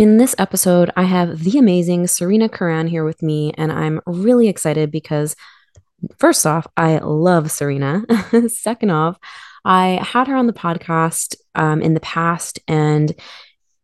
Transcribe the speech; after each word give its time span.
In 0.00 0.16
this 0.16 0.34
episode, 0.38 0.90
I 0.96 1.02
have 1.02 1.44
the 1.44 1.58
amazing 1.58 2.06
Serena 2.06 2.48
Curran 2.48 2.86
here 2.86 3.04
with 3.04 3.22
me, 3.22 3.52
and 3.58 3.70
I'm 3.70 4.00
really 4.06 4.48
excited 4.48 4.90
because, 4.90 5.36
first 6.16 6.46
off, 6.46 6.66
I 6.74 7.00
love 7.00 7.50
Serena. 7.50 8.06
Second 8.48 8.92
off, 8.92 9.18
I 9.62 10.00
had 10.02 10.26
her 10.26 10.36
on 10.36 10.46
the 10.46 10.54
podcast 10.54 11.36
um, 11.54 11.82
in 11.82 11.92
the 11.92 12.00
past, 12.00 12.60
and 12.66 13.14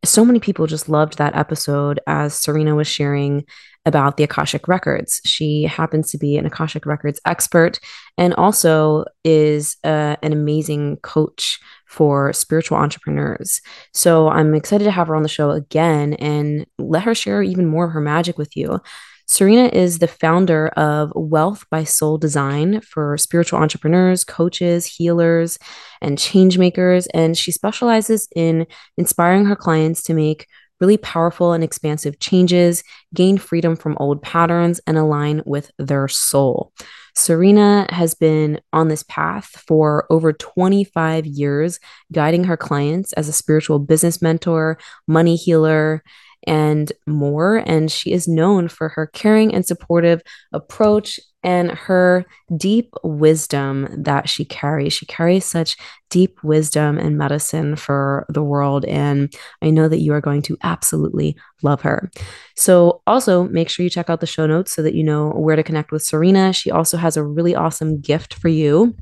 so 0.06 0.24
many 0.24 0.40
people 0.40 0.66
just 0.66 0.88
loved 0.88 1.18
that 1.18 1.37
episode 1.37 2.00
as 2.06 2.33
Serena 2.33 2.74
was 2.74 2.88
sharing 2.88 3.44
about 3.87 4.16
the 4.16 4.24
Akashic 4.24 4.68
Records. 4.68 5.21
She 5.24 5.62
happens 5.62 6.10
to 6.10 6.19
be 6.19 6.37
an 6.37 6.44
Akashic 6.44 6.84
Records 6.84 7.21
expert 7.24 7.78
and 8.19 8.34
also 8.34 9.04
is 9.24 9.76
uh, 9.84 10.16
an 10.22 10.32
amazing 10.32 10.98
coach 10.98 11.60
for 11.87 12.33
spiritual 12.33 12.76
entrepreneurs. 12.76 13.60
So 13.94 14.28
I'm 14.28 14.54
excited 14.54 14.84
to 14.84 14.90
have 14.90 15.06
her 15.06 15.16
on 15.16 15.22
the 15.22 15.28
show 15.28 15.52
again 15.52 16.14
and 16.14 16.66
let 16.78 17.05
her 17.05 17.14
share 17.14 17.42
even 17.42 17.66
more 17.66 17.87
of 17.87 17.92
her 17.92 18.01
magic 18.01 18.37
with 18.37 18.56
you. 18.56 18.80
Serena 19.28 19.69
is 19.73 19.98
the 19.98 20.06
founder 20.06 20.69
of 20.69 21.11
Wealth 21.16 21.64
by 21.69 21.83
Soul 21.83 22.16
Design 22.16 22.80
for 22.80 23.19
spiritual 23.19 23.59
entrepreneurs, 23.59 24.23
coaches, 24.25 24.87
healers, 24.87 25.59
and 26.00 26.16
change 26.16 26.59
makers. 26.59 27.09
And 27.09 27.37
she 27.37 27.50
specializes 27.50 28.28
in 28.37 28.66
inspiring 28.97 29.45
her 29.47 29.56
clients 29.56 30.05
to 30.05 30.14
make 30.14 30.47
really 30.80 30.97
powerful 30.97 31.53
and 31.53 31.65
expansive 31.65 32.19
changes, 32.19 32.83
gain 33.15 33.39
freedom 33.39 33.77
from 33.77 33.97
old 33.98 34.23
patterns, 34.23 34.80
and 34.87 34.98
align 34.98 35.43
with 35.47 35.71
their 35.79 36.09
soul. 36.09 36.73
Serena 37.15 37.87
has 37.91 38.15
been 38.15 38.61
on 38.73 38.89
this 38.89 39.03
path 39.05 39.47
for 39.67 40.07
over 40.11 40.33
25 40.33 41.25
years, 41.27 41.81
guiding 42.12 42.45
her 42.45 42.57
clients 42.57 43.12
as 43.15 43.29
a 43.29 43.33
spiritual 43.33 43.79
business 43.79 44.20
mentor, 44.20 44.79
money 45.07 45.34
healer, 45.34 46.03
and 46.46 46.92
more. 47.06 47.56
And 47.66 47.91
she 47.91 48.12
is 48.12 48.28
known 48.28 48.68
for 48.68 48.88
her 48.91 49.06
caring 49.06 49.55
and 49.55 49.66
supportive 49.66 50.22
approach 50.53 51.19
and 51.47 51.70
her 51.70 52.25
deep 52.56 52.92
wisdom 53.05 53.88
that 53.97 54.28
she 54.28 54.44
carries. 54.44 54.92
She 54.92 55.06
carries 55.06 55.44
such 55.44 55.77
deep 56.11 56.42
wisdom 56.42 56.98
and 56.98 57.16
medicine 57.16 57.77
for 57.77 58.27
the 58.28 58.42
world. 58.42 58.84
And 58.84 59.33
I 59.62 59.70
know 59.70 59.88
that 59.88 60.00
you 60.00 60.12
are 60.12 60.20
going 60.20 60.42
to 60.42 60.58
absolutely 60.64 61.36
love 61.62 61.83
her. 61.83 62.11
So, 62.56 63.00
also 63.06 63.44
make 63.44 63.69
sure 63.69 63.84
you 63.84 63.91
check 63.91 64.10
out 64.10 64.20
the 64.20 64.27
show 64.27 64.47
notes 64.47 64.72
so 64.72 64.83
that 64.83 64.94
you 64.94 65.05
know 65.05 65.31
where 65.31 65.56
to 65.56 65.62
connect 65.62 65.92
with 65.92 66.03
Serena. 66.03 66.53
She 66.53 66.72
also 66.72 66.97
has 66.97 67.16
a 67.16 67.25
really 67.25 67.55
awesome 67.55 68.00
gift 68.00 68.34
for 68.34 68.48
you 68.48 68.97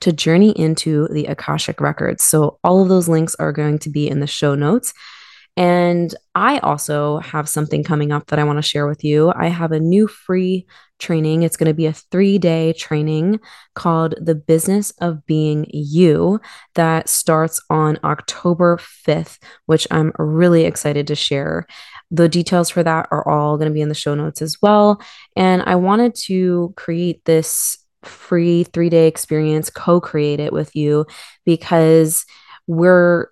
to 0.00 0.12
journey 0.12 0.52
into 0.52 1.08
the 1.08 1.26
Akashic 1.26 1.80
Records. 1.80 2.24
So, 2.24 2.58
all 2.64 2.80
of 2.80 2.88
those 2.88 3.08
links 3.08 3.34
are 3.34 3.52
going 3.52 3.78
to 3.80 3.90
be 3.90 4.08
in 4.08 4.20
the 4.20 4.26
show 4.26 4.54
notes. 4.54 4.94
And 5.56 6.14
I 6.34 6.58
also 6.60 7.18
have 7.18 7.48
something 7.48 7.84
coming 7.84 8.12
up 8.12 8.26
that 8.26 8.38
I 8.38 8.44
want 8.44 8.58
to 8.58 8.62
share 8.62 8.86
with 8.86 9.04
you. 9.04 9.32
I 9.34 9.48
have 9.48 9.72
a 9.72 9.80
new 9.80 10.06
free 10.06 10.66
training. 10.98 11.42
It's 11.42 11.56
going 11.56 11.68
to 11.68 11.74
be 11.74 11.86
a 11.86 11.92
three 11.92 12.38
day 12.38 12.72
training 12.74 13.40
called 13.74 14.14
The 14.20 14.34
Business 14.34 14.90
of 15.00 15.26
Being 15.26 15.66
You 15.68 16.40
that 16.74 17.08
starts 17.08 17.60
on 17.68 17.98
October 18.04 18.78
5th, 19.06 19.38
which 19.66 19.86
I'm 19.90 20.12
really 20.18 20.64
excited 20.64 21.06
to 21.08 21.14
share. 21.14 21.66
The 22.10 22.28
details 22.28 22.70
for 22.70 22.82
that 22.82 23.08
are 23.10 23.26
all 23.28 23.56
going 23.56 23.70
to 23.70 23.74
be 23.74 23.80
in 23.80 23.88
the 23.88 23.94
show 23.94 24.14
notes 24.14 24.42
as 24.42 24.58
well. 24.62 25.02
And 25.36 25.62
I 25.62 25.76
wanted 25.76 26.14
to 26.26 26.74
create 26.76 27.24
this 27.24 27.78
free 28.04 28.64
three 28.64 28.88
day 28.88 29.06
experience, 29.06 29.70
co 29.70 30.00
create 30.00 30.40
it 30.40 30.52
with 30.52 30.74
you 30.74 31.06
because 31.44 32.24
we're 32.66 33.28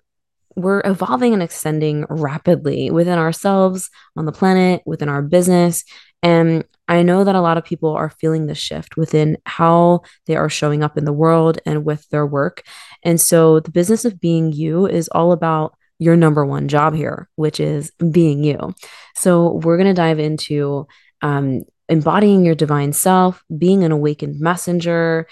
we're 0.61 0.81
evolving 0.85 1.33
and 1.33 1.43
extending 1.43 2.05
rapidly 2.09 2.91
within 2.91 3.17
ourselves, 3.17 3.89
on 4.15 4.25
the 4.25 4.31
planet, 4.31 4.81
within 4.85 5.09
our 5.09 5.21
business. 5.21 5.83
And 6.21 6.65
I 6.87 7.03
know 7.03 7.23
that 7.23 7.35
a 7.35 7.41
lot 7.41 7.57
of 7.57 7.63
people 7.63 7.91
are 7.91 8.09
feeling 8.09 8.47
the 8.47 8.55
shift 8.55 8.97
within 8.97 9.37
how 9.45 10.01
they 10.25 10.35
are 10.35 10.49
showing 10.49 10.83
up 10.83 10.97
in 10.97 11.05
the 11.05 11.13
world 11.13 11.59
and 11.65 11.85
with 11.85 12.07
their 12.09 12.25
work. 12.25 12.63
And 13.03 13.21
so 13.21 13.59
the 13.59 13.71
business 13.71 14.05
of 14.05 14.19
being 14.19 14.51
you 14.51 14.87
is 14.87 15.07
all 15.09 15.31
about 15.31 15.75
your 15.99 16.15
number 16.15 16.45
one 16.45 16.67
job 16.67 16.95
here, 16.95 17.29
which 17.35 17.59
is 17.59 17.91
being 18.11 18.43
you. 18.43 18.73
So 19.15 19.59
we're 19.63 19.77
going 19.77 19.87
to 19.87 19.93
dive 19.93 20.19
into 20.19 20.87
um, 21.21 21.63
embodying 21.89 22.45
your 22.45 22.55
divine 22.55 22.93
self, 22.93 23.43
being 23.55 23.83
an 23.83 23.91
awakened 23.91 24.39
messenger, 24.39 25.27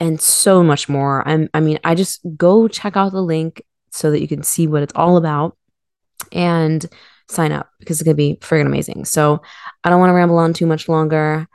and 0.00 0.20
so 0.20 0.62
much 0.62 0.88
more. 0.88 1.26
I'm, 1.26 1.48
I 1.54 1.60
mean, 1.60 1.78
I 1.84 1.94
just 1.94 2.20
go 2.36 2.68
check 2.68 2.96
out 2.96 3.12
the 3.12 3.22
link 3.22 3.62
so 3.96 4.10
that 4.10 4.20
you 4.20 4.28
can 4.28 4.42
see 4.42 4.66
what 4.66 4.82
it's 4.82 4.92
all 4.94 5.16
about 5.16 5.56
and 6.32 6.86
sign 7.28 7.52
up 7.52 7.70
because 7.78 7.98
it's 7.98 8.04
going 8.04 8.16
to 8.16 8.16
be 8.16 8.36
friggin' 8.40 8.66
amazing. 8.66 9.04
So 9.04 9.42
I 9.82 9.90
don't 9.90 10.00
want 10.00 10.10
to 10.10 10.14
ramble 10.14 10.38
on 10.38 10.52
too 10.52 10.66
much 10.66 10.88
longer. 10.88 11.46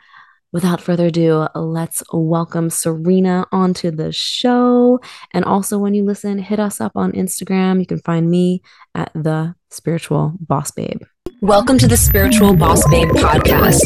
Without 0.54 0.82
further 0.82 1.06
ado, 1.06 1.48
let's 1.56 2.04
welcome 2.12 2.70
Serena 2.70 3.46
onto 3.54 3.90
the 3.90 4.12
show. 4.12 5.00
And 5.34 5.46
also, 5.46 5.78
when 5.78 5.94
you 5.94 6.04
listen, 6.04 6.40
hit 6.40 6.60
us 6.60 6.82
up 6.82 6.92
on 6.96 7.14
Instagram. 7.14 7.80
You 7.80 7.86
can 7.86 8.00
find 8.00 8.30
me 8.30 8.62
at 8.94 9.14
the 9.14 9.56
spiritual 9.70 10.34
boss 10.42 10.72
babe. 10.72 11.04
Welcome 11.44 11.80
to 11.80 11.88
the 11.88 11.98
Spiritual 11.98 12.56
Boss 12.56 12.88
Babe 12.88 13.10
podcast. 13.10 13.82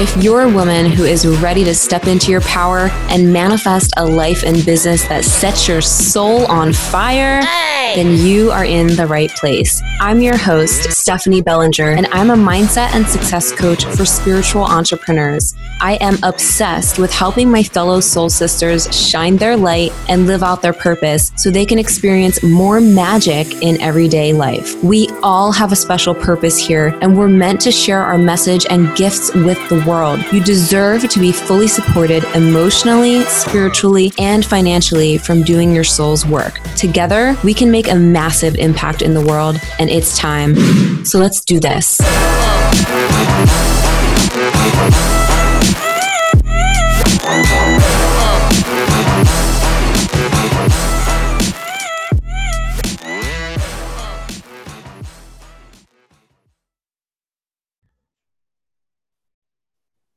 If 0.00 0.24
you're 0.24 0.40
a 0.40 0.48
woman 0.48 0.86
who 0.86 1.04
is 1.04 1.26
ready 1.26 1.62
to 1.64 1.74
step 1.74 2.06
into 2.06 2.30
your 2.30 2.40
power 2.40 2.88
and 3.10 3.30
manifest 3.30 3.92
a 3.98 4.06
life 4.06 4.42
and 4.42 4.64
business 4.64 5.06
that 5.08 5.22
sets 5.22 5.68
your 5.68 5.82
soul 5.82 6.46
on 6.46 6.72
fire, 6.72 7.42
hey! 7.42 7.92
then 7.94 8.26
you 8.26 8.50
are 8.50 8.64
in 8.64 8.86
the 8.96 9.06
right 9.06 9.30
place. 9.30 9.82
I'm 10.00 10.22
your 10.22 10.36
host, 10.36 10.90
Stephanie 10.92 11.42
Bellinger, 11.42 11.90
and 11.90 12.06
I'm 12.06 12.30
a 12.30 12.36
mindset 12.36 12.94
and 12.94 13.06
success 13.06 13.52
coach 13.52 13.84
for 13.84 14.06
spiritual 14.06 14.64
entrepreneurs. 14.64 15.54
I 15.80 15.98
am 16.00 16.16
obsessed 16.22 16.98
with 16.98 17.12
helping 17.12 17.50
my 17.50 17.62
fellow 17.62 18.00
soul 18.00 18.30
sisters 18.30 18.92
shine 18.96 19.36
their 19.36 19.56
light 19.56 19.92
and 20.08 20.26
live 20.26 20.42
out 20.42 20.62
their 20.62 20.72
purpose 20.72 21.30
so 21.36 21.50
they 21.50 21.66
can 21.66 21.78
experience 21.78 22.42
more 22.42 22.80
magic 22.80 23.62
in 23.62 23.80
everyday 23.80 24.32
life. 24.32 24.82
We 24.82 25.08
all 25.22 25.52
have 25.52 25.70
a 25.70 25.76
special 25.76 26.14
purpose 26.14 26.58
here 26.58 26.73
and 26.74 27.16
we're 27.16 27.28
meant 27.28 27.60
to 27.62 27.72
share 27.72 28.02
our 28.02 28.18
message 28.18 28.66
and 28.68 28.94
gifts 28.96 29.32
with 29.34 29.58
the 29.68 29.82
world. 29.86 30.20
You 30.32 30.42
deserve 30.42 31.08
to 31.08 31.20
be 31.20 31.32
fully 31.32 31.68
supported 31.68 32.24
emotionally, 32.34 33.22
spiritually, 33.22 34.12
and 34.18 34.44
financially 34.44 35.18
from 35.18 35.42
doing 35.42 35.74
your 35.74 35.84
soul's 35.84 36.26
work. 36.26 36.60
Together, 36.76 37.36
we 37.44 37.54
can 37.54 37.70
make 37.70 37.88
a 37.88 37.94
massive 37.94 38.56
impact 38.56 39.02
in 39.02 39.14
the 39.14 39.24
world, 39.24 39.56
and 39.78 39.88
it's 39.88 40.18
time. 40.18 40.54
So 41.04 41.18
let's 41.18 41.40
do 41.40 41.60
this. 41.60 42.00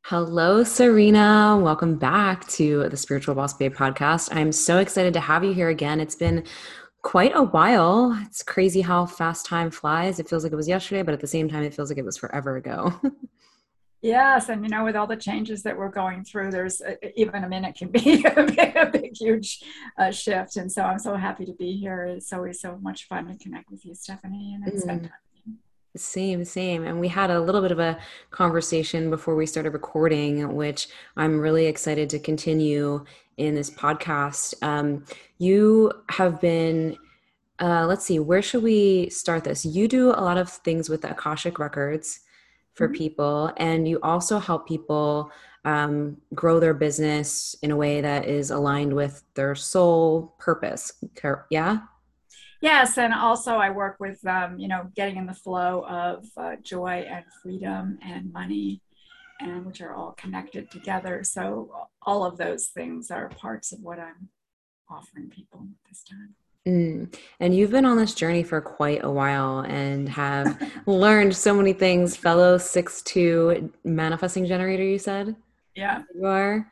Hello, 0.09 0.63
Serena. 0.63 1.59
Welcome 1.61 1.97
back 1.97 2.47
to 2.51 2.87
the 2.87 2.95
Spiritual 2.95 3.35
Boss 3.35 3.53
Babe 3.53 3.75
podcast. 3.75 4.33
I'm 4.33 4.53
so 4.53 4.77
excited 4.77 5.11
to 5.15 5.19
have 5.19 5.43
you 5.43 5.51
here 5.51 5.67
again. 5.67 5.99
It's 5.99 6.15
been 6.15 6.45
quite 7.01 7.33
a 7.35 7.43
while. 7.43 8.17
It's 8.21 8.41
crazy 8.41 8.79
how 8.79 9.05
fast 9.05 9.45
time 9.45 9.69
flies. 9.69 10.17
It 10.21 10.29
feels 10.29 10.43
like 10.43 10.53
it 10.53 10.55
was 10.55 10.69
yesterday, 10.69 11.01
but 11.01 11.13
at 11.13 11.19
the 11.19 11.27
same 11.27 11.49
time, 11.49 11.63
it 11.63 11.73
feels 11.73 11.89
like 11.89 11.97
it 11.97 12.05
was 12.05 12.15
forever 12.15 12.55
ago. 12.55 12.97
yes. 14.01 14.47
And, 14.47 14.63
you 14.63 14.69
know, 14.69 14.85
with 14.85 14.95
all 14.95 15.07
the 15.07 15.17
changes 15.17 15.61
that 15.63 15.77
we're 15.77 15.89
going 15.89 16.23
through, 16.23 16.51
there's 16.51 16.79
a, 16.79 17.19
even 17.19 17.43
a 17.43 17.49
minute 17.49 17.75
can 17.75 17.89
be 17.89 18.23
a 18.37 18.43
big, 18.45 18.77
a 18.77 18.85
big 18.85 19.11
huge 19.13 19.61
uh, 19.97 20.11
shift. 20.11 20.55
And 20.55 20.71
so 20.71 20.83
I'm 20.83 20.99
so 20.99 21.17
happy 21.17 21.43
to 21.43 21.53
be 21.53 21.75
here. 21.75 22.05
It's 22.05 22.31
always 22.31 22.61
so 22.61 22.77
much 22.81 23.09
fun 23.09 23.27
to 23.27 23.37
connect 23.37 23.69
with 23.69 23.85
you, 23.85 23.93
Stephanie, 23.93 24.53
and 24.55 24.73
mm. 24.73 24.79
spend 24.79 25.03
time 25.03 25.11
same, 25.95 26.45
same. 26.45 26.85
And 26.85 26.99
we 26.99 27.07
had 27.07 27.29
a 27.29 27.39
little 27.39 27.61
bit 27.61 27.71
of 27.71 27.79
a 27.79 27.97
conversation 28.31 29.09
before 29.09 29.35
we 29.35 29.45
started 29.45 29.73
recording, 29.73 30.55
which 30.55 30.87
I'm 31.15 31.39
really 31.39 31.65
excited 31.65 32.09
to 32.11 32.19
continue 32.19 33.05
in 33.37 33.55
this 33.55 33.69
podcast. 33.69 34.53
Um, 34.63 35.05
you 35.37 35.91
have 36.09 36.41
been, 36.41 36.97
uh, 37.59 37.85
let's 37.85 38.05
see, 38.05 38.19
where 38.19 38.41
should 38.41 38.63
we 38.63 39.09
start 39.09 39.43
this? 39.43 39.65
You 39.65 39.87
do 39.87 40.09
a 40.09 40.21
lot 40.21 40.37
of 40.37 40.49
things 40.49 40.89
with 40.89 41.01
the 41.01 41.11
Akashic 41.11 41.59
Records 41.59 42.21
for 42.73 42.87
mm-hmm. 42.87 42.97
people, 42.97 43.51
and 43.57 43.87
you 43.87 43.99
also 44.03 44.39
help 44.39 44.67
people 44.67 45.31
um, 45.65 46.17
grow 46.33 46.59
their 46.59 46.73
business 46.73 47.55
in 47.61 47.71
a 47.71 47.75
way 47.75 48.01
that 48.01 48.25
is 48.25 48.51
aligned 48.51 48.93
with 48.93 49.23
their 49.33 49.53
soul 49.55 50.35
purpose. 50.39 50.93
Yeah? 51.49 51.79
Yes, 52.61 52.97
and 52.97 53.13
also 53.13 53.55
I 53.55 53.69
work 53.69 53.97
with 53.99 54.25
um, 54.25 54.57
you 54.57 54.67
know 54.67 54.89
getting 54.95 55.17
in 55.17 55.25
the 55.25 55.33
flow 55.33 55.85
of 55.87 56.25
uh, 56.37 56.55
joy 56.63 57.05
and 57.09 57.25
freedom 57.41 57.99
and 58.01 58.31
money, 58.33 58.81
and 59.39 59.65
which 59.65 59.81
are 59.81 59.93
all 59.93 60.13
connected 60.13 60.71
together. 60.71 61.23
So 61.23 61.71
all 62.01 62.23
of 62.23 62.37
those 62.37 62.67
things 62.67 63.11
are 63.11 63.29
parts 63.29 63.71
of 63.71 63.79
what 63.81 63.99
I'm 63.99 64.29
offering 64.89 65.29
people 65.29 65.61
at 65.61 65.89
this 65.89 66.03
time. 66.03 66.35
Mm. 66.67 67.15
And 67.39 67.55
you've 67.55 67.71
been 67.71 67.85
on 67.85 67.97
this 67.97 68.13
journey 68.13 68.43
for 68.43 68.59
quite 68.59 69.03
a 69.03 69.09
while 69.09 69.59
and 69.59 70.09
have 70.09 70.61
learned 70.85 71.35
so 71.35 71.53
many 71.53 71.73
things. 71.73 72.17
Fellow 72.17 72.57
six 72.57 73.01
two 73.03 73.71
manifesting 73.85 74.45
generator, 74.45 74.83
you 74.83 74.99
said? 74.99 75.35
Yeah. 75.75 76.03
You 76.13 76.25
are? 76.25 76.71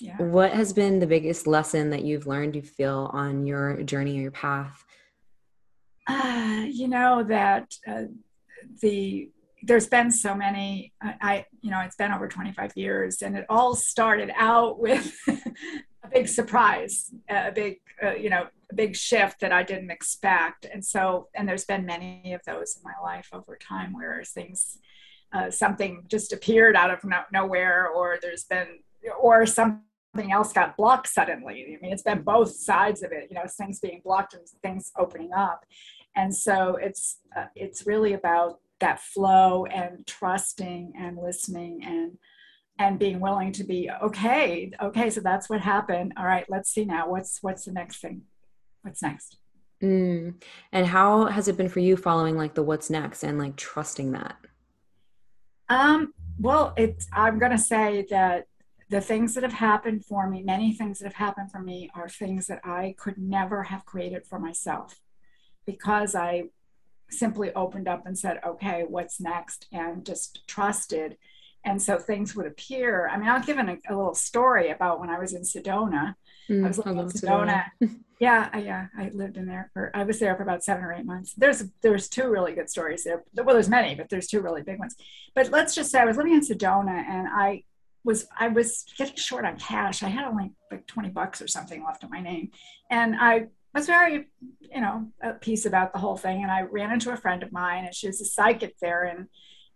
Yeah. 0.00 0.16
What 0.16 0.52
has 0.52 0.72
been 0.72 0.98
the 0.98 1.06
biggest 1.06 1.46
lesson 1.46 1.90
that 1.90 2.04
you've 2.04 2.26
learned, 2.26 2.56
you 2.56 2.62
feel, 2.62 3.10
on 3.12 3.46
your 3.46 3.82
journey 3.82 4.18
or 4.18 4.22
your 4.22 4.30
path? 4.30 4.84
Uh, 6.08 6.64
you 6.68 6.88
know, 6.88 7.22
that 7.22 7.74
uh, 7.86 8.04
the 8.80 9.30
there's 9.62 9.86
been 9.86 10.10
so 10.10 10.34
many 10.34 10.92
I, 11.00 11.14
I, 11.20 11.46
you 11.60 11.70
know 11.70 11.80
it's 11.80 11.96
been 11.96 12.12
over 12.12 12.28
25 12.28 12.72
years 12.76 13.22
and 13.22 13.36
it 13.36 13.46
all 13.48 13.74
started 13.74 14.30
out 14.36 14.80
with 14.80 15.16
a 15.28 16.08
big 16.12 16.28
surprise 16.28 17.12
a 17.28 17.52
big 17.52 17.78
uh, 18.02 18.14
you 18.14 18.28
know 18.28 18.48
a 18.70 18.74
big 18.74 18.96
shift 18.96 19.40
that 19.40 19.52
i 19.52 19.62
didn't 19.62 19.90
expect 19.90 20.66
and 20.72 20.84
so 20.84 21.28
and 21.34 21.48
there's 21.48 21.64
been 21.64 21.86
many 21.86 22.32
of 22.32 22.40
those 22.44 22.76
in 22.76 22.82
my 22.82 22.94
life 23.02 23.28
over 23.32 23.56
time 23.56 23.92
where 23.92 24.22
things 24.24 24.78
uh, 25.32 25.50
something 25.50 26.04
just 26.08 26.32
appeared 26.32 26.76
out 26.76 26.90
of 26.90 27.02
no- 27.04 27.24
nowhere 27.32 27.88
or 27.88 28.18
there's 28.20 28.44
been 28.44 28.80
or 29.20 29.46
something 29.46 29.82
else 30.30 30.52
got 30.52 30.76
blocked 30.76 31.08
suddenly. 31.08 31.76
I 31.76 31.82
mean 31.82 31.92
it's 31.92 32.02
been 32.02 32.22
both 32.22 32.52
sides 32.52 33.02
of 33.02 33.12
it 33.12 33.28
you 33.30 33.36
know 33.36 33.44
things 33.46 33.80
being 33.80 34.02
blocked 34.04 34.34
and 34.34 34.46
things 34.62 34.92
opening 34.98 35.32
up. 35.32 35.64
And 36.14 36.34
so 36.34 36.76
it's 36.80 37.18
uh, 37.36 37.46
it's 37.54 37.86
really 37.86 38.12
about 38.12 38.60
that 38.80 39.00
flow 39.00 39.64
and 39.66 40.06
trusting 40.06 40.92
and 40.98 41.16
listening 41.16 41.82
and 41.84 42.18
and 42.78 42.98
being 42.98 43.20
willing 43.20 43.52
to 43.52 43.64
be 43.64 43.88
okay 44.02 44.72
okay 44.82 45.08
so 45.10 45.20
that's 45.20 45.48
what 45.48 45.60
happened. 45.60 46.12
All 46.16 46.26
right 46.26 46.46
let's 46.48 46.70
see 46.70 46.84
now. 46.84 47.08
What's 47.08 47.38
what's 47.42 47.64
the 47.64 47.72
next 47.72 48.00
thing? 48.00 48.22
What's 48.82 49.02
next? 49.02 49.38
Mm. 49.82 50.40
and 50.70 50.86
how 50.86 51.26
has 51.26 51.48
it 51.48 51.56
been 51.56 51.68
for 51.68 51.80
you 51.80 51.96
following 51.96 52.36
like 52.36 52.54
the 52.54 52.62
what's 52.62 52.88
next 52.88 53.24
and 53.24 53.36
like 53.36 53.56
trusting 53.56 54.12
that? 54.12 54.36
Um 55.68 56.12
well 56.38 56.72
it's 56.76 57.06
i'm 57.12 57.38
going 57.38 57.52
to 57.52 57.58
say 57.58 58.06
that 58.10 58.46
the 58.92 59.00
things 59.00 59.34
that 59.34 59.42
have 59.42 59.54
happened 59.54 60.04
for 60.04 60.28
me 60.28 60.42
many 60.42 60.72
things 60.72 60.98
that 60.98 61.06
have 61.06 61.14
happened 61.14 61.50
for 61.50 61.60
me 61.60 61.90
are 61.94 62.08
things 62.08 62.46
that 62.46 62.60
i 62.64 62.94
could 62.98 63.16
never 63.18 63.64
have 63.64 63.84
created 63.86 64.26
for 64.26 64.38
myself 64.38 65.00
because 65.66 66.14
i 66.14 66.44
simply 67.10 67.52
opened 67.54 67.88
up 67.88 68.06
and 68.06 68.18
said 68.18 68.38
okay 68.46 68.84
what's 68.86 69.18
next 69.18 69.66
and 69.72 70.04
just 70.04 70.46
trusted 70.46 71.16
and 71.64 71.80
so 71.80 71.96
things 71.98 72.34
would 72.34 72.46
appear. 72.46 73.08
I 73.08 73.16
mean, 73.16 73.28
I'll 73.28 73.42
give 73.42 73.58
an, 73.58 73.68
a, 73.68 73.94
little 73.94 74.14
story 74.14 74.70
about 74.70 74.98
when 74.98 75.10
I 75.10 75.18
was 75.18 75.32
in 75.32 75.42
Sedona. 75.42 76.16
Mm, 76.50 76.64
I 76.64 76.68
was 76.68 76.78
living 76.78 76.98
in 76.98 77.06
Sedona. 77.06 77.64
Sedona. 77.80 77.96
yeah, 78.18 78.56
yeah, 78.56 78.86
I 78.98 79.10
lived 79.10 79.36
in 79.36 79.46
there 79.46 79.70
for. 79.72 79.90
I 79.94 80.02
was 80.02 80.18
there 80.18 80.34
for 80.34 80.42
about 80.42 80.64
seven 80.64 80.82
or 80.82 80.92
eight 80.92 81.04
months. 81.04 81.34
There's 81.34 81.64
there's 81.80 82.08
two 82.08 82.28
really 82.28 82.52
good 82.52 82.68
stories 82.68 83.04
there. 83.04 83.22
Well, 83.36 83.54
there's 83.54 83.68
many, 83.68 83.94
but 83.94 84.08
there's 84.08 84.26
two 84.26 84.40
really 84.40 84.62
big 84.62 84.80
ones. 84.80 84.96
But 85.36 85.50
let's 85.50 85.74
just 85.74 85.92
say 85.92 86.00
I 86.00 86.04
was 86.04 86.16
living 86.16 86.34
in 86.34 86.40
Sedona, 86.40 87.04
and 87.08 87.28
I 87.30 87.62
was 88.04 88.26
I 88.38 88.48
was 88.48 88.84
getting 88.96 89.16
short 89.16 89.44
on 89.44 89.56
cash. 89.58 90.02
I 90.02 90.08
had 90.08 90.24
only 90.24 90.52
like 90.70 90.86
twenty 90.86 91.10
bucks 91.10 91.40
or 91.40 91.48
something 91.48 91.84
left 91.84 92.02
in 92.02 92.10
my 92.10 92.20
name, 92.20 92.50
and 92.90 93.16
I 93.18 93.46
was 93.74 93.86
very, 93.86 94.28
you 94.60 94.80
know, 94.80 95.08
at 95.22 95.40
peace 95.40 95.64
about 95.64 95.92
the 95.92 95.98
whole 95.98 96.16
thing. 96.16 96.42
And 96.42 96.50
I 96.50 96.62
ran 96.62 96.92
into 96.92 97.12
a 97.12 97.16
friend 97.16 97.42
of 97.42 97.52
mine, 97.52 97.84
and 97.84 97.94
she 97.94 98.06
was 98.06 98.20
a 98.20 98.24
psychic 98.24 98.78
there, 98.80 99.04
and 99.04 99.28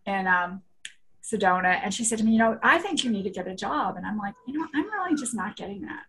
and 0.07 0.29
um, 0.29 0.63
Sedona. 1.23 1.81
And 1.83 1.93
she 1.93 2.05
said 2.05 2.19
to 2.19 2.25
me, 2.25 2.33
You 2.33 2.39
know, 2.39 2.59
I 2.63 2.79
think 2.79 3.05
you 3.05 3.11
need 3.11 3.25
to 3.25 3.31
get 3.31 3.49
a 3.49 3.55
job. 3.55 3.97
And 3.97 4.07
I'm 4.07 4.19
like, 4.19 4.35
You 4.47 4.59
know, 4.59 4.67
I'm 4.75 4.91
really 4.91 5.15
just 5.15 5.35
not 5.35 5.57
getting 5.57 5.83
that. 5.83 6.05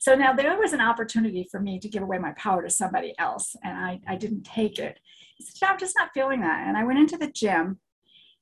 So 0.00 0.14
now 0.14 0.32
there 0.32 0.58
was 0.58 0.72
an 0.72 0.80
opportunity 0.80 1.46
for 1.50 1.60
me 1.60 1.78
to 1.78 1.88
give 1.88 2.02
away 2.02 2.18
my 2.18 2.32
power 2.32 2.62
to 2.62 2.70
somebody 2.70 3.14
else. 3.18 3.54
And 3.62 3.76
I, 3.76 4.00
I 4.08 4.16
didn't 4.16 4.42
take 4.42 4.78
it. 4.78 4.98
I 5.40 5.44
said, 5.44 5.68
I'm 5.68 5.78
just 5.78 5.94
not 5.96 6.10
feeling 6.12 6.40
that. 6.40 6.66
And 6.66 6.76
I 6.76 6.84
went 6.84 6.98
into 6.98 7.16
the 7.16 7.30
gym 7.30 7.78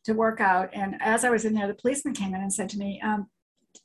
to 0.05 0.13
work 0.13 0.41
out. 0.41 0.71
And 0.73 0.97
as 1.01 1.25
I 1.25 1.31
was 1.31 1.45
in 1.45 1.55
there, 1.55 1.67
the 1.67 1.75
policeman 1.75 2.15
came 2.15 2.35
in 2.35 2.41
and 2.41 2.53
said 2.53 2.69
to 2.71 2.79
me, 2.79 3.01
um, 3.03 3.29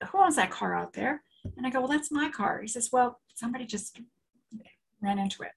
Who 0.10 0.20
owns 0.20 0.36
that 0.38 0.52
car 0.52 0.76
out 0.76 0.94
there? 0.94 1.24
And 1.58 1.66
I 1.66 1.70
go, 1.70 1.80
Well, 1.80 1.90
that's 1.90 2.12
my 2.12 2.30
car. 2.30 2.62
He 2.62 2.68
says, 2.68 2.90
Well, 2.92 3.20
somebody 3.36 3.66
just 3.66 4.00
ran 5.02 5.20
into 5.20 5.44
it. 5.44 5.52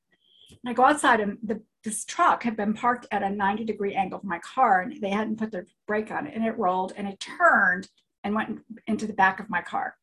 And 0.51 0.71
I 0.71 0.73
go 0.73 0.85
outside, 0.85 1.21
and 1.21 1.39
the, 1.43 1.63
this 1.85 2.05
truck 2.05 2.43
had 2.43 2.57
been 2.57 2.75
parked 2.75 3.07
at 3.11 3.23
a 3.23 3.31
90 3.31 3.65
degree 3.65 3.95
angle 3.95 4.19
from 4.19 4.29
my 4.29 4.41
car, 4.41 4.83
and 4.83 5.01
they 5.01 5.11
hadn't 5.11 5.39
put 5.39 5.53
their 5.53 5.67
brake 5.87 6.11
on 6.11 6.27
it, 6.27 6.35
and 6.35 6.45
it 6.45 6.59
rolled 6.59 6.93
and 6.97 7.07
it 7.07 7.21
turned 7.21 7.89
and 8.25 8.35
went 8.35 8.61
into 8.87 9.07
the 9.07 9.13
back 9.13 9.41
of 9.41 9.49
my 9.49 9.63
car. 9.63 9.95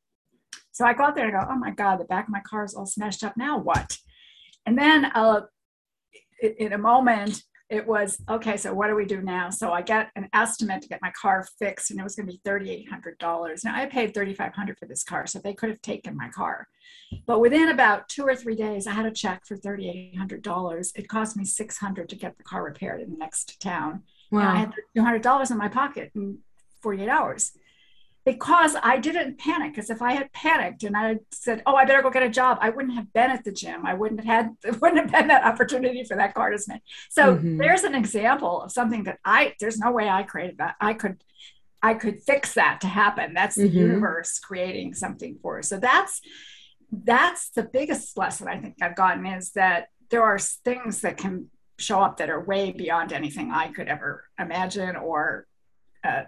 So 0.72 0.86
I 0.86 0.94
go 0.94 1.04
out 1.06 1.16
there 1.16 1.28
and 1.28 1.36
I 1.36 1.42
go, 1.42 1.48
oh 1.52 1.58
my 1.58 1.72
God, 1.72 2.00
the 2.00 2.06
back 2.06 2.26
of 2.26 2.32
my 2.32 2.42
car 2.42 2.66
is 2.66 2.74
all 2.74 2.86
smashed 2.86 3.24
up. 3.24 3.38
Now 3.38 3.58
what? 3.58 3.98
And 4.66 4.78
then 4.78 5.06
uh, 5.06 5.42
in 6.42 6.74
a 6.74 6.78
moment, 6.78 7.44
it 7.70 7.86
was 7.86 8.22
okay 8.30 8.58
so 8.58 8.74
what 8.74 8.88
do 8.88 8.96
we 8.96 9.06
do 9.06 9.22
now? 9.22 9.50
So 9.50 9.72
i 9.72 9.82
get 9.82 10.12
an 10.16 10.30
estimate 10.34 10.82
to 10.84 10.88
get 10.88 11.02
my 11.02 11.12
car 11.20 11.46
fixed 11.60 11.92
and 11.92 12.00
it 12.00 12.04
was 12.04 12.16
going 12.16 12.28
to 12.28 12.34
be 12.34 12.42
$3800 12.46 13.64
now 13.64 13.76
i 13.76 13.86
paid 13.86 14.14
$3500 14.14 14.78
for 14.78 14.86
this 14.86 15.04
car 15.04 15.26
so 15.26 15.40
they 15.40 15.54
could 15.54 15.70
have 15.70 15.82
taken 15.82 16.16
my 16.16 16.30
car. 16.30 16.68
But 17.26 17.40
within 17.40 17.70
about 17.70 18.10
two 18.10 18.24
or 18.24 18.36
three 18.36 18.56
days 18.56 18.88
i 18.88 18.92
had 18.92 19.06
a 19.06 19.12
check 19.12 19.46
for 19.46 19.58
$3800 19.58 20.92
it 20.96 21.08
cost 21.08 21.38
me 21.38 21.46
600 21.46 22.10
to 22.10 22.16
get 22.16 22.38
the 22.38 22.44
car 22.44 22.64
repaired 22.64 23.02
in 23.02 23.12
the 23.12 23.18
next 23.18 23.60
town. 23.60 24.04
Wow. 24.32 24.42
and 24.42 24.50
i 24.50 24.56
had 24.56 24.74
$200 24.98 25.52
in 25.52 25.58
my 25.58 25.68
pocket 25.68 26.12
in 26.16 26.40
48 26.82 27.10
hours 27.10 27.52
because 28.26 28.76
I 28.82 28.98
didn't 28.98 29.38
panic. 29.38 29.74
Because 29.74 29.90
if 29.90 30.02
I 30.02 30.14
had 30.14 30.34
panicked 30.34 30.84
and 30.84 30.98
I 30.98 31.10
had 31.10 31.20
said, 31.32 31.62
"Oh, 31.66 31.76
I 31.76 31.86
better 31.86 32.02
go 32.02 32.10
get 32.10 32.24
a 32.24 32.30
job," 32.30 32.58
I 32.60 32.72
wouldn't 32.72 32.96
have 32.96 33.14
been 33.14 33.30
at 33.30 33.44
the 33.44 33.52
gym. 33.52 33.86
I 33.86 33.94
wouldn't 33.94 34.26
have 34.26 34.28
had, 34.28 34.58
it 34.64 34.82
wouldn't 34.82 35.00
have 35.00 35.12
been 35.12 35.28
that 35.28 35.46
opportunity 35.46 36.04
for 36.04 36.18
that 36.18 36.34
card 36.34 36.54
as 36.56 36.68
So 37.10 37.36
mm-hmm. 37.36 37.58
there's 37.58 37.84
an 37.84 37.96
example 37.96 38.64
of 38.64 38.72
something 38.72 39.04
that 39.04 39.20
I. 39.24 39.54
There's 39.60 39.78
no 39.78 39.92
way 39.92 40.10
I 40.10 40.24
created 40.24 40.58
that. 40.58 40.76
I 40.82 40.94
could, 40.94 41.24
I 41.82 41.94
could 41.94 42.24
fix 42.24 42.56
that 42.56 42.82
to 42.82 42.88
happen. 42.88 43.34
That's 43.34 43.56
the 43.56 43.70
mm-hmm. 43.70 43.78
universe 43.78 44.40
creating 44.40 44.96
something 44.96 45.38
for 45.42 45.60
us. 45.60 45.70
So 45.70 45.78
that's 45.78 46.22
that's 46.92 47.50
the 47.50 47.64
biggest 47.64 48.18
lesson 48.18 48.48
I 48.48 48.60
think 48.60 48.76
I've 48.82 48.96
gotten 48.96 49.26
is 49.26 49.52
that 49.52 49.88
there 50.10 50.24
are 50.24 50.40
things 50.40 51.02
that 51.02 51.18
can 51.18 51.50
show 51.78 52.00
up 52.00 52.18
that 52.18 52.30
are 52.30 52.40
way 52.40 52.72
beyond 52.72 53.12
anything 53.12 53.52
I 53.52 53.68
could 53.68 53.88
ever 53.88 54.24
imagine 54.40 54.96
or 54.96 55.46
uh, 56.04 56.24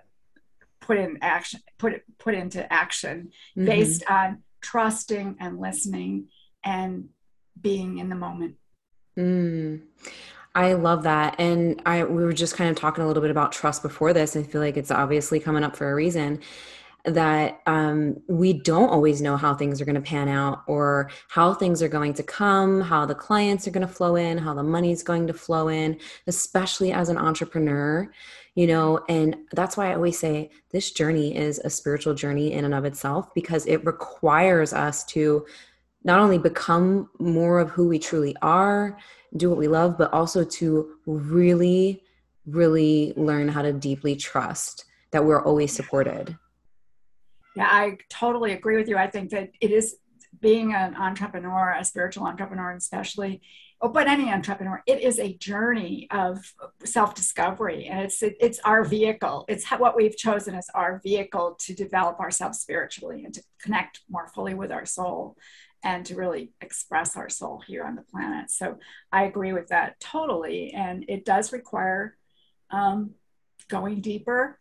put 0.87 0.97
in 0.97 1.17
action 1.21 1.59
put 1.77 1.93
it 1.93 2.03
put 2.17 2.33
into 2.33 2.71
action 2.71 3.29
mm-hmm. 3.57 3.65
based 3.65 4.03
on 4.09 4.41
trusting 4.61 5.35
and 5.39 5.59
listening 5.59 6.27
and 6.63 7.09
being 7.59 7.97
in 7.97 8.09
the 8.09 8.15
moment 8.15 8.55
mm. 9.17 9.81
I 10.55 10.73
love 10.73 11.03
that. 11.03 11.35
And 11.37 11.79
I 11.85 12.03
we 12.03 12.23
were 12.23 12.33
just 12.33 12.55
kind 12.55 12.67
of 12.71 12.75
talking 12.75 13.03
a 13.03 13.07
little 13.07 13.21
bit 13.21 13.29
about 13.29 13.51
trust 13.51 13.83
before 13.83 14.11
this. 14.11 14.35
I 14.35 14.41
feel 14.41 14.59
like 14.59 14.75
it's 14.75 14.89
obviously 14.89 15.39
coming 15.39 15.63
up 15.63 15.75
for 15.75 15.91
a 15.91 15.93
reason 15.93 16.41
that 17.07 17.61
um, 17.65 18.21
we 18.27 18.53
don't 18.53 18.89
always 18.89 19.21
know 19.21 19.37
how 19.37 19.55
things 19.55 19.81
are 19.81 19.85
going 19.85 19.95
to 19.95 20.01
pan 20.01 20.27
out 20.27 20.63
or 20.67 21.09
how 21.29 21.53
things 21.53 21.81
are 21.81 21.87
going 21.87 22.13
to 22.13 22.23
come, 22.23 22.81
how 22.81 23.05
the 23.05 23.15
clients 23.15 23.67
are 23.67 23.71
going 23.71 23.87
to 23.87 23.93
flow 23.93 24.15
in, 24.15 24.37
how 24.37 24.53
the 24.53 24.63
money 24.63 24.91
is 24.91 25.03
going 25.03 25.25
to 25.27 25.33
flow 25.33 25.69
in, 25.69 25.97
especially 26.27 26.91
as 26.91 27.09
an 27.09 27.17
entrepreneur 27.17 28.09
you 28.57 28.65
know? 28.65 28.99
And 29.07 29.37
that's 29.51 29.77
why 29.77 29.91
i 29.91 29.93
always 29.93 30.17
say 30.17 30.49
this 30.71 30.91
journey 30.91 31.37
is 31.37 31.59
a 31.59 31.69
spiritual 31.69 32.15
journey 32.15 32.53
in 32.53 32.65
and 32.65 32.73
of 32.73 32.85
itself 32.85 33.31
because 33.35 33.65
it 33.67 33.85
requires 33.85 34.73
us 34.73 35.05
to 35.05 35.45
not 36.03 36.19
only 36.19 36.39
become 36.39 37.09
more 37.19 37.59
of 37.59 37.69
who 37.69 37.87
we 37.87 37.99
truly 37.99 38.35
are 38.41 38.97
do 39.35 39.49
what 39.49 39.59
we 39.59 39.67
love 39.67 39.97
but 39.97 40.11
also 40.11 40.43
to 40.43 40.95
really 41.05 42.01
really 42.45 43.13
learn 43.15 43.47
how 43.47 43.61
to 43.61 43.73
deeply 43.73 44.15
trust 44.15 44.85
that 45.11 45.23
we're 45.23 45.43
always 45.43 45.71
supported 45.71 46.35
yeah 47.57 47.67
i 47.69 47.97
totally 48.09 48.53
agree 48.53 48.77
with 48.77 48.87
you 48.87 48.97
i 48.97 49.07
think 49.07 49.29
that 49.29 49.49
it 49.59 49.71
is 49.71 49.97
being 50.39 50.73
an 50.73 50.95
entrepreneur 50.95 51.75
a 51.79 51.83
spiritual 51.83 52.25
entrepreneur 52.25 52.71
especially 52.71 53.41
oh, 53.81 53.89
but 53.89 54.07
any 54.07 54.31
entrepreneur, 54.31 54.81
it 54.87 55.01
is 55.01 55.19
a 55.19 55.35
journey 55.35 56.07
of 56.11 56.53
self-discovery, 56.83 57.85
and 57.85 58.01
it's 58.01 58.21
it, 58.23 58.35
it's 58.39 58.59
our 58.65 58.83
vehicle. 58.83 59.45
It's 59.47 59.69
what 59.71 59.95
we've 59.95 60.17
chosen 60.17 60.55
as 60.55 60.67
our 60.73 60.99
vehicle 61.03 61.57
to 61.61 61.73
develop 61.73 62.19
ourselves 62.19 62.59
spiritually 62.59 63.23
and 63.23 63.33
to 63.33 63.43
connect 63.61 64.01
more 64.09 64.27
fully 64.27 64.53
with 64.53 64.71
our 64.71 64.85
soul, 64.85 65.37
and 65.83 66.05
to 66.07 66.15
really 66.15 66.51
express 66.61 67.15
our 67.15 67.29
soul 67.29 67.61
here 67.65 67.83
on 67.83 67.95
the 67.95 68.01
planet. 68.01 68.49
So 68.49 68.79
I 69.11 69.23
agree 69.25 69.53
with 69.53 69.67
that 69.67 69.99
totally, 69.99 70.73
and 70.73 71.05
it 71.07 71.25
does 71.25 71.53
require 71.53 72.17
um, 72.71 73.11
going 73.69 74.01
deeper, 74.01 74.59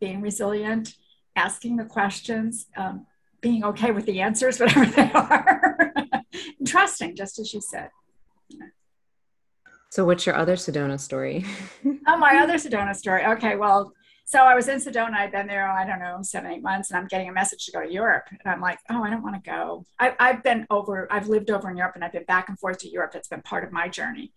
being 0.00 0.20
resilient, 0.20 0.94
asking 1.36 1.76
the 1.76 1.84
questions. 1.84 2.66
Um, 2.76 3.06
being 3.40 3.64
okay 3.64 3.92
with 3.92 4.06
the 4.06 4.20
answers, 4.20 4.58
whatever 4.60 4.86
they 4.86 5.10
are, 5.12 6.02
trusting, 6.66 7.14
just 7.14 7.38
as 7.38 7.54
you 7.54 7.60
said. 7.60 7.90
So, 9.90 10.04
what's 10.04 10.26
your 10.26 10.34
other 10.34 10.56
Sedona 10.56 10.98
story? 10.98 11.44
oh, 12.06 12.16
my 12.16 12.36
other 12.36 12.54
Sedona 12.54 12.94
story. 12.94 13.24
Okay, 13.24 13.56
well, 13.56 13.92
so 14.24 14.40
I 14.40 14.54
was 14.56 14.68
in 14.68 14.78
Sedona. 14.78 15.14
I'd 15.14 15.30
been 15.30 15.46
there, 15.46 15.70
I 15.70 15.86
don't 15.86 16.00
know, 16.00 16.18
seven, 16.22 16.50
eight 16.50 16.62
months, 16.62 16.90
and 16.90 16.98
I'm 16.98 17.06
getting 17.06 17.28
a 17.28 17.32
message 17.32 17.64
to 17.66 17.72
go 17.72 17.80
to 17.80 17.90
Europe. 17.90 18.24
And 18.30 18.52
I'm 18.52 18.60
like, 18.60 18.78
oh, 18.90 19.02
I 19.04 19.10
don't 19.10 19.22
want 19.22 19.42
to 19.42 19.50
go. 19.50 19.86
I, 20.00 20.14
have 20.18 20.42
been 20.42 20.66
over, 20.68 21.06
I've 21.10 21.28
lived 21.28 21.50
over 21.50 21.70
in 21.70 21.76
Europe 21.76 21.94
and 21.94 22.04
I've 22.04 22.12
been 22.12 22.24
back 22.24 22.48
and 22.48 22.58
forth 22.58 22.78
to 22.78 22.88
Europe. 22.90 23.12
It's 23.14 23.28
been 23.28 23.42
part 23.42 23.62
of 23.62 23.70
my 23.70 23.88
journey 23.88 24.32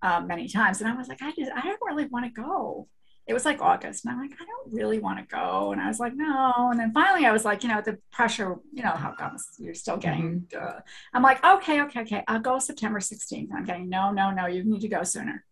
um, 0.00 0.26
many 0.26 0.48
times. 0.48 0.80
And 0.80 0.90
I 0.90 0.96
was 0.96 1.08
like, 1.08 1.22
I 1.22 1.30
just, 1.32 1.52
I 1.54 1.60
don't 1.60 1.80
really 1.86 2.06
want 2.06 2.24
to 2.24 2.30
go. 2.30 2.88
It 3.26 3.32
was 3.32 3.44
like 3.44 3.62
August. 3.62 4.04
And 4.04 4.12
I'm 4.12 4.20
like, 4.20 4.32
I 4.40 4.44
don't 4.44 4.72
really 4.72 4.98
want 4.98 5.18
to 5.18 5.34
go. 5.34 5.72
And 5.72 5.80
I 5.80 5.88
was 5.88 5.98
like, 5.98 6.14
no. 6.14 6.68
And 6.70 6.78
then 6.78 6.92
finally 6.92 7.26
I 7.26 7.32
was 7.32 7.44
like, 7.44 7.62
you 7.62 7.70
know, 7.70 7.80
the 7.80 7.98
pressure, 8.12 8.56
you 8.72 8.82
know, 8.82 8.90
how 8.90 9.12
comes 9.12 9.46
you're 9.58 9.74
still 9.74 9.96
getting, 9.96 10.46
uh, 10.58 10.80
I'm 11.12 11.22
like, 11.22 11.44
okay, 11.44 11.82
okay, 11.82 12.00
okay. 12.02 12.24
I'll 12.28 12.40
go 12.40 12.58
September 12.58 13.00
16th. 13.00 13.48
And 13.48 13.54
I'm 13.54 13.64
getting, 13.64 13.88
no, 13.88 14.10
no, 14.10 14.30
no, 14.30 14.46
you 14.46 14.62
need 14.62 14.82
to 14.82 14.88
go 14.88 15.02
sooner. 15.04 15.44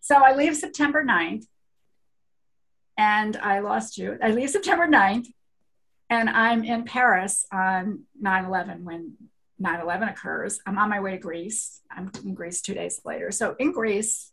So 0.00 0.16
I 0.16 0.34
leave 0.34 0.56
September 0.56 1.04
9th 1.04 1.44
and 2.96 3.36
I 3.36 3.60
lost 3.60 3.98
you. 3.98 4.16
I 4.22 4.30
leave 4.30 4.50
September 4.50 4.86
9th 4.86 5.26
and 6.10 6.30
I'm 6.30 6.64
in 6.64 6.84
Paris 6.84 7.46
on 7.52 8.04
9 8.20 8.44
11 8.44 8.84
when 8.84 9.14
9 9.58 9.80
11 9.80 10.08
occurs. 10.08 10.60
I'm 10.66 10.78
on 10.78 10.88
my 10.88 11.00
way 11.00 11.12
to 11.12 11.18
Greece. 11.18 11.80
I'm 11.90 12.10
in 12.24 12.34
Greece 12.34 12.60
two 12.60 12.74
days 12.74 13.00
later. 13.04 13.30
So 13.30 13.56
in 13.58 13.72
Greece, 13.72 14.32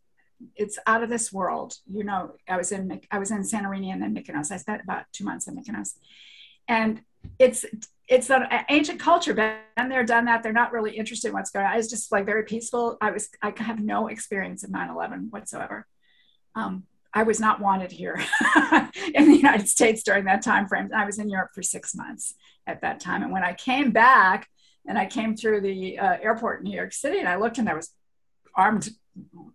it's 0.54 0.78
out 0.86 1.02
of 1.02 1.08
this 1.08 1.32
world. 1.32 1.74
You 1.86 2.04
know, 2.04 2.32
I 2.48 2.56
was 2.56 2.72
in 2.72 3.00
I 3.10 3.18
was 3.18 3.30
in 3.30 3.42
Santorini 3.42 3.92
and 3.92 4.02
then 4.02 4.14
Mykonos. 4.14 4.50
I 4.52 4.56
spent 4.56 4.82
about 4.82 5.04
two 5.12 5.24
months 5.24 5.48
in 5.48 5.56
Mykonos, 5.56 5.94
and 6.68 7.00
it's 7.38 7.64
it's 8.08 8.30
an 8.30 8.46
ancient 8.68 9.00
culture. 9.00 9.34
Been 9.34 9.88
there, 9.88 10.04
done 10.04 10.26
that. 10.26 10.42
They're 10.42 10.52
not 10.52 10.72
really 10.72 10.96
interested 10.96 11.28
in 11.28 11.34
what's 11.34 11.50
going 11.50 11.66
on. 11.66 11.78
It's 11.78 11.90
just 11.90 12.12
like 12.12 12.24
very 12.24 12.44
peaceful. 12.44 12.96
I 13.00 13.10
was 13.10 13.28
I 13.42 13.52
have 13.56 13.80
no 13.80 14.08
experience 14.08 14.62
of 14.64 14.70
9/11 14.70 15.30
whatsoever. 15.30 15.86
Um, 16.54 16.84
I 17.12 17.22
was 17.22 17.40
not 17.40 17.60
wanted 17.60 17.92
here 17.92 18.22
in 19.14 19.30
the 19.30 19.36
United 19.36 19.68
States 19.68 20.02
during 20.02 20.24
that 20.24 20.42
time 20.42 20.68
frame. 20.68 20.90
I 20.94 21.06
was 21.06 21.18
in 21.18 21.30
Europe 21.30 21.50
for 21.54 21.62
six 21.62 21.94
months 21.94 22.34
at 22.66 22.82
that 22.82 23.00
time, 23.00 23.22
and 23.22 23.32
when 23.32 23.42
I 23.42 23.54
came 23.54 23.90
back, 23.90 24.48
and 24.86 24.98
I 24.98 25.06
came 25.06 25.36
through 25.36 25.62
the 25.62 25.98
uh, 25.98 26.18
airport 26.20 26.60
in 26.60 26.64
New 26.64 26.76
York 26.76 26.92
City, 26.92 27.18
and 27.18 27.28
I 27.28 27.36
looked, 27.36 27.58
and 27.58 27.66
there 27.66 27.76
was 27.76 27.90
armed 28.54 28.88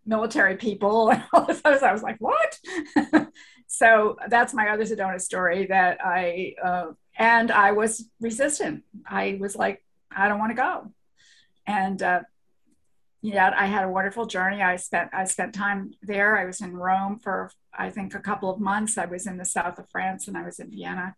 military 0.06 0.58
people, 0.58 1.10
and 1.12 1.24
all 1.34 1.46
this. 1.46 1.62
I 1.64 1.92
was 1.92 2.04
like, 2.04 2.18
"What?" 2.20 2.60
so 3.68 4.18
that's 4.28 4.54
my 4.54 4.70
other 4.70 4.84
Sedona 4.84 5.20
story. 5.20 5.68
That 5.68 6.00
I 6.04 6.56
uh, 6.64 6.86
and 7.18 7.52
I 7.52 7.72
was 7.72 8.06
resistant. 8.20 8.84
I 9.06 9.38
was 9.40 9.56
like, 9.56 9.84
"I 10.16 10.28
don't 10.28 10.40
want 10.40 10.52
to 10.52 10.56
go," 10.56 10.92
and 11.68 12.02
uh, 12.02 12.22
yeah, 13.22 13.54
I 13.56 13.68
had 13.68 13.84
a 13.84 13.90
wonderful 13.90 14.26
journey. 14.26 14.62
I 14.62 14.76
spent 14.78 15.12
I 15.14 15.26
spent 15.26 15.54
time 15.54 15.94
there. 16.02 16.38
I 16.38 16.46
was 16.46 16.62
in 16.62 16.76
Rome 16.76 17.20
for 17.20 17.52
I 17.74 17.90
think 17.92 18.16
a 18.16 18.20
couple 18.20 18.50
of 18.50 18.60
months. 18.60 18.98
I 18.98 19.06
was 19.06 19.28
in 19.28 19.38
the 19.38 19.46
south 19.46 19.78
of 19.78 19.90
France 19.90 20.28
and 20.28 20.36
I 20.36 20.44
was 20.44 20.60
in 20.60 20.72
Vienna, 20.72 21.16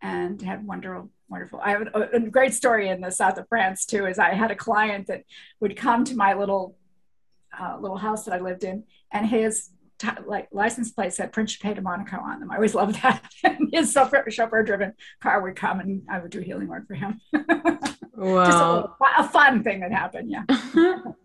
and 0.00 0.40
had 0.40 0.66
wonderful 0.66 1.10
wonderful. 1.28 1.60
I 1.62 1.70
have 1.70 1.88
a, 1.94 2.00
a 2.14 2.20
great 2.20 2.54
story 2.54 2.88
in 2.88 3.00
the 3.02 3.10
south 3.10 3.36
of 3.36 3.48
France 3.48 3.84
too. 3.84 4.06
Is 4.06 4.18
I 4.18 4.34
had 4.34 4.50
a 4.50 4.56
client 4.56 5.08
that 5.08 5.24
would 5.60 5.76
come 5.76 6.04
to 6.04 6.16
my 6.16 6.32
little 6.32 6.76
uh, 7.58 7.76
little 7.80 7.98
house 7.98 8.24
that 8.24 8.34
I 8.34 8.40
lived 8.40 8.64
in, 8.64 8.84
and 9.12 9.26
his 9.26 9.70
t- 9.98 10.08
like 10.26 10.48
license 10.52 10.90
plate 10.90 11.12
said 11.12 11.32
Principe 11.32 11.74
de 11.74 11.80
Monaco 11.80 12.18
on 12.18 12.40
them. 12.40 12.50
I 12.50 12.56
always 12.56 12.74
loved 12.74 13.00
that. 13.02 13.22
his 13.72 13.92
chauffeur, 13.92 14.24
chauffeur 14.28 14.62
driven 14.62 14.92
car 15.20 15.40
would 15.42 15.56
come, 15.56 15.80
and 15.80 16.02
I 16.10 16.18
would 16.18 16.30
do 16.30 16.40
healing 16.40 16.68
work 16.68 16.86
for 16.86 16.94
him. 16.94 17.20
Wow. 18.14 18.44
Just 18.44 18.58
a, 18.58 18.72
little, 18.72 18.96
a 19.18 19.28
fun 19.28 19.62
thing 19.62 19.80
that 19.80 19.92
happened. 19.92 20.30
Yeah. 20.30 20.44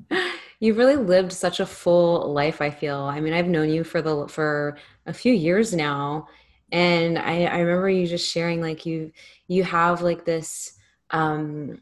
You've 0.60 0.78
really 0.78 0.96
lived 0.96 1.32
such 1.32 1.60
a 1.60 1.66
full 1.66 2.34
life, 2.34 2.62
I 2.62 2.72
feel. 2.72 2.98
I 2.98 3.20
mean, 3.20 3.34
I've 3.34 3.48
known 3.48 3.70
you 3.70 3.84
for 3.84 4.02
the 4.02 4.28
for 4.28 4.78
a 5.06 5.14
few 5.14 5.34
years 5.34 5.74
now. 5.74 6.28
And 6.72 7.18
I, 7.18 7.46
I 7.46 7.60
remember 7.60 7.90
you 7.90 8.08
just 8.08 8.30
sharing 8.30 8.62
like 8.62 8.86
you 8.86 9.12
you 9.48 9.64
have 9.64 10.02
like 10.02 10.26
this 10.26 10.74
um 11.12 11.82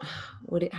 what 0.44 0.62
it, 0.62 0.72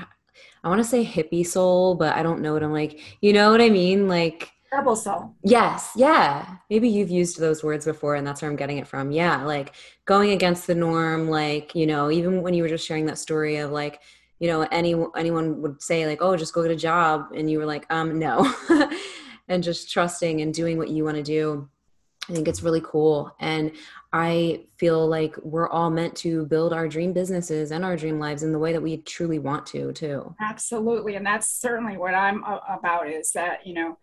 I 0.63 0.69
want 0.69 0.79
to 0.79 0.87
say 0.87 1.05
hippie 1.05 1.45
soul, 1.45 1.95
but 1.95 2.15
I 2.15 2.23
don't 2.23 2.41
know 2.41 2.53
what 2.53 2.63
I'm 2.63 2.73
like. 2.73 3.17
You 3.21 3.33
know 3.33 3.51
what 3.51 3.61
I 3.61 3.69
mean? 3.69 4.07
Like 4.07 4.51
rebel 4.71 4.95
soul. 4.95 5.33
Yes, 5.43 5.91
yeah. 5.95 6.57
Maybe 6.69 6.89
you've 6.89 7.09
used 7.09 7.39
those 7.39 7.63
words 7.63 7.85
before, 7.85 8.15
and 8.15 8.25
that's 8.25 8.41
where 8.41 8.49
I'm 8.51 8.57
getting 8.57 8.77
it 8.77 8.87
from. 8.87 9.11
Yeah, 9.11 9.43
like 9.43 9.73
going 10.05 10.31
against 10.31 10.67
the 10.67 10.75
norm. 10.75 11.29
Like 11.29 11.75
you 11.75 11.87
know, 11.87 12.11
even 12.11 12.41
when 12.41 12.53
you 12.53 12.63
were 12.63 12.69
just 12.69 12.85
sharing 12.85 13.05
that 13.05 13.17
story 13.17 13.57
of 13.57 13.71
like, 13.71 14.01
you 14.39 14.47
know, 14.47 14.61
any 14.71 14.95
anyone 15.15 15.61
would 15.61 15.81
say 15.81 16.05
like, 16.05 16.21
oh, 16.21 16.35
just 16.35 16.53
go 16.53 16.63
get 16.63 16.71
a 16.71 16.75
job, 16.75 17.27
and 17.35 17.49
you 17.49 17.59
were 17.59 17.65
like, 17.65 17.85
um, 17.89 18.19
no, 18.19 18.53
and 19.47 19.63
just 19.63 19.91
trusting 19.91 20.41
and 20.41 20.53
doing 20.53 20.77
what 20.77 20.89
you 20.89 21.03
want 21.03 21.17
to 21.17 21.23
do. 21.23 21.69
I 22.29 22.33
think 22.33 22.47
it's 22.47 22.63
really 22.63 22.81
cool. 22.81 23.33
And 23.39 23.71
I 24.11 24.65
feel 24.77 25.07
like 25.07 25.35
we're 25.43 25.69
all 25.69 25.89
meant 25.89 26.15
to 26.17 26.45
build 26.45 26.73
our 26.73 26.87
dream 26.87 27.13
businesses 27.13 27.71
and 27.71 27.85
our 27.85 27.95
dream 27.95 28.19
lives 28.19 28.43
in 28.43 28.51
the 28.51 28.59
way 28.59 28.73
that 28.73 28.81
we 28.81 28.97
truly 28.97 29.39
want 29.39 29.65
to, 29.67 29.93
too. 29.93 30.35
Absolutely. 30.41 31.15
And 31.15 31.25
that's 31.25 31.49
certainly 31.49 31.97
what 31.97 32.13
I'm 32.13 32.43
about 32.43 33.09
is 33.09 33.31
that, 33.31 33.65
you 33.65 33.73
know, 33.73 33.97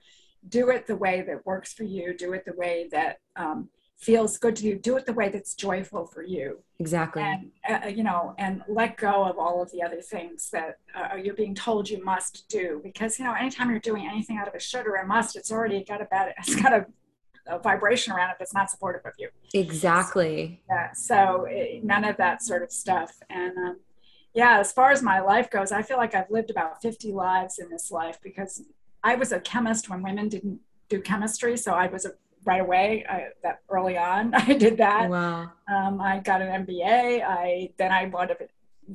do 0.49 0.71
it 0.71 0.87
the 0.87 0.97
way 0.97 1.23
that 1.23 1.45
works 1.47 1.73
for 1.73 1.85
you 1.85 2.16
do 2.16 2.33
it 2.33 2.45
the 2.45 2.52
way 2.54 2.88
that 2.90 3.19
um, 3.37 3.69
feels 3.99 4.37
good 4.37 4.57
to 4.57 4.66
you 4.66 4.78
do 4.78 4.97
it 4.97 5.07
the 5.07 5.12
way 5.12 5.28
that's 5.28 5.54
joyful 5.54 6.07
for 6.07 6.23
you 6.23 6.59
exactly 6.78 7.23
and 7.23 7.50
uh, 7.69 7.87
you 7.87 8.02
know 8.02 8.35
and 8.38 8.62
let 8.69 8.97
go 8.97 9.25
of 9.25 9.38
all 9.38 9.62
of 9.62 9.71
the 9.73 9.83
other 9.83 10.00
things 10.00 10.50
that 10.50 10.78
uh, 10.95 11.16
you're 11.16 11.35
being 11.35 11.54
told 11.54 11.88
you 11.88 12.04
must 12.04 12.49
do 12.49 12.81
because 12.83 13.19
you 13.19 13.25
know 13.25 13.33
anytime 13.33 13.71
you're 13.71 13.78
doing 13.78 14.07
anything 14.07 14.37
out 14.37 14.49
of 14.49 14.54
a 14.54 14.61
should 14.61 14.87
or 14.87 14.97
a 14.97 15.07
must 15.07 15.37
it's 15.37 15.50
already 15.50 15.83
got 15.85 16.02
a 16.02 16.07
bad 16.07 16.35
it's 16.38 16.54
got 16.61 16.73
a, 16.73 16.87
a 17.47 17.59
vibration 17.59 18.13
around 18.13 18.31
it 18.31 18.37
that's 18.39 18.55
not 18.55 18.71
supportive 18.71 19.03
of 19.05 19.13
you 19.19 19.29
exactly 19.53 20.63
so, 20.69 20.75
yeah 20.75 20.93
so 20.93 21.47
it, 21.49 21.85
none 21.85 22.05
of 22.05 22.17
that 22.17 22.43
sort 22.43 22.63
of 22.63 22.71
stuff 22.73 23.13
and 23.29 23.57
um, 23.59 23.81
yeah 24.35 24.59
as 24.59 24.73
far 24.73 24.91
as 24.91 25.03
my 25.03 25.21
life 25.21 25.51
goes 25.51 25.71
i 25.73 25.83
feel 25.83 25.97
like 25.97 26.15
i've 26.15 26.31
lived 26.31 26.51
about 26.51 26.81
50 26.81 27.13
lives 27.13 27.59
in 27.59 27.69
this 27.71 27.91
life 27.91 28.19
because 28.23 28.63
I 29.05 29.15
was 29.17 29.31
a 29.33 29.39
chemist 29.39 29.91
when 29.91 30.03
women 30.03 30.29
didn't 30.29 30.61
do 30.89 31.01
chemistry, 31.01 31.59
so 31.59 31.73
I 31.73 31.87
was 31.89 32.07
a, 32.07 32.13
right 32.47 32.61
away 32.61 33.05
I, 33.09 33.27
that 33.43 33.61
early 33.69 33.99
on. 33.99 34.35
I 34.35 34.55
did 34.55 34.79
that. 34.79 35.11
Wow. 35.11 35.53
Um, 35.69 36.01
I 36.01 36.19
got 36.21 36.41
an 36.41 36.67
MBA. 36.67 37.23
I 37.23 37.71
then 37.77 37.93
I 37.93 38.07
wound 38.07 38.31
up 38.31 38.39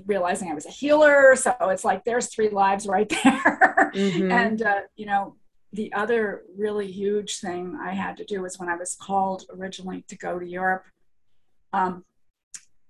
realizing 0.06 0.52
I 0.52 0.56
was 0.56 0.66
a 0.66 0.72
healer. 0.72 1.36
So 1.36 1.56
it's 1.62 1.86
like 1.86 2.04
there's 2.04 2.28
three 2.28 2.50
lives 2.50 2.88
right 2.88 3.08
there. 3.24 3.92
Mm-hmm. 3.94 4.32
and 4.32 4.62
uh, 4.62 4.82
you 4.96 5.06
know, 5.06 5.36
the 5.72 5.94
other 5.94 6.44
really 6.58 6.92
huge 6.92 7.40
thing 7.40 7.78
I 7.82 7.94
had 7.94 8.18
to 8.18 8.26
do 8.26 8.42
was 8.42 8.58
when 8.58 8.70
I 8.70 8.76
was 8.76 8.96
called 8.96 9.46
originally 9.52 10.04
to 10.08 10.18
go 10.18 10.40
to 10.40 10.46
Europe. 10.46 10.86
Um, 11.74 12.06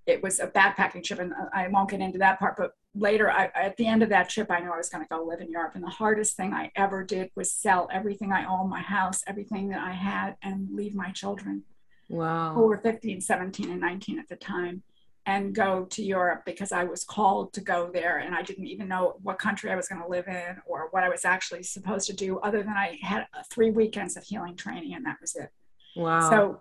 it 0.06 0.22
was 0.22 0.40
a 0.40 0.46
backpacking 0.46 1.04
trip, 1.04 1.20
and 1.20 1.32
I 1.52 1.68
won't 1.68 1.90
get 1.90 2.00
into 2.00 2.18
that 2.18 2.38
part. 2.38 2.56
But 2.56 2.72
later, 2.94 3.30
I, 3.30 3.50
at 3.54 3.76
the 3.76 3.86
end 3.86 4.02
of 4.02 4.08
that 4.08 4.30
trip, 4.30 4.50
I 4.50 4.60
knew 4.60 4.72
I 4.72 4.78
was 4.78 4.88
going 4.88 5.04
to 5.04 5.08
go 5.08 5.22
live 5.22 5.40
in 5.40 5.50
Europe. 5.50 5.72
And 5.74 5.84
the 5.84 5.90
hardest 5.90 6.36
thing 6.36 6.52
I 6.54 6.72
ever 6.74 7.04
did 7.04 7.30
was 7.36 7.52
sell 7.52 7.88
everything 7.92 8.32
I 8.32 8.46
owned, 8.46 8.70
my 8.70 8.80
house, 8.80 9.22
everything 9.26 9.68
that 9.68 9.80
I 9.80 9.92
had, 9.92 10.36
and 10.42 10.68
leave 10.74 10.94
my 10.94 11.10
children, 11.10 11.64
wow, 12.08 12.54
who 12.54 12.62
were 12.62 12.78
15, 12.78 13.20
17, 13.20 13.70
and 13.70 13.80
19 13.80 14.18
at 14.18 14.28
the 14.28 14.36
time, 14.36 14.82
and 15.30 15.54
go 15.54 15.84
to 15.84 16.02
Europe 16.02 16.42
because 16.44 16.72
I 16.72 16.84
was 16.84 17.04
called 17.04 17.52
to 17.52 17.60
go 17.60 17.90
there, 17.92 18.18
and 18.18 18.34
I 18.34 18.42
didn't 18.42 18.66
even 18.66 18.88
know 18.88 19.14
what 19.22 19.38
country 19.38 19.70
I 19.70 19.76
was 19.76 19.86
going 19.86 20.02
to 20.02 20.08
live 20.08 20.26
in 20.26 20.56
or 20.66 20.88
what 20.90 21.04
I 21.04 21.08
was 21.08 21.24
actually 21.24 21.62
supposed 21.62 22.06
to 22.08 22.16
do, 22.24 22.38
other 22.40 22.62
than 22.62 22.76
I 22.86 22.98
had 23.00 23.26
three 23.52 23.70
weekends 23.70 24.16
of 24.16 24.24
healing 24.24 24.56
training, 24.56 24.94
and 24.94 25.06
that 25.06 25.18
was 25.20 25.36
it. 25.36 25.50
Wow. 25.94 26.30
So 26.30 26.60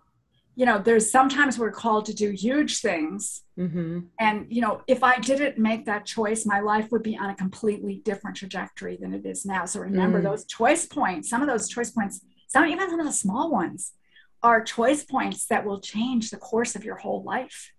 you 0.56 0.66
know 0.66 0.78
there's 0.78 1.10
sometimes 1.10 1.58
we're 1.58 1.72
called 1.72 2.06
to 2.06 2.14
do 2.14 2.32
huge 2.32 2.82
things 2.82 3.44
mm-hmm. 3.58 4.00
and 4.20 4.46
you 4.50 4.62
know 4.62 4.82
if 4.88 5.04
i 5.04 5.18
didn't 5.20 5.58
make 5.58 5.86
that 5.86 6.06
choice 6.06 6.46
my 6.46 6.60
life 6.60 6.88
would 6.92 7.04
be 7.04 7.16
on 7.18 7.30
a 7.30 7.36
completely 7.36 8.02
different 8.04 8.36
trajectory 8.36 8.98
than 9.00 9.14
it 9.14 9.26
is 9.26 9.46
now 9.46 9.64
so 9.64 9.80
remember 9.80 10.20
mm. 10.20 10.24
those 10.24 10.44
choice 10.46 10.86
points 10.86 11.30
some 11.30 11.42
of 11.42 11.48
those 11.48 11.70
choice 11.70 11.92
points 11.92 12.20
some 12.48 12.66
even 12.66 12.90
some 12.90 13.00
of 13.00 13.06
the 13.06 13.20
small 13.26 13.50
ones 13.50 13.94
are 14.44 14.62
choice 14.62 15.04
points 15.06 15.46
that 15.46 15.66
will 15.66 15.80
change 15.80 16.30
the 16.30 16.38
course 16.38 16.76
of 16.76 16.84
your 16.84 16.98
whole 16.98 17.24
life 17.24 17.72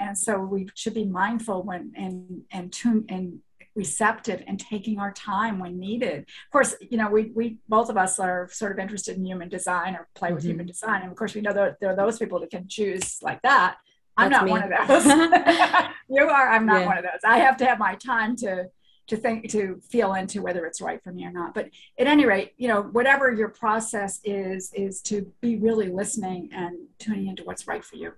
and 0.00 0.18
so 0.18 0.40
we 0.40 0.68
should 0.74 0.94
be 0.94 1.04
mindful 1.04 1.62
when 1.62 1.92
and 1.96 2.42
and 2.50 2.72
tune 2.72 3.04
and 3.08 3.40
receptive 3.76 4.42
and 4.46 4.58
taking 4.58 4.98
our 4.98 5.12
time 5.12 5.58
when 5.58 5.78
needed. 5.78 6.20
Of 6.22 6.50
course, 6.50 6.74
you 6.80 6.98
know, 6.98 7.08
we, 7.08 7.30
we 7.34 7.58
both 7.68 7.88
of 7.88 7.96
us 7.96 8.18
are 8.18 8.48
sort 8.50 8.72
of 8.72 8.78
interested 8.78 9.16
in 9.16 9.24
human 9.24 9.48
design 9.48 9.94
or 9.94 10.08
play 10.14 10.32
with 10.32 10.42
mm-hmm. 10.42 10.50
human 10.50 10.66
design. 10.66 11.02
And 11.02 11.10
of 11.10 11.16
course, 11.16 11.34
we 11.34 11.40
know 11.40 11.52
that 11.52 11.78
there 11.80 11.90
are 11.90 11.96
those 11.96 12.18
people 12.18 12.40
that 12.40 12.50
can 12.50 12.66
choose 12.68 13.18
like 13.22 13.40
that. 13.42 13.76
I'm 14.16 14.30
That's 14.30 14.40
not 14.40 14.46
me. 14.46 14.50
one 14.50 14.64
of 14.64 14.88
those. 14.88 15.04
you 16.08 16.24
are. 16.24 16.48
I'm 16.48 16.66
not 16.66 16.80
yeah. 16.80 16.86
one 16.86 16.98
of 16.98 17.04
those. 17.04 17.20
I 17.24 17.38
have 17.38 17.56
to 17.58 17.64
have 17.64 17.78
my 17.78 17.94
time 17.94 18.34
to 18.36 18.68
to 19.06 19.16
think 19.16 19.50
to 19.50 19.80
feel 19.90 20.14
into 20.14 20.40
whether 20.40 20.66
it's 20.66 20.80
right 20.80 21.02
for 21.02 21.12
me 21.12 21.24
or 21.24 21.32
not. 21.32 21.52
But 21.52 21.70
at 21.98 22.06
any 22.06 22.26
rate, 22.26 22.52
you 22.58 22.68
know, 22.68 22.82
whatever 22.82 23.32
your 23.32 23.48
process 23.48 24.20
is, 24.24 24.72
is 24.72 25.02
to 25.02 25.32
be 25.40 25.56
really 25.56 25.88
listening 25.88 26.50
and 26.52 26.76
tuning 27.00 27.26
into 27.26 27.42
what's 27.42 27.66
right 27.66 27.84
for 27.84 27.96
you. 27.96 28.12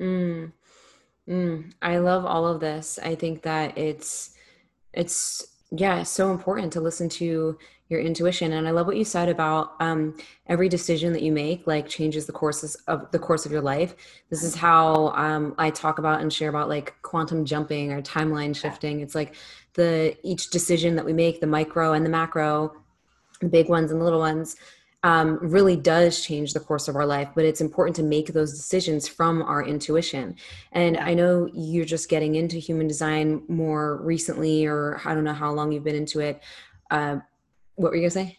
Mm. 0.00 0.52
Mm. 1.28 1.72
I 1.80 1.98
love 1.98 2.24
all 2.24 2.46
of 2.46 2.60
this. 2.60 2.98
I 3.02 3.14
think 3.14 3.42
that 3.42 3.78
it's 3.78 4.34
it's 4.92 5.46
yeah, 5.70 6.00
it's 6.00 6.10
so 6.10 6.30
important 6.30 6.72
to 6.74 6.80
listen 6.80 7.08
to 7.10 7.58
your 7.88 8.00
intuition. 8.00 8.52
And 8.54 8.66
I 8.66 8.72
love 8.72 8.86
what 8.86 8.96
you 8.96 9.04
said 9.04 9.28
about 9.28 9.74
um, 9.80 10.16
every 10.46 10.68
decision 10.68 11.12
that 11.12 11.22
you 11.22 11.30
make, 11.30 11.66
like 11.66 11.88
changes 11.88 12.26
the 12.26 12.32
courses 12.32 12.74
of 12.88 13.10
the 13.12 13.18
course 13.18 13.46
of 13.46 13.52
your 13.52 13.60
life. 13.60 13.94
This 14.30 14.42
is 14.42 14.54
how 14.54 15.08
um, 15.08 15.54
I 15.58 15.70
talk 15.70 15.98
about 15.98 16.20
and 16.20 16.32
share 16.32 16.48
about 16.48 16.68
like 16.68 16.94
quantum 17.02 17.44
jumping 17.44 17.92
or 17.92 18.02
timeline 18.02 18.56
shifting. 18.56 19.00
It's 19.00 19.14
like 19.14 19.36
the 19.74 20.16
each 20.22 20.50
decision 20.50 20.96
that 20.96 21.04
we 21.04 21.12
make, 21.12 21.40
the 21.40 21.46
micro 21.46 21.92
and 21.92 22.04
the 22.04 22.10
macro, 22.10 22.74
the 23.40 23.48
big 23.48 23.68
ones 23.68 23.90
and 23.92 24.00
the 24.00 24.04
little 24.04 24.20
ones, 24.20 24.56
um, 25.02 25.38
really 25.40 25.76
does 25.76 26.24
change 26.24 26.52
the 26.52 26.60
course 26.60 26.88
of 26.88 26.96
our 26.96 27.06
life. 27.06 27.30
But 27.34 27.44
it's 27.44 27.60
important 27.60 27.96
to 27.96 28.02
make 28.02 28.32
those 28.32 28.52
decisions 28.52 29.08
from 29.08 29.42
our 29.42 29.64
intuition. 29.64 30.36
And 30.72 30.96
I 30.96 31.14
know 31.14 31.48
you're 31.52 31.84
just 31.84 32.08
getting 32.08 32.36
into 32.36 32.56
human 32.56 32.86
design 32.86 33.42
more 33.48 33.96
recently, 34.02 34.66
or 34.66 35.00
I 35.04 35.14
don't 35.14 35.24
know 35.24 35.32
how 35.32 35.52
long 35.52 35.72
you've 35.72 35.84
been 35.84 35.96
into 35.96 36.20
it. 36.20 36.42
Uh, 36.90 37.18
what 37.74 37.90
were 37.90 37.96
you 37.96 38.02
gonna 38.02 38.10
say? 38.10 38.38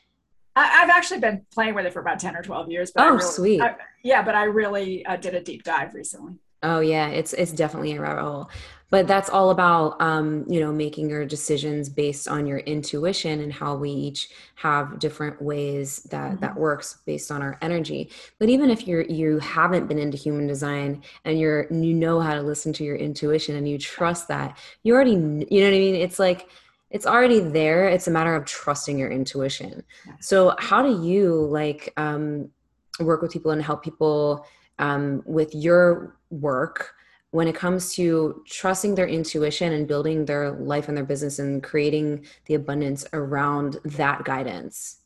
I, 0.56 0.68
have 0.68 0.90
actually 0.90 1.20
been 1.20 1.46
playing 1.52 1.74
with 1.74 1.86
it 1.86 1.94
for 1.94 2.00
about 2.00 2.20
10 2.20 2.36
or 2.36 2.44
12 2.44 2.70
years. 2.70 2.92
But 2.92 3.08
oh, 3.08 3.16
really, 3.16 3.32
sweet. 3.32 3.62
I, 3.62 3.76
yeah, 4.04 4.22
but 4.22 4.36
I 4.36 4.44
really 4.44 5.06
uh, 5.06 5.16
did 5.16 5.34
a 5.34 5.42
deep 5.42 5.64
dive 5.64 5.94
recently. 5.94 6.36
Oh 6.64 6.80
yeah, 6.80 7.08
it's 7.10 7.34
it's 7.34 7.52
definitely 7.52 7.94
a 7.96 8.02
rabbit 8.02 8.22
hole. 8.24 8.50
But 8.90 9.08
that's 9.08 9.28
all 9.28 9.50
about 9.50 10.00
um, 10.00 10.46
you 10.48 10.60
know 10.60 10.72
making 10.72 11.10
your 11.10 11.26
decisions 11.26 11.90
based 11.90 12.28
on 12.28 12.46
your 12.46 12.60
intuition 12.60 13.40
and 13.42 13.52
how 13.52 13.76
we 13.76 13.90
each 13.90 14.30
have 14.56 15.00
different 15.00 15.42
ways 15.42 16.04
that 16.12 16.32
mm-hmm. 16.32 16.42
that 16.42 16.56
works 16.56 17.00
based 17.06 17.32
on 17.32 17.42
our 17.42 17.58
energy. 17.62 18.12
But 18.40 18.50
even 18.50 18.70
if 18.70 18.88
you're 18.88 19.02
you 19.02 19.40
haven't 19.40 19.88
been 19.88 20.00
into 20.00 20.18
human 20.18 20.48
design 20.48 21.04
and 21.26 21.40
you're 21.40 21.68
you 21.72 21.94
know 21.94 22.20
how 22.20 22.36
to 22.36 22.42
listen 22.42 22.72
to 22.74 22.84
your 22.84 22.96
intuition 22.96 23.56
and 23.56 23.68
you 23.68 23.78
trust 23.78 24.28
that 24.28 24.58
you 24.84 24.94
already 24.94 25.12
you 25.12 25.18
know 25.18 25.70
what 25.70 25.76
i 25.76 25.80
mean? 25.80 25.96
It's 25.96 26.20
like 26.20 26.50
it's 26.92 27.08
already 27.08 27.40
there. 27.40 27.90
It's 27.90 28.08
a 28.08 28.12
matter 28.12 28.36
of 28.36 28.46
trusting 28.46 29.00
your 29.00 29.10
intuition. 29.10 29.84
So 30.20 30.56
how 30.60 30.84
do 30.84 31.04
you 31.04 31.48
like 31.48 31.92
um, 31.98 32.52
work 33.00 33.24
with 33.24 33.34
people 33.34 33.50
and 33.50 33.62
help 33.62 33.84
people 33.84 34.46
um, 34.80 35.22
with 35.26 35.54
your 35.54 36.18
work 36.30 36.94
when 37.32 37.48
it 37.48 37.56
comes 37.56 37.94
to 37.96 38.44
trusting 38.48 38.96
their 38.96 39.08
intuition 39.08 39.74
and 39.74 39.88
building 39.88 40.26
their 40.26 40.52
life 40.52 40.88
and 40.88 40.96
their 40.96 41.04
business 41.04 41.40
and 41.40 41.64
creating 41.64 42.26
the 42.46 42.54
abundance 42.54 43.06
around 43.14 43.78
that 43.86 44.24
guidance? 44.24 45.00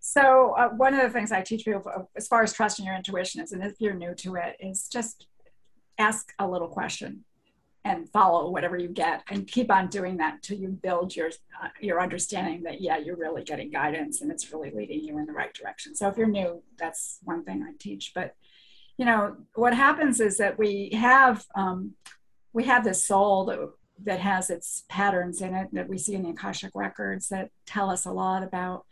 So, 0.00 0.54
uh, 0.58 0.68
one 0.70 0.94
of 0.94 1.02
the 1.02 1.10
things 1.10 1.32
I 1.32 1.42
teach 1.42 1.64
people 1.64 1.82
uh, 1.94 2.02
as 2.16 2.28
far 2.28 2.42
as 2.42 2.52
trusting 2.52 2.84
your 2.84 2.94
intuition 2.94 3.40
is, 3.40 3.52
and 3.52 3.62
if 3.62 3.74
you're 3.78 3.94
new 3.94 4.14
to 4.16 4.36
it, 4.36 4.56
is 4.60 4.88
just 4.88 5.26
ask 5.98 6.32
a 6.38 6.46
little 6.46 6.68
question 6.68 7.24
and 7.84 8.08
follow 8.08 8.50
whatever 8.50 8.76
you 8.78 8.88
get 8.88 9.22
and 9.28 9.46
keep 9.46 9.70
on 9.70 9.88
doing 9.88 10.16
that 10.16 10.34
until 10.34 10.58
you 10.58 10.68
build 10.68 11.14
your 11.14 11.28
uh, 11.62 11.68
your 11.80 12.00
understanding 12.00 12.62
that 12.62 12.80
yeah 12.80 12.96
you're 12.96 13.16
really 13.16 13.44
getting 13.44 13.70
guidance 13.70 14.22
and 14.22 14.30
it's 14.30 14.52
really 14.52 14.70
leading 14.70 15.00
you 15.00 15.18
in 15.18 15.26
the 15.26 15.32
right 15.32 15.52
direction 15.52 15.94
so 15.94 16.08
if 16.08 16.16
you're 16.16 16.26
new 16.26 16.62
that's 16.78 17.18
one 17.24 17.44
thing 17.44 17.62
i 17.62 17.72
teach 17.78 18.12
but 18.14 18.34
you 18.96 19.04
know 19.04 19.36
what 19.54 19.74
happens 19.74 20.20
is 20.20 20.38
that 20.38 20.58
we 20.58 20.90
have 20.94 21.44
um, 21.54 21.92
we 22.52 22.64
have 22.64 22.84
this 22.84 23.04
soul 23.04 23.44
that 23.46 23.58
that 24.04 24.20
has 24.20 24.50
its 24.50 24.84
patterns 24.88 25.40
in 25.40 25.54
it 25.54 25.68
that 25.72 25.88
we 25.88 25.98
see 25.98 26.14
in 26.14 26.22
the 26.22 26.30
akashic 26.30 26.72
records 26.74 27.28
that 27.28 27.50
tell 27.66 27.90
us 27.90 28.06
a 28.06 28.12
lot 28.12 28.42
about 28.42 28.84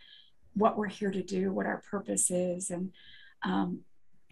what 0.55 0.77
we're 0.77 0.89
here 0.89 1.11
to 1.11 1.23
do 1.23 1.53
what 1.53 1.67
our 1.67 1.83
purpose 1.91 2.31
is 2.31 2.71
and 2.71 2.93
um, 3.43 3.81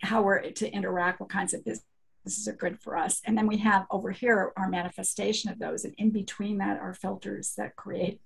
how 0.02 0.22
we're 0.22 0.50
to 0.50 0.70
interact 0.70 1.20
what 1.20 1.28
kinds 1.28 1.54
of 1.54 1.64
businesses 1.64 2.48
are 2.48 2.52
good 2.52 2.80
for 2.80 2.96
us. 2.96 3.20
And 3.24 3.36
then 3.36 3.46
we 3.46 3.58
have 3.58 3.86
over 3.90 4.10
here 4.10 4.52
our 4.56 4.68
manifestation 4.68 5.50
of 5.50 5.58
those 5.58 5.84
and 5.84 5.94
in 5.98 6.10
between 6.10 6.58
that 6.58 6.78
are 6.78 6.94
filters 6.94 7.54
that 7.56 7.76
create 7.76 8.20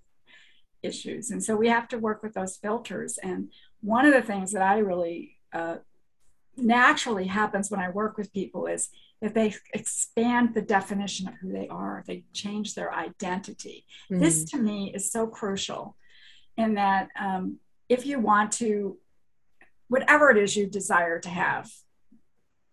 issues. 0.83 1.31
And 1.31 1.43
so 1.43 1.57
we 1.57 1.69
have 1.69 1.89
to 1.89 1.99
work 1.99 2.23
with 2.23 2.35
those 2.35 2.57
filters. 2.57 3.19
And 3.19 3.51
one 3.81 4.05
of 4.05 4.13
the 4.13 4.23
things 4.23 4.53
that 4.53 4.63
i 4.63 4.79
really 4.79 5.39
uh, 5.53 5.77
naturally 6.57 7.27
happens 7.27 7.71
when 7.71 7.81
I 7.81 7.91
work 7.91 8.17
with 8.17 8.33
people 8.33 8.67
is 8.67 8.89
that 9.21 9.35
they 9.35 9.55
expand 9.73 10.55
the 10.55 10.63
definition 10.63 11.29
of 11.29 11.35
who 11.35 11.53
they 11.53 11.69
are, 11.69 12.05
they 12.07 12.25
change 12.33 12.75
their 12.75 12.93
identity. 12.93 13.87
Mm. 14.11 14.21
This 14.21 14.45
to 14.51 14.59
me 14.59 14.93
is 14.95 15.11
so 15.11 15.27
crucial 15.27 15.97
in 16.57 16.75
that 16.75 17.09
um, 17.19 17.59
if 17.89 18.07
you 18.07 18.19
want 18.19 18.53
to, 18.53 18.99
whatever 19.89 20.31
it 20.31 20.37
is 20.37 20.57
you 20.57 20.67
desire 20.67 21.19
to 21.21 21.29
have, 21.29 21.71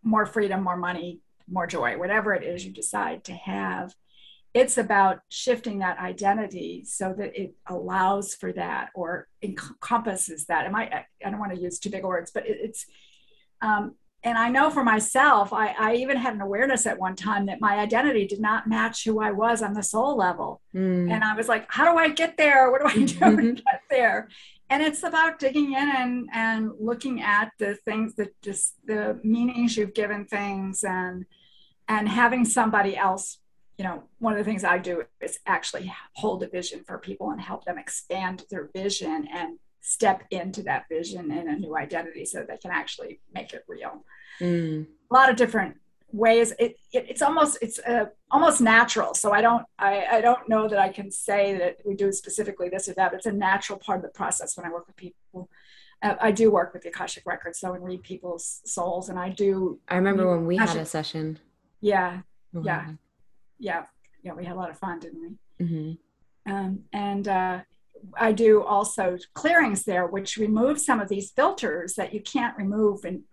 more 0.03 0.25
freedom, 0.25 0.63
more 0.63 0.77
money, 0.77 1.21
more 1.49 1.67
joy, 1.67 1.97
whatever 1.97 2.33
it 2.33 2.43
is 2.43 2.65
you 2.65 2.71
decide 2.71 3.23
to 3.25 3.33
have, 3.33 3.93
it's 4.53 4.77
about 4.77 5.21
shifting 5.29 5.79
that 5.79 5.99
identity 5.99 6.83
so 6.85 7.13
that 7.17 7.39
it 7.39 7.55
allows 7.67 8.35
for 8.35 8.51
that 8.51 8.89
or 8.93 9.27
encompasses 9.41 10.45
that. 10.47 10.65
Am 10.65 10.75
I? 10.75 11.05
I 11.25 11.29
don't 11.29 11.39
want 11.39 11.53
to 11.53 11.61
use 11.61 11.79
too 11.79 11.89
big 11.89 12.03
words, 12.03 12.31
but 12.33 12.45
it, 12.45 12.57
it's 12.61 12.85
um, 13.61 13.95
and 14.23 14.37
I 14.37 14.49
know 14.49 14.69
for 14.69 14.83
myself, 14.83 15.51
I, 15.51 15.73
I, 15.79 15.95
even 15.95 16.15
had 16.15 16.35
an 16.35 16.41
awareness 16.41 16.85
at 16.85 16.99
one 16.99 17.15
time 17.15 17.47
that 17.47 17.59
my 17.59 17.77
identity 17.79 18.27
did 18.27 18.39
not 18.39 18.67
match 18.67 19.03
who 19.03 19.19
I 19.19 19.31
was 19.31 19.63
on 19.63 19.73
the 19.73 19.81
soul 19.81 20.15
level. 20.15 20.61
Mm. 20.75 21.11
And 21.11 21.23
I 21.23 21.35
was 21.35 21.47
like, 21.47 21.65
how 21.69 21.91
do 21.91 21.97
I 21.97 22.09
get 22.09 22.37
there? 22.37 22.69
What 22.69 22.81
do 22.81 22.87
I 22.87 23.05
do 23.05 23.15
mm-hmm. 23.15 23.55
to 23.55 23.61
get 23.63 23.81
there? 23.89 24.29
And 24.69 24.83
it's 24.83 25.03
about 25.03 25.39
digging 25.39 25.73
in 25.73 25.89
and, 25.89 26.29
and 26.33 26.71
looking 26.79 27.21
at 27.21 27.51
the 27.57 27.75
things 27.83 28.15
that 28.15 28.39
just 28.41 28.75
the 28.85 29.19
meanings 29.23 29.75
you've 29.75 29.93
given 29.93 30.25
things 30.25 30.83
and 30.83 31.25
and 31.89 32.07
having 32.07 32.45
somebody 32.45 32.95
else, 32.95 33.39
you 33.77 33.83
know, 33.83 34.03
one 34.19 34.31
of 34.31 34.39
the 34.39 34.45
things 34.45 34.63
I 34.63 34.77
do 34.77 35.03
is 35.19 35.39
actually 35.45 35.91
hold 36.15 36.41
a 36.41 36.47
vision 36.47 36.85
for 36.85 36.97
people 36.97 37.31
and 37.31 37.41
help 37.41 37.65
them 37.65 37.77
expand 37.77 38.45
their 38.49 38.69
vision 38.73 39.27
and 39.33 39.59
step 39.81 40.23
into 40.31 40.63
that 40.63 40.85
vision 40.89 41.31
and 41.31 41.49
a 41.49 41.55
new 41.55 41.75
identity 41.75 42.25
so 42.25 42.45
they 42.47 42.57
can 42.57 42.71
actually 42.71 43.19
make 43.33 43.53
it 43.53 43.63
real. 43.67 44.05
Mm. 44.39 44.85
A 45.09 45.13
lot 45.13 45.29
of 45.29 45.35
different 45.35 45.77
ways. 46.11 46.53
It, 46.59 46.75
it 46.93 47.05
it's 47.09 47.21
almost 47.21 47.57
it's 47.61 47.79
uh, 47.79 48.05
almost 48.29 48.61
natural. 48.61 49.13
So 49.13 49.31
I 49.31 49.41
don't 49.41 49.63
I, 49.77 50.05
I 50.11 50.21
don't 50.21 50.47
know 50.47 50.67
that 50.67 50.79
I 50.79 50.89
can 50.89 51.11
say 51.11 51.57
that 51.57 51.77
we 51.85 51.95
do 51.95 52.11
specifically 52.11 52.69
this 52.69 52.87
or 52.87 52.93
that. 52.93 53.13
It's 53.13 53.25
a 53.25 53.31
natural 53.31 53.79
part 53.79 53.97
of 53.97 54.03
the 54.03 54.09
process 54.09 54.55
when 54.55 54.65
I 54.65 54.69
work 54.69 54.87
with 54.87 54.95
people. 54.95 55.49
Uh, 56.03 56.15
I 56.19 56.31
do 56.31 56.51
work 56.51 56.73
with 56.73 56.83
the 56.83 56.89
Akashic 56.89 57.23
records, 57.25 57.59
so 57.59 57.73
and 57.73 57.83
read 57.83 58.03
people's 58.03 58.61
souls, 58.65 59.09
and 59.09 59.19
I 59.19 59.29
do. 59.29 59.79
I 59.87 59.95
remember 59.95 60.29
when 60.29 60.47
we 60.47 60.55
Akashic, 60.55 60.77
had 60.77 60.83
a 60.83 60.89
session. 60.89 61.39
Yeah, 61.79 62.21
mm-hmm. 62.55 62.65
yeah, 62.65 62.87
yeah, 63.59 63.83
yeah. 64.23 64.33
We 64.33 64.45
had 64.45 64.55
a 64.55 64.59
lot 64.59 64.71
of 64.71 64.79
fun, 64.79 64.99
didn't 64.99 65.21
we? 65.21 65.65
Mm-hmm. 65.65 66.51
Um, 66.51 66.79
and 66.91 67.27
uh, 67.27 67.59
I 68.17 68.31
do 68.31 68.63
also 68.63 69.17
clearings 69.33 69.83
there, 69.83 70.07
which 70.07 70.37
remove 70.37 70.79
some 70.79 70.99
of 70.99 71.09
these 71.09 71.31
filters 71.31 71.95
that 71.95 72.13
you 72.13 72.21
can't 72.21 72.57
remove 72.57 73.05
in 73.05 73.23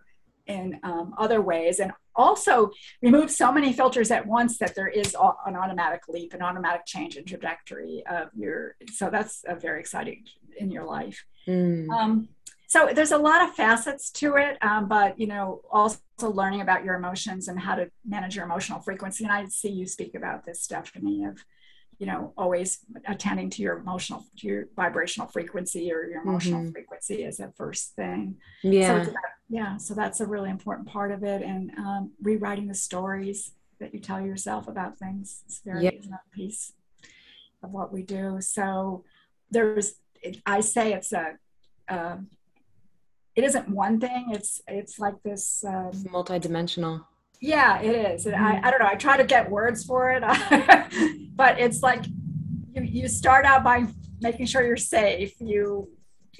in 0.47 0.79
um, 0.81 1.13
other 1.17 1.41
ways, 1.41 1.79
and 1.79 1.91
also 2.15 2.71
remove 3.03 3.29
so 3.29 3.51
many 3.51 3.71
filters 3.71 4.09
at 4.09 4.25
once 4.25 4.57
that 4.57 4.73
there 4.73 4.87
is 4.87 5.15
an 5.45 5.55
automatic 5.55 6.01
leap, 6.09 6.33
an 6.33 6.41
automatic 6.41 6.85
change 6.85 7.17
in 7.17 7.23
trajectory 7.23 8.03
of 8.09 8.29
your. 8.35 8.75
So 8.93 9.09
that's 9.09 9.43
a 9.47 9.55
very 9.55 9.79
exciting 9.79 10.25
in 10.57 10.71
your 10.71 10.85
life. 10.85 11.23
Mm. 11.47 11.89
Um, 11.89 12.29
so 12.67 12.89
there's 12.93 13.11
a 13.11 13.17
lot 13.17 13.47
of 13.47 13.55
facets 13.55 14.11
to 14.11 14.35
it, 14.35 14.57
um, 14.61 14.87
but 14.87 15.19
you 15.19 15.25
know, 15.25 15.61
also 15.71 15.99
learning 16.21 16.61
about 16.61 16.83
your 16.83 16.95
emotions 16.95 17.47
and 17.47 17.59
how 17.59 17.75
to 17.75 17.89
manage 18.05 18.35
your 18.35 18.45
emotional 18.45 18.79
frequency. 18.79 19.23
And 19.23 19.33
I 19.33 19.45
see 19.47 19.71
you 19.71 19.87
speak 19.87 20.13
about 20.13 20.45
this, 20.45 20.61
Stephanie, 20.61 21.25
of 21.25 21.43
you 21.99 22.05
know 22.05 22.33
always 22.37 22.79
attending 23.07 23.49
to 23.51 23.61
your 23.61 23.77
emotional 23.77 24.25
to 24.37 24.47
your 24.47 24.65
vibrational 24.75 25.27
frequency 25.27 25.91
or 25.91 26.05
your 26.05 26.21
emotional 26.21 26.61
mm-hmm. 26.61 26.71
frequency 26.71 27.23
is 27.23 27.39
a 27.39 27.51
first 27.55 27.95
thing. 27.95 28.37
Yeah. 28.63 29.03
so 29.03 29.13
yeah 29.49 29.77
so 29.77 29.93
that's 29.93 30.19
a 30.21 30.25
really 30.25 30.49
important 30.49 30.87
part 30.87 31.11
of 31.11 31.23
it. 31.23 31.41
And 31.41 31.71
um, 31.77 32.11
rewriting 32.21 32.67
the 32.67 32.73
stories 32.73 33.51
that 33.79 33.93
you 33.93 33.99
tell 33.99 34.21
yourself 34.21 34.67
about 34.67 34.97
things 34.97 35.43
it's 35.45 35.61
very 35.63 35.83
yep. 35.83 36.01
piece 36.33 36.73
of 37.61 37.71
what 37.71 37.93
we 37.93 38.01
do. 38.01 38.41
So 38.41 39.03
there's 39.51 39.95
i 40.45 40.59
say 40.59 40.93
it's 40.93 41.11
a 41.13 41.37
uh, 41.87 42.17
it 43.35 43.43
isn't 43.43 43.69
one 43.69 43.99
thing. 43.99 44.27
It's 44.31 44.61
it's 44.67 44.99
like 44.99 45.15
this 45.23 45.63
um, 45.65 45.91
multidimensional 46.11 47.05
yeah, 47.41 47.81
it 47.81 48.13
is. 48.13 48.25
And 48.25 48.35
I, 48.35 48.55
mm-hmm. 48.55 48.65
I 48.65 48.71
don't 48.71 48.79
know. 48.79 48.87
I 48.87 48.95
try 48.95 49.17
to 49.17 49.23
get 49.23 49.49
words 49.49 49.85
for 49.85 50.11
it, 50.11 50.21
but 51.35 51.59
it's 51.59 51.81
like 51.81 52.05
you, 52.73 52.81
you 52.83 53.07
start 53.07 53.45
out 53.45 53.63
by 53.63 53.87
making 54.21 54.45
sure 54.45 54.65
you're 54.65 54.77
safe. 54.77 55.33
You 55.39 55.89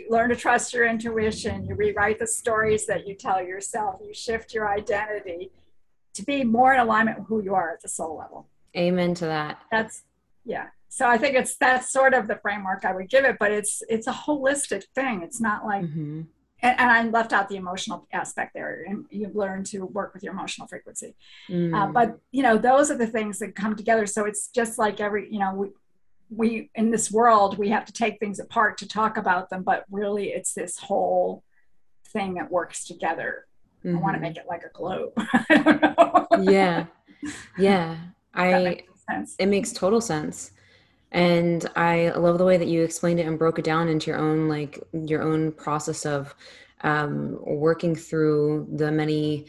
learn 0.09 0.29
to 0.29 0.35
trust 0.35 0.73
your 0.73 0.85
intuition. 0.87 1.65
You 1.65 1.75
rewrite 1.75 2.19
the 2.19 2.27
stories 2.27 2.85
that 2.87 3.07
you 3.07 3.15
tell 3.15 3.41
yourself. 3.41 4.01
You 4.05 4.13
shift 4.13 4.53
your 4.53 4.69
identity 4.69 5.51
to 6.15 6.23
be 6.23 6.43
more 6.43 6.73
in 6.73 6.79
alignment 6.79 7.19
with 7.19 7.27
who 7.27 7.43
you 7.43 7.55
are 7.55 7.71
at 7.71 7.81
the 7.81 7.89
soul 7.89 8.17
level. 8.17 8.47
Amen 8.75 9.13
to 9.15 9.25
that. 9.25 9.59
That's 9.71 10.03
yeah. 10.45 10.67
So 10.89 11.07
I 11.07 11.17
think 11.17 11.35
it's 11.35 11.55
that's 11.55 11.91
sort 11.91 12.13
of 12.13 12.27
the 12.27 12.35
framework 12.37 12.83
I 12.83 12.93
would 12.93 13.09
give 13.09 13.23
it, 13.23 13.37
but 13.39 13.51
it's 13.51 13.81
it's 13.87 14.07
a 14.07 14.11
holistic 14.11 14.83
thing. 14.95 15.21
It's 15.23 15.39
not 15.39 15.65
like 15.65 15.83
mm-hmm 15.83 16.21
and, 16.61 16.79
and, 16.79 16.91
I 16.91 17.03
left 17.03 17.33
out 17.33 17.49
the 17.49 17.55
emotional 17.55 18.07
aspect 18.11 18.53
there, 18.53 18.85
and 18.87 19.05
you 19.09 19.31
learn 19.33 19.63
to 19.65 19.85
work 19.85 20.13
with 20.13 20.23
your 20.23 20.33
emotional 20.33 20.67
frequency. 20.67 21.15
Uh, 21.49 21.53
mm. 21.53 21.75
Uh, 21.75 21.91
but 21.91 22.19
you 22.31 22.43
know, 22.43 22.57
those 22.57 22.91
are 22.91 22.97
the 22.97 23.07
things 23.07 23.39
that 23.39 23.55
come 23.55 23.75
together. 23.75 24.05
So 24.05 24.25
it's 24.25 24.47
just 24.49 24.77
like 24.77 24.99
every, 24.99 25.31
you 25.31 25.39
know, 25.39 25.53
we, 25.53 25.69
we 26.29 26.69
in 26.75 26.91
this 26.91 27.11
world 27.11 27.57
we 27.57 27.69
have 27.69 27.85
to 27.85 27.93
take 27.93 28.19
things 28.19 28.39
apart 28.39 28.77
to 28.77 28.87
talk 28.87 29.17
about 29.17 29.49
them 29.49 29.63
but 29.63 29.83
really 29.89 30.27
it's 30.27 30.53
this 30.53 30.77
whole 30.77 31.43
thing 32.09 32.35
that 32.35 32.51
works 32.51 32.85
together 32.85 33.45
mm-hmm. 33.83 33.97
i 33.97 33.99
want 33.99 34.15
to 34.15 34.21
make 34.21 34.37
it 34.37 34.45
like 34.47 34.63
a 34.63 34.69
globe 34.69 35.11
yeah 36.51 36.85
yeah 37.57 37.97
i 38.33 38.83
it 39.39 39.47
makes 39.47 39.73
total 39.73 39.99
sense 39.99 40.51
and 41.11 41.69
i 41.75 42.09
love 42.09 42.37
the 42.37 42.45
way 42.45 42.57
that 42.57 42.67
you 42.67 42.83
explained 42.83 43.19
it 43.19 43.27
and 43.27 43.39
broke 43.39 43.57
it 43.59 43.65
down 43.65 43.87
into 43.87 44.11
your 44.11 44.19
own 44.19 44.47
like 44.47 44.79
your 44.93 45.21
own 45.21 45.51
process 45.51 46.05
of 46.05 46.35
um, 46.81 47.37
working 47.41 47.93
through 47.93 48.65
the 48.73 48.89
many 48.91 49.47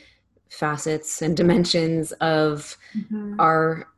facets 0.48 1.22
and 1.22 1.36
dimensions 1.36 2.12
of 2.12 2.76
mm-hmm. 2.96 3.38
our 3.38 3.88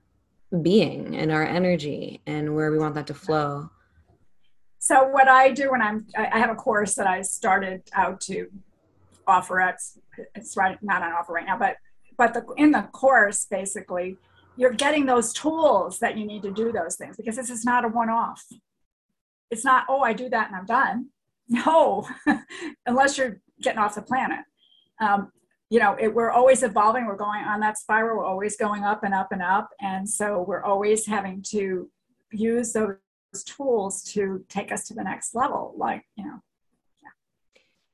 being 0.61 1.17
and 1.17 1.33
our 1.33 1.45
energy 1.45 2.21
and 2.27 2.55
where 2.55 2.71
we 2.71 2.79
want 2.79 2.95
that 2.95 3.07
to 3.07 3.15
flow 3.15 3.71
so 4.79 5.05
what 5.05 5.29
i 5.29 5.51
do 5.51 5.71
when 5.71 5.81
i'm 5.81 6.07
i 6.17 6.39
have 6.39 6.51
a 6.51 6.55
course 6.55 6.95
that 6.95 7.07
i 7.07 7.23
started 7.23 7.83
out 7.95 8.21
to 8.21 8.49
offer 9.27 9.61
it's 9.61 9.99
it's 10.35 10.57
right 10.57 10.79
not 10.83 11.03
on 11.03 11.13
offer 11.13 11.33
right 11.33 11.47
now 11.47 11.57
but 11.57 11.77
but 12.19 12.35
the 12.35 12.45
in 12.57 12.71
the 12.71 12.83
course 12.93 13.47
basically 13.47 14.19
you're 14.57 14.73
getting 14.73 15.07
those 15.07 15.33
tools 15.33 15.99
that 15.99 16.17
you 16.17 16.27
need 16.27 16.43
to 16.43 16.51
do 16.51 16.73
those 16.73 16.97
things 16.97 17.17
because 17.17 17.37
this 17.37 17.51
is 17.51 17.65
not 17.65 17.85
a 17.85 17.89
one-off. 17.89 18.45
It's 19.51 19.65
not 19.65 19.85
oh 19.89 20.01
i 20.01 20.13
do 20.13 20.29
that 20.31 20.49
and 20.49 20.57
i'm 20.57 20.67
done. 20.67 21.09
No 21.49 22.09
unless 22.87 23.19
you're 23.19 23.41
getting 23.61 23.79
off 23.79 23.97
the 23.97 24.03
planet. 24.03 24.41
Um, 25.01 25.33
you 25.69 25.81
know 25.81 25.97
it, 25.99 26.15
we're 26.15 26.31
always 26.31 26.63
evolving 26.63 27.07
we're 27.07 27.17
going 27.17 27.43
on 27.45 27.61
that 27.61 27.79
spiral 27.79 28.19
we're 28.19 28.27
always 28.27 28.57
going 28.57 28.85
up 28.85 29.03
and 29.05 29.15
up 29.15 29.33
and 29.33 29.43
up 29.43 29.71
and 29.81 30.09
so 30.09 30.45
we're 30.47 30.63
always 30.63 31.07
having 31.07 31.43
to 31.49 31.91
use 32.31 32.73
those 32.73 32.97
tools 33.47 34.03
to 34.03 34.45
take 34.49 34.71
us 34.71 34.87
to 34.87 34.95
the 34.95 35.03
next 35.03 35.35
level 35.35 35.75
like 35.77 36.05
you 36.17 36.25
know. 36.25 36.39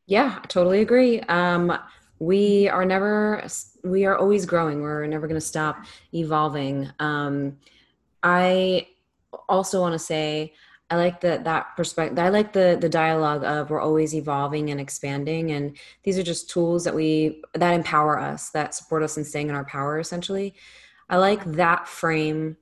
Yeah, 0.07 0.19
yeah 0.19 0.39
totally 0.49 0.81
agree. 0.81 1.21
Um, 1.21 1.77
we 2.19 2.69
are 2.69 2.85
never 2.85 3.47
we 3.85 4.05
are 4.05 4.17
always 4.17 4.45
growing 4.45 4.83
we're 4.83 5.07
never 5.07 5.27
going 5.27 5.41
to 5.41 5.47
stop 5.47 5.85
evolving 6.15 6.91
um, 6.99 7.57
i 8.23 8.87
also 9.49 9.81
want 9.81 9.93
to 9.93 9.99
say 9.99 10.53
I 10.91 10.97
like 10.97 11.21
that 11.21 11.45
that 11.45 11.77
perspective. 11.77 12.19
I 12.19 12.31
like 12.31 12.53
the 12.55 12.79
the 12.81 12.89
dialogue 12.89 13.45
of 13.45 13.69
we're 13.69 13.81
always 13.81 14.15
evolving 14.15 14.71
and 14.71 14.81
expanding, 14.81 15.51
and 15.51 15.77
these 16.03 16.19
are 16.19 16.23
just 16.23 16.49
tools 16.49 16.85
that 16.85 16.95
we 16.95 17.43
that 17.55 17.75
empower 17.75 18.19
us, 18.19 18.51
that 18.51 18.75
support 18.75 19.03
us 19.03 19.19
in 19.19 19.25
staying 19.25 19.51
in 19.51 19.55
our 19.55 19.67
power. 19.67 19.99
Essentially, 19.99 20.55
I 21.11 21.19
like 21.19 21.45
that 21.45 21.87
frame 21.87 22.57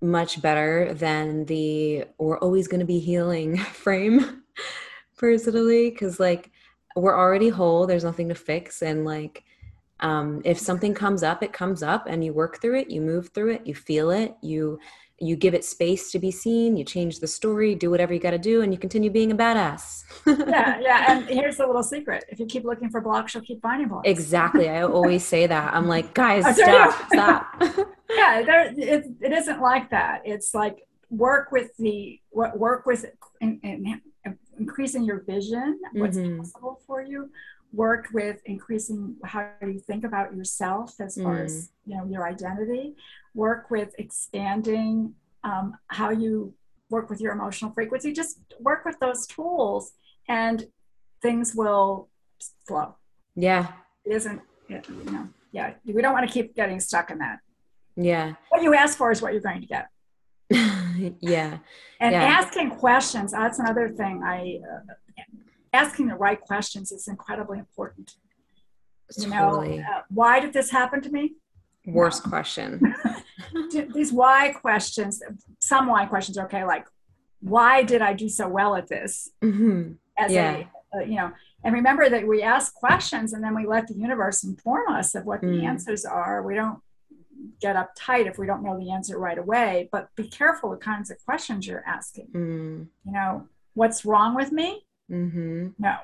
much 0.00 0.42
better 0.42 0.92
than 0.94 1.44
the 1.44 2.06
we're 2.18 2.38
always 2.38 2.66
going 2.66 2.80
to 2.80 2.86
be 2.86 2.98
healing 2.98 3.56
frame, 3.58 4.42
personally, 5.16 5.90
because 5.90 6.18
like 6.18 6.50
we're 6.96 7.16
already 7.16 7.48
whole. 7.48 7.86
There's 7.86 8.04
nothing 8.04 8.28
to 8.28 8.34
fix, 8.34 8.82
and 8.82 9.04
like 9.04 9.44
um, 10.00 10.42
if 10.44 10.58
something 10.58 10.94
comes 10.94 11.22
up, 11.22 11.42
it 11.42 11.52
comes 11.52 11.82
up, 11.82 12.06
and 12.06 12.24
you 12.24 12.32
work 12.32 12.60
through 12.60 12.80
it, 12.80 12.90
you 12.90 13.00
move 13.00 13.28
through 13.28 13.54
it, 13.54 13.66
you 13.66 13.74
feel 13.74 14.10
it, 14.10 14.34
you 14.42 14.78
you 15.22 15.36
give 15.36 15.52
it 15.52 15.64
space 15.64 16.10
to 16.10 16.18
be 16.18 16.30
seen 16.30 16.76
you 16.76 16.84
change 16.84 17.20
the 17.20 17.26
story 17.26 17.74
do 17.74 17.90
whatever 17.90 18.14
you 18.14 18.18
got 18.18 18.30
to 18.30 18.38
do 18.38 18.62
and 18.62 18.72
you 18.72 18.78
continue 18.78 19.10
being 19.10 19.30
a 19.30 19.36
badass. 19.36 20.04
Yeah 20.26 20.80
yeah 20.80 21.12
and 21.12 21.28
here's 21.28 21.58
the 21.58 21.66
little 21.66 21.82
secret 21.82 22.24
if 22.30 22.40
you 22.40 22.46
keep 22.46 22.64
looking 22.64 22.88
for 22.88 23.02
blocks 23.02 23.34
you'll 23.34 23.44
keep 23.44 23.60
finding 23.60 23.88
blocks. 23.88 24.08
Exactly 24.08 24.68
i 24.68 24.82
always 24.82 25.24
say 25.24 25.46
that 25.46 25.74
i'm 25.74 25.86
like 25.86 26.14
guys 26.14 26.44
stop 26.56 27.08
stop. 27.12 27.62
Yeah 28.10 28.42
there 28.42 28.74
it, 28.76 29.06
it 29.20 29.32
isn't 29.32 29.60
like 29.60 29.90
that 29.90 30.22
it's 30.24 30.52
like 30.54 30.86
work 31.10 31.52
with 31.52 31.76
the 31.78 32.18
work 32.32 32.86
with 32.86 33.04
in 33.40 33.60
increasing 34.60 35.02
your 35.02 35.20
vision 35.22 35.80
what's 35.94 36.16
mm-hmm. 36.16 36.38
possible 36.38 36.80
for 36.86 37.02
you 37.02 37.30
work 37.72 38.08
with 38.12 38.40
increasing 38.46 39.16
how 39.24 39.48
you 39.62 39.78
think 39.78 40.04
about 40.04 40.34
yourself 40.34 41.00
as 41.00 41.16
far 41.16 41.38
mm. 41.38 41.44
as 41.44 41.70
you 41.86 41.96
know 41.96 42.04
your 42.04 42.28
identity 42.28 42.94
work 43.34 43.70
with 43.70 43.94
expanding 43.98 45.14
um, 45.44 45.76
how 45.86 46.10
you 46.10 46.52
work 46.90 47.08
with 47.08 47.20
your 47.20 47.32
emotional 47.32 47.70
frequency 47.72 48.12
just 48.12 48.40
work 48.60 48.84
with 48.84 48.98
those 49.00 49.26
tools 49.26 49.92
and 50.28 50.66
things 51.22 51.54
will 51.54 52.08
flow. 52.66 52.96
Yeah. 53.36 53.68
It 54.04 54.12
isn't 54.12 54.40
you 54.68 54.82
know 55.06 55.28
yeah 55.52 55.74
we 55.84 56.00
don't 56.02 56.12
want 56.12 56.26
to 56.26 56.32
keep 56.32 56.54
getting 56.54 56.80
stuck 56.80 57.10
in 57.10 57.18
that. 57.18 57.38
Yeah. 57.96 58.34
What 58.48 58.62
you 58.62 58.74
ask 58.74 58.98
for 58.98 59.10
is 59.12 59.22
what 59.22 59.32
you're 59.32 59.42
going 59.42 59.60
to 59.60 59.66
get 59.66 59.88
yeah 61.20 61.58
and 62.00 62.12
yeah. 62.12 62.22
asking 62.22 62.70
questions 62.70 63.32
that's 63.32 63.58
another 63.58 63.88
thing 63.88 64.22
i 64.24 64.58
uh, 64.70 64.94
asking 65.72 66.08
the 66.08 66.14
right 66.14 66.40
questions 66.40 66.92
is 66.92 67.08
incredibly 67.08 67.58
important. 67.58 68.14
Totally. 69.12 69.76
You 69.76 69.80
know, 69.80 69.86
uh, 69.88 70.02
why 70.08 70.40
did 70.40 70.52
this 70.52 70.70
happen 70.70 71.00
to 71.02 71.10
me? 71.10 71.34
Worst 71.86 72.24
no. 72.24 72.30
question. 72.30 72.94
These 73.94 74.12
why 74.12 74.52
questions, 74.52 75.22
some 75.60 75.86
why 75.86 76.06
questions 76.06 76.38
are 76.38 76.46
okay, 76.46 76.64
like, 76.64 76.86
why 77.40 77.82
did 77.82 78.02
I 78.02 78.12
do 78.12 78.28
so 78.28 78.48
well 78.48 78.76
at 78.76 78.88
this? 78.88 79.30
Mm-hmm. 79.42 79.92
As 80.18 80.32
yeah. 80.32 80.64
a, 80.94 80.98
uh, 80.98 81.00
you 81.00 81.16
know, 81.16 81.32
and 81.64 81.74
remember 81.74 82.08
that 82.08 82.26
we 82.26 82.42
ask 82.42 82.74
questions 82.74 83.32
and 83.32 83.42
then 83.42 83.54
we 83.54 83.66
let 83.66 83.86
the 83.88 83.94
universe 83.94 84.44
inform 84.44 84.92
us 84.92 85.14
of 85.14 85.24
what 85.24 85.42
mm. 85.42 85.58
the 85.58 85.66
answers 85.66 86.04
are. 86.04 86.42
We 86.42 86.54
don't 86.54 86.80
get 87.60 87.76
uptight 87.76 88.26
if 88.26 88.38
we 88.38 88.46
don't 88.46 88.62
know 88.62 88.78
the 88.78 88.90
answer 88.90 89.18
right 89.18 89.38
away, 89.38 89.88
but 89.92 90.08
be 90.16 90.28
careful 90.28 90.70
the 90.70 90.76
kinds 90.76 91.10
of 91.10 91.22
questions 91.24 91.66
you're 91.66 91.84
asking. 91.86 92.28
Mm. 92.32 92.86
You 93.04 93.12
know, 93.12 93.48
what's 93.74 94.04
wrong 94.04 94.34
with 94.34 94.52
me? 94.52 94.84
Mm-hmm. 95.10 95.68
No, 95.78 95.96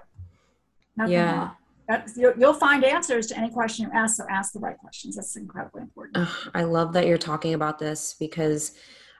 nothing 0.96 1.12
yeah. 1.12 1.36
wrong. 1.36 1.50
That's, 1.88 2.16
you'll, 2.16 2.34
you'll, 2.36 2.52
find 2.52 2.84
answers 2.84 3.28
to 3.28 3.38
any 3.38 3.48
question 3.48 3.86
you 3.86 3.92
ask, 3.96 4.16
so 4.16 4.26
ask 4.28 4.52
the 4.52 4.58
right 4.58 4.76
questions. 4.76 5.14
That's 5.14 5.36
incredibly 5.36 5.82
important. 5.82 6.16
Ugh, 6.16 6.50
I 6.52 6.64
love 6.64 6.92
that 6.94 7.06
you're 7.06 7.16
talking 7.16 7.54
about 7.54 7.78
this 7.78 8.16
because 8.18 8.72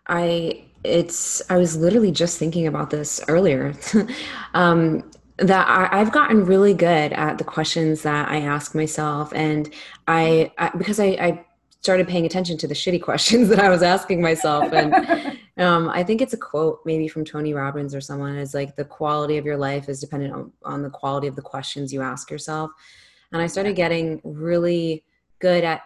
I 0.09 0.65
it's 0.83 1.43
I 1.49 1.59
was 1.59 1.77
literally 1.77 2.11
just 2.11 2.39
thinking 2.39 2.67
about 2.67 2.91
this 2.91 3.21
earlier. 3.29 3.75
um, 4.55 5.09
that 5.39 5.69
I, 5.69 5.99
have 5.99 6.13
gotten 6.13 6.47
really 6.47 6.73
good 6.73 7.13
at 7.13 7.37
the 7.37 7.45
questions 7.45 8.03
that 8.03 8.31
I 8.31 8.41
ask 8.41 8.75
myself, 8.75 9.33
and 9.35 9.71
I, 10.09 10.51
I 10.57 10.71
because 10.71 10.99
I, 10.99 11.07
I 11.07 11.46
started 11.87 12.09
paying 12.09 12.27
attention 12.27 12.59
to 12.59 12.67
the 12.67 12.75
shitty 12.75 13.01
questions 13.01 13.49
that 13.51 13.61
I 13.61 13.69
was 13.69 13.83
asking 13.83 14.21
myself. 14.21 14.73
And 14.73 15.39
um, 15.57 15.89
I 15.89 16.03
think 16.03 16.21
it's 16.21 16.33
a 16.33 16.37
quote 16.37 16.81
maybe 16.85 17.07
from 17.07 17.25
Tony 17.25 17.55
Robbins 17.55 17.95
or 17.95 18.01
someone 18.01 18.37
is 18.37 18.55
like 18.55 18.75
the 18.75 18.85
quality 18.85 19.39
of 19.39 19.45
your 19.45 19.57
life 19.57 19.89
is 19.89 20.01
dependent 20.01 20.35
on, 20.35 20.53
on 20.65 20.83
the 20.83 20.91
quality 20.91 21.29
of 21.29 21.37
the 21.37 21.43
questions 21.43 21.93
you 21.93 22.03
ask 22.03 22.29
yourself. 22.29 22.73
And 23.33 23.41
I 23.41 23.47
started 23.47 23.77
getting 23.77 24.21
really 24.25 25.05
good 25.39 25.63
at 25.63 25.83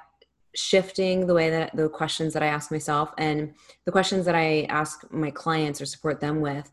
shifting 0.55 1.27
the 1.27 1.35
way 1.35 1.51
that 1.51 1.77
the 1.77 1.89
questions 1.91 2.33
that 2.33 2.43
I 2.43 2.47
ask 2.47 2.71
myself 2.71 3.13
and 3.19 3.53
the 3.85 3.93
questions 3.93 4.25
that 4.25 4.35
I 4.35 4.63
ask 4.71 5.05
my 5.13 5.31
clients 5.31 5.83
or 5.83 5.87
support 5.87 6.21
them 6.21 6.41
with 6.41 6.71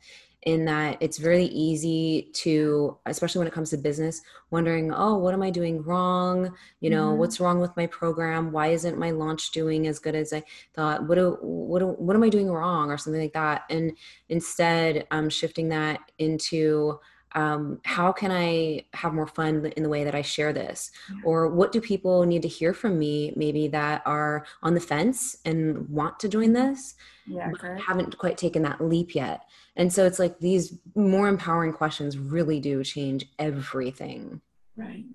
in 0.47 0.63
that 0.63 0.95
it's 1.01 1.17
very 1.17 1.43
easy 1.47 2.29
to 2.31 2.97
especially 3.05 3.39
when 3.39 3.49
it 3.49 3.53
comes 3.53 3.69
to 3.69 3.77
business 3.77 4.21
wondering 4.49 4.93
oh 4.93 5.17
what 5.17 5.33
am 5.33 5.43
i 5.43 5.49
doing 5.49 5.83
wrong? 5.83 6.55
You 6.79 6.89
know 6.89 7.09
mm-hmm. 7.09 7.19
what's 7.19 7.41
wrong 7.41 7.59
with 7.59 7.75
my 7.75 7.85
program? 7.87 8.53
Why 8.53 8.67
isn't 8.67 8.97
my 8.97 9.11
launch 9.11 9.51
doing 9.51 9.87
as 9.87 9.99
good 9.99 10.15
as 10.15 10.31
i 10.31 10.41
thought? 10.73 11.05
What 11.05 11.15
do, 11.15 11.37
what 11.41 11.79
do, 11.79 11.87
what 11.87 12.15
am 12.15 12.23
i 12.23 12.29
doing 12.29 12.49
wrong? 12.49 12.89
or 12.89 12.97
something 12.97 13.21
like 13.21 13.33
that. 13.33 13.63
And 13.69 13.91
instead 14.29 15.05
i'm 15.11 15.29
shifting 15.29 15.67
that 15.69 15.99
into 16.17 16.97
um, 17.33 17.79
how 17.83 18.11
can 18.11 18.31
I 18.31 18.85
have 18.93 19.13
more 19.13 19.27
fun 19.27 19.65
in 19.75 19.83
the 19.83 19.89
way 19.89 20.03
that 20.03 20.15
I 20.15 20.21
share 20.21 20.53
this? 20.53 20.91
Or 21.23 21.47
what 21.47 21.71
do 21.71 21.81
people 21.81 22.23
need 22.25 22.41
to 22.41 22.47
hear 22.47 22.73
from 22.73 22.97
me, 22.97 23.33
maybe 23.35 23.67
that 23.69 24.01
are 24.05 24.45
on 24.63 24.73
the 24.73 24.79
fence 24.79 25.37
and 25.45 25.87
want 25.89 26.19
to 26.21 26.29
join 26.29 26.53
this, 26.53 26.95
yeah, 27.27 27.49
but 27.51 27.79
haven't 27.79 28.17
quite 28.17 28.37
taken 28.37 28.63
that 28.63 28.81
leap 28.81 29.13
yet? 29.13 29.41
And 29.75 29.91
so 29.91 30.05
it's 30.05 30.19
like 30.19 30.39
these 30.39 30.77
more 30.95 31.27
empowering 31.27 31.73
questions 31.73 32.17
really 32.17 32.59
do 32.59 32.83
change 32.83 33.25
everything. 33.37 34.41
Right. 34.75 35.05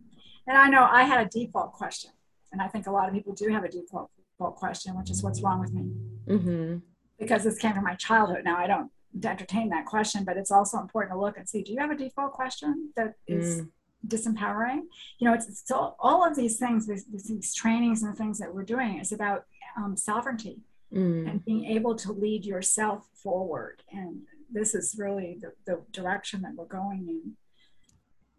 And 0.46 0.58
I 0.58 0.68
know 0.68 0.86
I 0.90 1.04
had 1.04 1.26
a 1.26 1.28
default 1.28 1.72
question, 1.72 2.10
and 2.52 2.60
I 2.60 2.68
think 2.68 2.86
a 2.86 2.90
lot 2.90 3.08
of 3.08 3.14
people 3.14 3.32
do 3.32 3.48
have 3.48 3.64
a 3.64 3.68
default, 3.68 4.10
default 4.38 4.56
question, 4.56 4.96
which 4.96 5.10
is 5.10 5.22
what's 5.22 5.40
wrong 5.40 5.60
with 5.60 5.72
me? 5.72 5.90
Mm-hmm. 6.28 6.76
Because 7.18 7.44
this 7.44 7.58
came 7.58 7.74
from 7.74 7.84
my 7.84 7.94
childhood. 7.94 8.42
Now 8.44 8.56
I 8.56 8.66
don't 8.66 8.90
to 9.20 9.28
entertain 9.28 9.68
that 9.70 9.86
question, 9.86 10.24
but 10.24 10.36
it's 10.36 10.50
also 10.50 10.78
important 10.78 11.14
to 11.14 11.20
look 11.20 11.36
and 11.36 11.48
see, 11.48 11.62
do 11.62 11.72
you 11.72 11.78
have 11.80 11.90
a 11.90 11.96
default 11.96 12.32
question 12.32 12.90
that 12.96 13.14
is 13.26 13.62
mm. 13.62 13.68
disempowering? 14.06 14.82
You 15.18 15.28
know, 15.28 15.34
it's, 15.34 15.48
it's 15.48 15.70
all, 15.70 15.96
all, 16.00 16.26
of 16.26 16.34
these 16.36 16.58
things, 16.58 16.86
these, 16.86 17.04
these, 17.06 17.54
trainings 17.54 18.02
and 18.02 18.12
the 18.12 18.16
things 18.16 18.38
that 18.38 18.54
we're 18.54 18.64
doing 18.64 18.98
is 18.98 19.12
about 19.12 19.44
um, 19.76 19.96
sovereignty 19.96 20.60
mm. 20.92 21.28
and 21.28 21.44
being 21.44 21.66
able 21.66 21.94
to 21.96 22.12
lead 22.12 22.44
yourself 22.44 23.06
forward. 23.14 23.82
And 23.90 24.22
this 24.50 24.74
is 24.74 24.96
really 24.98 25.38
the, 25.40 25.52
the 25.66 25.82
direction 25.92 26.42
that 26.42 26.54
we're 26.54 26.64
going 26.64 27.08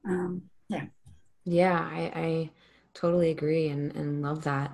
in. 0.06 0.12
Um, 0.12 0.42
yeah. 0.70 0.86
Yeah, 1.46 1.80
I, 1.80 2.12
I 2.16 2.50
totally 2.94 3.32
agree 3.32 3.68
and, 3.68 3.94
and 3.96 4.22
love 4.22 4.44
that. 4.44 4.72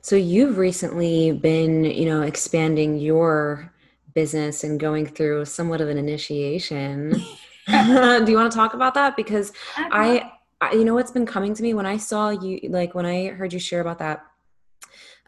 So 0.00 0.16
you've 0.16 0.58
recently 0.58 1.32
been, 1.32 1.84
you 1.84 2.04
know, 2.04 2.22
expanding 2.22 2.98
your 2.98 3.72
business 4.14 4.64
and 4.64 4.78
going 4.78 5.06
through 5.06 5.44
somewhat 5.44 5.80
of 5.80 5.88
an 5.88 5.98
initiation. 5.98 7.10
Do 7.66 8.24
you 8.26 8.36
want 8.36 8.50
to 8.50 8.56
talk 8.56 8.74
about 8.74 8.94
that? 8.94 9.16
Because 9.16 9.52
I, 9.76 10.30
I, 10.60 10.72
you 10.72 10.84
know, 10.84 10.94
what's 10.94 11.10
been 11.10 11.26
coming 11.26 11.54
to 11.54 11.62
me 11.62 11.74
when 11.74 11.86
I 11.86 11.96
saw 11.96 12.30
you, 12.30 12.60
like 12.68 12.94
when 12.94 13.06
I 13.06 13.28
heard 13.28 13.52
you 13.52 13.58
share 13.58 13.80
about 13.80 13.98
that 13.98 14.24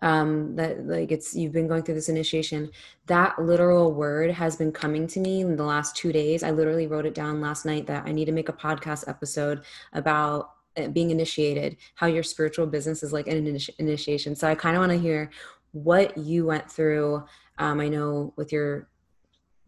um 0.03 0.55
that 0.57 0.87
like 0.87 1.11
it's 1.11 1.35
you've 1.35 1.53
been 1.53 1.67
going 1.67 1.83
through 1.83 1.95
this 1.95 2.11
initiation 2.11 2.71
that 3.07 3.39
literal 3.39 3.93
word 3.93 4.31
has 4.31 4.55
been 4.57 4.71
coming 4.71 5.07
to 5.07 5.21
me 5.21 5.41
in 5.41 5.57
the 5.57 5.65
last 5.65 5.97
two 5.97 6.13
days 6.13 6.43
i 6.43 6.51
literally 6.51 6.87
wrote 6.87 7.07
it 7.07 7.15
down 7.15 7.41
last 7.41 7.65
night 7.65 7.87
that 7.87 8.05
i 8.07 8.13
need 8.13 8.27
to 8.27 8.33
make 8.33 8.51
a 8.51 8.53
podcast 8.53 9.09
episode 9.09 9.63
about 9.95 10.51
uh, 10.77 10.89
being 10.89 11.11
initiated 11.11 11.79
how 11.95 12.07
your 12.07 12.23
spiritual 12.23 12.67
business 12.67 13.03
is 13.03 13.13
like 13.13 13.27
an 13.27 13.43
initi- 13.47 13.75
initiation 13.79 14.37
so 14.37 14.47
i 14.47 14.55
kind 14.55 14.77
of 14.77 14.81
want 14.81 14.93
to 14.93 14.99
hear 14.99 15.31
what 15.73 16.17
you 16.19 16.45
went 16.45 16.71
through 16.71 17.25
um 17.59 17.81
i 17.81 17.89
know 17.89 18.33
with 18.37 18.53
your 18.53 18.89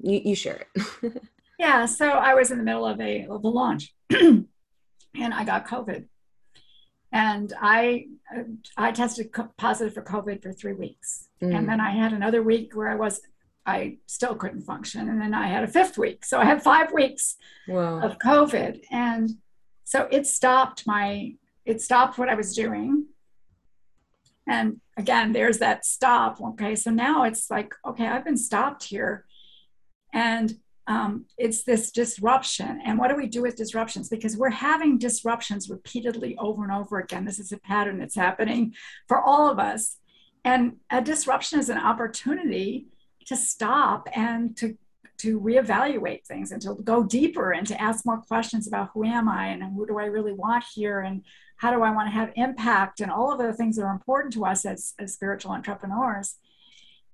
you, 0.01 0.21
you 0.25 0.35
share 0.35 0.67
it. 0.75 1.23
Yeah 1.59 1.87
so 1.87 2.09
i 2.09 2.35
was 2.35 2.53
in 2.53 2.59
the 2.59 2.65
middle 2.65 2.87
of 2.87 3.01
a 3.01 3.27
of 3.27 3.43
a 3.43 3.49
launch 3.49 3.93
and 4.11 4.47
i 5.15 5.45
got 5.45 5.67
covid. 5.67 6.05
And 7.11 7.53
I 7.59 8.07
I 8.77 8.93
tested 8.93 9.33
positive 9.57 9.95
for 9.95 10.03
COVID 10.03 10.43
for 10.43 10.53
three 10.53 10.75
weeks, 10.75 11.29
mm. 11.43 11.55
and 11.57 11.67
then 11.67 11.81
I 11.81 11.91
had 11.91 12.13
another 12.13 12.43
week 12.43 12.77
where 12.77 12.89
I 12.89 12.97
was 12.97 13.23
I 13.65 13.99
still 14.07 14.35
couldn't 14.35 14.63
function, 14.63 15.09
and 15.09 15.21
then 15.21 15.33
I 15.33 15.47
had 15.47 15.65
a 15.65 15.69
fifth 15.69 15.97
week, 15.97 16.25
so 16.25 16.39
I 16.39 16.45
had 16.45 16.63
five 16.63 16.93
weeks 16.93 17.37
wow. 17.67 18.01
of 18.01 18.19
COVID, 18.19 18.83
and 18.91 19.31
so 19.85 20.07
it 20.11 20.27
stopped 20.27 20.87
my 20.87 21.35
it 21.65 21.81
stopped 21.81 22.19
what 22.19 22.29
I 22.29 22.35
was 22.35 22.55
doing, 22.55 23.07
and 24.49 24.81
again, 24.97 25.33
there's 25.33 25.59
that 25.59 25.85
stop. 25.85 26.41
Okay, 26.41 26.75
so 26.75 26.91
now 26.91 27.25
it's 27.25 27.51
like 27.51 27.73
okay, 27.87 28.07
I've 28.07 28.25
been 28.25 28.37
stopped 28.37 28.85
here, 28.85 29.27
and 30.13 30.55
um, 30.89 31.27
it's 31.37 31.65
this 31.65 31.93
disruption. 31.93 32.81
And 32.85 32.99
what 32.99 33.09
do 33.09 33.17
we 33.17 33.27
do 33.27 33.43
with 33.43 33.57
disruptions? 33.57 34.09
Because 34.09 34.39
we're 34.39 34.49
having 34.49 34.99
disruptions 34.99 35.69
repeatedly 35.69 36.35
over 36.39 36.65
and 36.65 36.73
over 36.73 36.99
again. 36.99 37.27
This 37.27 37.39
is 37.39 37.53
a 37.53 37.59
pattern 37.59 37.99
that's 37.99 38.17
happening 38.17 38.75
for 39.07 39.21
all 39.21 39.51
of 39.51 39.59
us. 39.59 39.99
And 40.45 40.77
a 40.91 41.03
disruption 41.03 41.59
is 41.59 41.69
an 41.69 41.77
opportunity 41.77 42.87
to 43.27 43.37
stop 43.37 44.09
and 44.15 44.57
to 44.57 44.79
to 45.19 45.41
reevaluate 45.41 46.25
things 46.25 46.53
and 46.53 46.63
to 46.63 46.77
go 46.85 47.03
deeper 47.03 47.51
and 47.51 47.67
to 47.67 47.81
ask 47.83 48.07
more 48.07 48.23
questions 48.23 48.69
about 48.69 48.91
who 48.95 49.05
am 49.05 49.29
I 49.29 49.49
and 49.49 49.63
who 49.75 49.85
do 49.85 49.99
I 49.99 50.05
really 50.05 50.33
want 50.33 50.65
here 50.73 51.01
and 51.01 51.25
how 51.59 51.73
do 51.73 51.83
I 51.83 51.91
want 51.91 52.09
to 52.09 52.13
have 52.13 52.33
impact 52.37 53.01
and 53.01 53.11
all 53.11 53.33
of 53.33 53.39
the 53.39 53.53
things 53.53 53.77
that 53.77 53.83
are 53.83 53.93
important 53.93 54.33
to 54.35 54.47
us 54.47 54.65
as, 54.65 54.95
as 54.99 55.13
spiritual 55.13 55.53
entrepreneurs. 55.53 56.37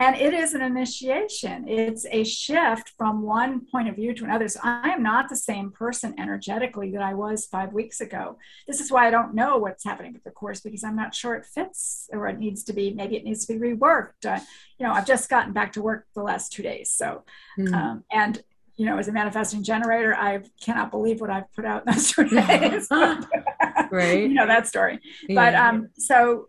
And 0.00 0.16
it 0.16 0.34
is 0.34 0.54
an 0.54 0.60
initiation. 0.60 1.68
It's 1.68 2.04
a 2.10 2.24
shift 2.24 2.92
from 2.98 3.22
one 3.22 3.64
point 3.70 3.88
of 3.88 3.94
view 3.94 4.12
to 4.12 4.24
another. 4.24 4.48
So 4.48 4.60
I 4.62 4.90
am 4.90 5.02
not 5.02 5.28
the 5.28 5.36
same 5.36 5.70
person 5.70 6.14
energetically 6.18 6.90
that 6.90 7.00
I 7.02 7.14
was 7.14 7.46
five 7.46 7.72
weeks 7.72 8.00
ago. 8.00 8.36
This 8.66 8.80
is 8.80 8.90
why 8.90 9.06
I 9.06 9.10
don't 9.10 9.34
know 9.34 9.56
what's 9.56 9.84
happening 9.84 10.12
with 10.12 10.24
the 10.24 10.32
course 10.32 10.60
because 10.60 10.82
I'm 10.82 10.96
not 10.96 11.14
sure 11.14 11.36
it 11.36 11.46
fits 11.46 12.10
or 12.12 12.26
it 12.26 12.38
needs 12.38 12.64
to 12.64 12.72
be, 12.72 12.92
maybe 12.92 13.16
it 13.16 13.24
needs 13.24 13.46
to 13.46 13.52
be 13.52 13.58
reworked. 13.58 14.26
Uh, 14.26 14.40
you 14.78 14.86
know, 14.86 14.92
I've 14.92 15.06
just 15.06 15.30
gotten 15.30 15.52
back 15.52 15.72
to 15.74 15.82
work 15.82 16.06
the 16.14 16.22
last 16.22 16.52
two 16.52 16.64
days. 16.64 16.90
So, 16.90 17.24
mm. 17.58 17.72
um, 17.72 18.04
and 18.10 18.42
you 18.76 18.86
know, 18.86 18.98
as 18.98 19.06
a 19.06 19.12
manifesting 19.12 19.62
generator, 19.62 20.14
I 20.14 20.40
cannot 20.60 20.90
believe 20.90 21.20
what 21.20 21.30
I've 21.30 21.52
put 21.54 21.64
out 21.64 21.86
in 21.86 21.92
those 21.92 22.10
two 22.10 22.28
days. 22.28 22.88
right. 23.94 24.22
you 24.30 24.34
know 24.34 24.46
that 24.46 24.66
story. 24.66 25.00
Yeah. 25.28 25.34
But 25.34 25.54
um, 25.54 25.88
so 25.96 26.48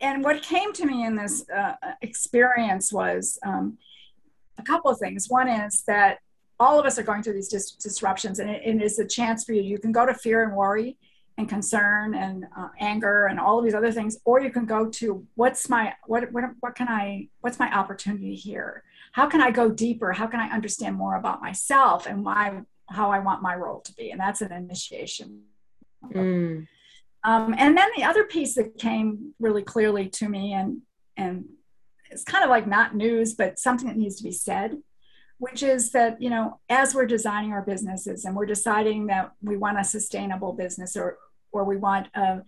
and 0.00 0.22
what 0.22 0.42
came 0.42 0.72
to 0.74 0.86
me 0.86 1.04
in 1.04 1.16
this 1.16 1.48
uh, 1.48 1.74
experience 2.02 2.92
was 2.92 3.38
um, 3.44 3.78
a 4.58 4.62
couple 4.62 4.90
of 4.90 4.98
things. 4.98 5.26
One 5.28 5.48
is 5.48 5.82
that 5.86 6.18
all 6.58 6.78
of 6.78 6.86
us 6.86 6.98
are 6.98 7.02
going 7.02 7.22
through 7.22 7.34
these 7.34 7.48
dis- 7.48 7.72
disruptions, 7.72 8.38
and 8.38 8.50
it, 8.50 8.62
it 8.64 8.82
is 8.82 8.98
a 8.98 9.06
chance 9.06 9.44
for 9.44 9.52
you. 9.52 9.62
You 9.62 9.78
can 9.78 9.92
go 9.92 10.06
to 10.06 10.14
fear 10.14 10.42
and 10.44 10.54
worry 10.54 10.96
and 11.38 11.48
concern 11.48 12.14
and 12.14 12.46
uh, 12.56 12.68
anger 12.80 13.26
and 13.26 13.38
all 13.38 13.58
of 13.58 13.64
these 13.64 13.74
other 13.74 13.92
things, 13.92 14.18
or 14.24 14.40
you 14.40 14.50
can 14.50 14.64
go 14.64 14.88
to 14.88 15.26
what's 15.34 15.68
my 15.68 15.94
what 16.06 16.32
what 16.32 16.44
what 16.60 16.74
can 16.74 16.88
I 16.88 17.28
what's 17.40 17.58
my 17.58 17.72
opportunity 17.74 18.34
here? 18.34 18.82
How 19.12 19.26
can 19.26 19.40
I 19.40 19.50
go 19.50 19.70
deeper? 19.70 20.12
How 20.12 20.26
can 20.26 20.40
I 20.40 20.48
understand 20.48 20.96
more 20.96 21.16
about 21.16 21.42
myself 21.42 22.06
and 22.06 22.24
why 22.24 22.62
how 22.88 23.10
I 23.10 23.18
want 23.18 23.42
my 23.42 23.54
role 23.54 23.80
to 23.80 23.94
be? 23.94 24.10
And 24.10 24.20
that's 24.20 24.40
an 24.40 24.52
initiation. 24.52 25.42
Mm. 26.04 26.66
Um, 27.26 27.56
and 27.58 27.76
then 27.76 27.88
the 27.96 28.04
other 28.04 28.22
piece 28.24 28.54
that 28.54 28.78
came 28.78 29.34
really 29.40 29.62
clearly 29.62 30.08
to 30.10 30.28
me, 30.28 30.52
and 30.52 30.82
and 31.16 31.46
it's 32.08 32.22
kind 32.22 32.44
of 32.44 32.50
like 32.50 32.68
not 32.68 32.94
news, 32.94 33.34
but 33.34 33.58
something 33.58 33.88
that 33.88 33.96
needs 33.96 34.16
to 34.18 34.22
be 34.22 34.30
said, 34.30 34.78
which 35.38 35.64
is 35.64 35.90
that 35.90 36.22
you 36.22 36.30
know 36.30 36.60
as 36.68 36.94
we're 36.94 37.04
designing 37.04 37.52
our 37.52 37.62
businesses 37.62 38.24
and 38.24 38.36
we're 38.36 38.46
deciding 38.46 39.08
that 39.08 39.32
we 39.42 39.56
want 39.56 39.80
a 39.80 39.84
sustainable 39.84 40.52
business 40.52 40.96
or 40.96 41.18
or 41.50 41.64
we 41.64 41.76
want 41.76 42.06
uh, 42.14 42.38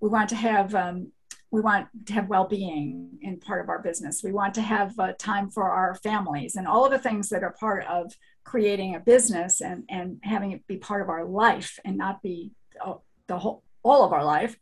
we 0.00 0.10
want 0.10 0.28
to 0.28 0.36
have 0.36 0.74
um, 0.74 1.12
we 1.50 1.62
want 1.62 1.88
to 2.04 2.12
have 2.12 2.28
well-being 2.28 3.18
in 3.22 3.40
part 3.40 3.62
of 3.62 3.70
our 3.70 3.80
business. 3.80 4.22
We 4.22 4.32
want 4.32 4.52
to 4.54 4.62
have 4.62 4.98
uh, 4.98 5.12
time 5.18 5.50
for 5.50 5.70
our 5.70 5.94
families 5.94 6.56
and 6.56 6.66
all 6.66 6.84
of 6.84 6.90
the 6.90 6.98
things 6.98 7.30
that 7.30 7.42
are 7.42 7.56
part 7.58 7.86
of 7.86 8.12
creating 8.44 8.94
a 8.94 9.00
business 9.00 9.62
and 9.62 9.84
and 9.88 10.20
having 10.22 10.52
it 10.52 10.66
be 10.66 10.76
part 10.76 11.00
of 11.00 11.08
our 11.08 11.24
life 11.24 11.78
and 11.86 11.96
not 11.96 12.22
be 12.22 12.50
uh, 12.84 12.96
the 13.28 13.38
whole 13.38 13.62
all 13.88 14.04
of 14.04 14.12
our 14.12 14.24
life, 14.24 14.56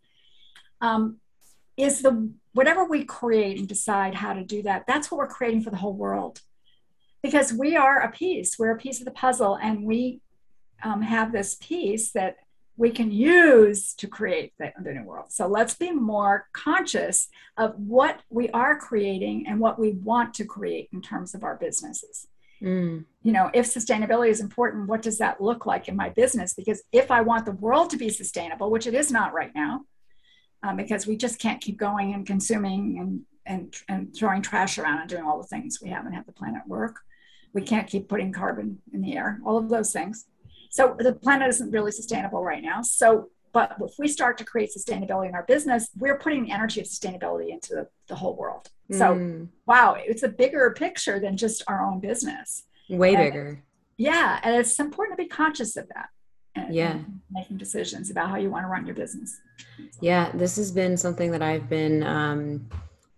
um, 0.80 1.18
is 1.76 2.02
the 2.02 2.30
whatever 2.52 2.84
we 2.84 3.04
create 3.04 3.58
and 3.58 3.68
decide 3.68 4.14
how 4.14 4.32
to 4.32 4.44
do 4.44 4.62
that, 4.62 4.86
that's 4.86 5.10
what 5.10 5.18
we're 5.18 5.26
creating 5.26 5.62
for 5.62 5.70
the 5.70 5.76
whole 5.76 5.94
world. 5.94 6.40
Because 7.22 7.52
we 7.52 7.76
are 7.76 8.00
a 8.00 8.10
piece, 8.10 8.58
we're 8.58 8.74
a 8.74 8.78
piece 8.78 9.00
of 9.00 9.06
the 9.06 9.10
puzzle, 9.10 9.58
and 9.60 9.84
we 9.84 10.20
um, 10.82 11.02
have 11.02 11.32
this 11.32 11.56
piece 11.56 12.12
that 12.12 12.36
we 12.76 12.90
can 12.90 13.10
use 13.10 13.94
to 13.94 14.06
create 14.06 14.52
the, 14.58 14.72
the, 14.82 14.92
new 14.92 15.04
world. 15.04 15.32
So 15.32 15.46
let's 15.46 15.74
be 15.74 15.92
more 15.92 16.48
conscious 16.52 17.28
of 17.56 17.74
what 17.76 18.20
we 18.30 18.48
are 18.50 18.76
creating 18.78 19.46
and 19.46 19.60
what 19.60 19.78
we 19.78 19.92
want 19.92 20.34
to 20.34 20.44
create 20.44 20.88
in 20.92 21.00
terms 21.00 21.34
of 21.34 21.44
our 21.44 21.56
businesses. 21.56 22.26
Mm. 22.64 23.04
You 23.22 23.32
know, 23.32 23.50
if 23.52 23.66
sustainability 23.66 24.30
is 24.30 24.40
important, 24.40 24.88
what 24.88 25.02
does 25.02 25.18
that 25.18 25.40
look 25.40 25.66
like 25.66 25.88
in 25.88 25.96
my 25.96 26.08
business? 26.08 26.54
Because 26.54 26.82
if 26.92 27.10
I 27.10 27.20
want 27.20 27.44
the 27.44 27.52
world 27.52 27.90
to 27.90 27.96
be 27.96 28.08
sustainable, 28.08 28.70
which 28.70 28.86
it 28.86 28.94
is 28.94 29.12
not 29.12 29.34
right 29.34 29.54
now, 29.54 29.82
um, 30.62 30.76
because 30.76 31.06
we 31.06 31.16
just 31.16 31.38
can't 31.38 31.60
keep 31.60 31.76
going 31.76 32.14
and 32.14 32.26
consuming 32.26 32.98
and, 32.98 33.20
and, 33.44 33.74
and 33.88 34.16
throwing 34.16 34.40
trash 34.40 34.78
around 34.78 35.00
and 35.00 35.10
doing 35.10 35.24
all 35.24 35.40
the 35.40 35.46
things 35.46 35.78
we 35.82 35.90
haven't 35.90 36.14
had 36.14 36.26
the 36.26 36.32
planet 36.32 36.62
work. 36.66 36.96
We 37.52 37.62
can't 37.62 37.86
keep 37.86 38.08
putting 38.08 38.32
carbon 38.32 38.78
in 38.92 39.02
the 39.02 39.16
air, 39.16 39.40
all 39.44 39.58
of 39.58 39.68
those 39.68 39.92
things. 39.92 40.26
So 40.70 40.96
the 40.98 41.12
planet 41.12 41.48
isn't 41.50 41.70
really 41.70 41.92
sustainable 41.92 42.42
right 42.42 42.62
now. 42.62 42.82
So 42.82 43.30
but 43.54 43.76
if 43.80 43.92
we 44.00 44.08
start 44.08 44.36
to 44.38 44.44
create 44.44 44.70
sustainability 44.76 45.28
in 45.28 45.34
our 45.36 45.44
business, 45.44 45.88
we're 45.96 46.18
putting 46.18 46.52
energy 46.52 46.80
of 46.80 46.86
sustainability 46.86 47.50
into 47.50 47.72
the, 47.74 47.88
the 48.08 48.16
whole 48.16 48.36
world. 48.36 48.68
So, 48.90 49.14
mm. 49.14 49.48
wow, 49.66 49.96
it's 49.98 50.22
a 50.22 50.28
bigger 50.28 50.70
picture 50.76 51.18
than 51.18 51.36
just 51.36 51.62
our 51.66 51.84
own 51.84 52.00
business. 52.00 52.64
Way 52.90 53.14
and, 53.14 53.24
bigger. 53.24 53.62
Yeah. 53.96 54.40
And 54.42 54.56
it's 54.56 54.78
important 54.78 55.18
to 55.18 55.24
be 55.24 55.28
conscious 55.28 55.76
of 55.76 55.88
that. 55.88 56.08
Yeah. 56.70 56.98
Making 57.30 57.56
decisions 57.56 58.10
about 58.10 58.28
how 58.28 58.36
you 58.36 58.50
want 58.50 58.64
to 58.64 58.68
run 58.68 58.86
your 58.86 58.94
business. 58.94 59.40
Yeah. 60.00 60.30
This 60.34 60.56
has 60.56 60.70
been 60.70 60.96
something 60.96 61.30
that 61.30 61.42
I've 61.42 61.68
been 61.68 62.02
um, 62.02 62.68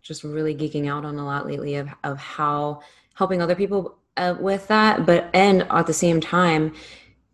just 0.03 0.23
really 0.23 0.55
geeking 0.55 0.89
out 0.89 1.05
on 1.05 1.19
a 1.19 1.25
lot 1.25 1.47
lately 1.47 1.75
of, 1.75 1.89
of 2.05 2.19
how 2.19 2.81
helping 3.15 3.43
other 3.43 3.55
people 3.55 3.99
uh, 4.17 4.37
with 4.39 4.69
that. 4.69 5.05
But, 5.05 5.29
and 5.35 5.67
at 5.71 5.87
the 5.87 5.93
same 5.93 6.21
time, 6.21 6.75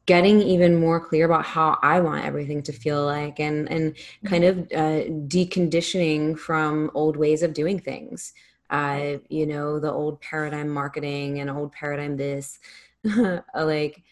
getting 0.06 0.40
even 0.40 0.76
more 0.76 1.00
clear 1.00 1.26
about 1.26 1.44
how 1.44 1.78
I 1.82 2.00
want 2.00 2.24
everything 2.24 2.62
to 2.64 2.72
feel 2.72 3.04
like 3.04 3.38
and 3.38 3.70
and 3.70 3.94
kind 4.24 4.44
of 4.44 4.58
uh, 4.72 5.04
deconditioning 5.28 6.38
from 6.38 6.90
old 6.94 7.16
ways 7.16 7.42
of 7.42 7.54
doing 7.54 7.78
things. 7.78 8.32
Uh, 8.70 9.18
you 9.28 9.46
know, 9.46 9.78
the 9.78 9.92
old 9.92 10.20
paradigm 10.20 10.68
marketing 10.68 11.40
and 11.40 11.50
old 11.50 11.72
paradigm 11.72 12.16
this. 12.16 12.58
like 13.54 14.02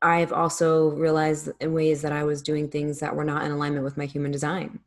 I've 0.00 0.32
also 0.32 0.90
realized 0.90 1.48
in 1.60 1.72
ways 1.72 2.02
that 2.02 2.12
I 2.12 2.24
was 2.24 2.42
doing 2.42 2.68
things 2.68 3.00
that 3.00 3.14
were 3.16 3.24
not 3.24 3.44
in 3.44 3.50
alignment 3.50 3.84
with 3.84 3.96
my 3.96 4.06
human 4.06 4.30
design. 4.30 4.80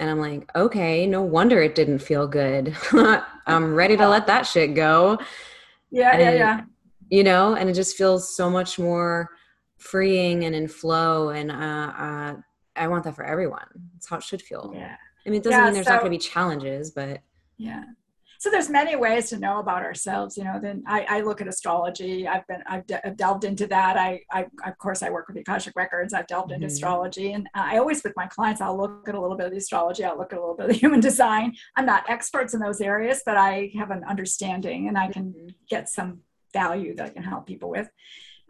And 0.00 0.08
I'm 0.08 0.20
like, 0.20 0.48
okay, 0.54 1.06
no 1.06 1.22
wonder 1.22 1.60
it 1.60 1.74
didn't 1.74 1.98
feel 1.98 2.26
good. 2.26 2.76
I'm 3.46 3.74
ready 3.74 3.96
to 3.96 4.08
let 4.08 4.28
that 4.28 4.42
shit 4.42 4.74
go. 4.74 5.18
Yeah, 5.90 6.12
and, 6.12 6.20
yeah, 6.20 6.32
yeah 6.32 6.60
you 7.10 7.24
know 7.24 7.54
and 7.54 7.68
it 7.68 7.74
just 7.74 7.96
feels 7.96 8.34
so 8.36 8.50
much 8.50 8.78
more 8.78 9.30
freeing 9.78 10.44
and 10.44 10.54
in 10.54 10.68
flow 10.68 11.30
and 11.30 11.50
uh, 11.50 11.54
uh, 11.54 12.34
i 12.76 12.86
want 12.88 13.04
that 13.04 13.14
for 13.14 13.24
everyone. 13.24 13.66
It's 13.96 14.08
how 14.08 14.16
it 14.18 14.22
should 14.22 14.42
feel. 14.42 14.72
Yeah. 14.74 14.96
I 15.26 15.30
mean 15.30 15.40
it 15.40 15.44
doesn't 15.44 15.58
yeah, 15.58 15.64
mean 15.66 15.74
there's 15.74 15.86
so, 15.86 15.92
not 15.92 16.00
going 16.00 16.12
to 16.12 16.18
be 16.18 16.22
challenges 16.22 16.90
but 16.90 17.20
yeah. 17.56 17.84
So 18.40 18.50
there's 18.50 18.70
many 18.70 18.94
ways 18.94 19.30
to 19.30 19.38
know 19.38 19.58
about 19.58 19.82
ourselves 19.82 20.36
you 20.36 20.44
know 20.44 20.60
then 20.60 20.84
i, 20.86 21.04
I 21.08 21.20
look 21.22 21.40
at 21.40 21.48
astrology. 21.48 22.28
I've 22.28 22.46
been 22.46 22.62
i've, 22.66 22.86
de- 22.86 23.04
I've 23.06 23.16
delved 23.16 23.44
into 23.44 23.66
that. 23.68 23.96
I, 23.96 24.20
I 24.30 24.46
of 24.64 24.78
course 24.78 25.02
i 25.02 25.10
work 25.10 25.26
with 25.28 25.34
the 25.34 25.40
akashic 25.40 25.74
records. 25.76 26.14
I've 26.14 26.28
delved 26.28 26.52
into 26.52 26.66
mm-hmm. 26.66 26.72
astrology 26.72 27.32
and 27.32 27.48
i 27.54 27.78
always 27.78 28.02
with 28.04 28.14
my 28.16 28.26
clients 28.26 28.60
i'll 28.60 28.76
look 28.76 29.08
at 29.08 29.14
a 29.14 29.20
little 29.20 29.36
bit 29.36 29.46
of 29.46 29.52
the 29.52 29.58
astrology. 29.58 30.04
I'll 30.04 30.18
look 30.18 30.32
at 30.32 30.38
a 30.38 30.40
little 30.40 30.56
bit 30.56 30.66
of 30.66 30.72
the 30.72 30.78
human 30.84 31.00
design. 31.00 31.54
I'm 31.76 31.86
not 31.86 32.08
experts 32.08 32.54
in 32.54 32.60
those 32.60 32.80
areas 32.80 33.22
but 33.26 33.36
i 33.36 33.70
have 33.76 33.90
an 33.90 34.04
understanding 34.04 34.88
and 34.88 34.96
i 34.96 35.08
can 35.08 35.32
mm-hmm. 35.32 35.48
get 35.68 35.88
some 35.88 36.20
value 36.52 36.94
that 36.94 37.06
i 37.06 37.10
can 37.10 37.22
help 37.22 37.46
people 37.46 37.70
with 37.70 37.88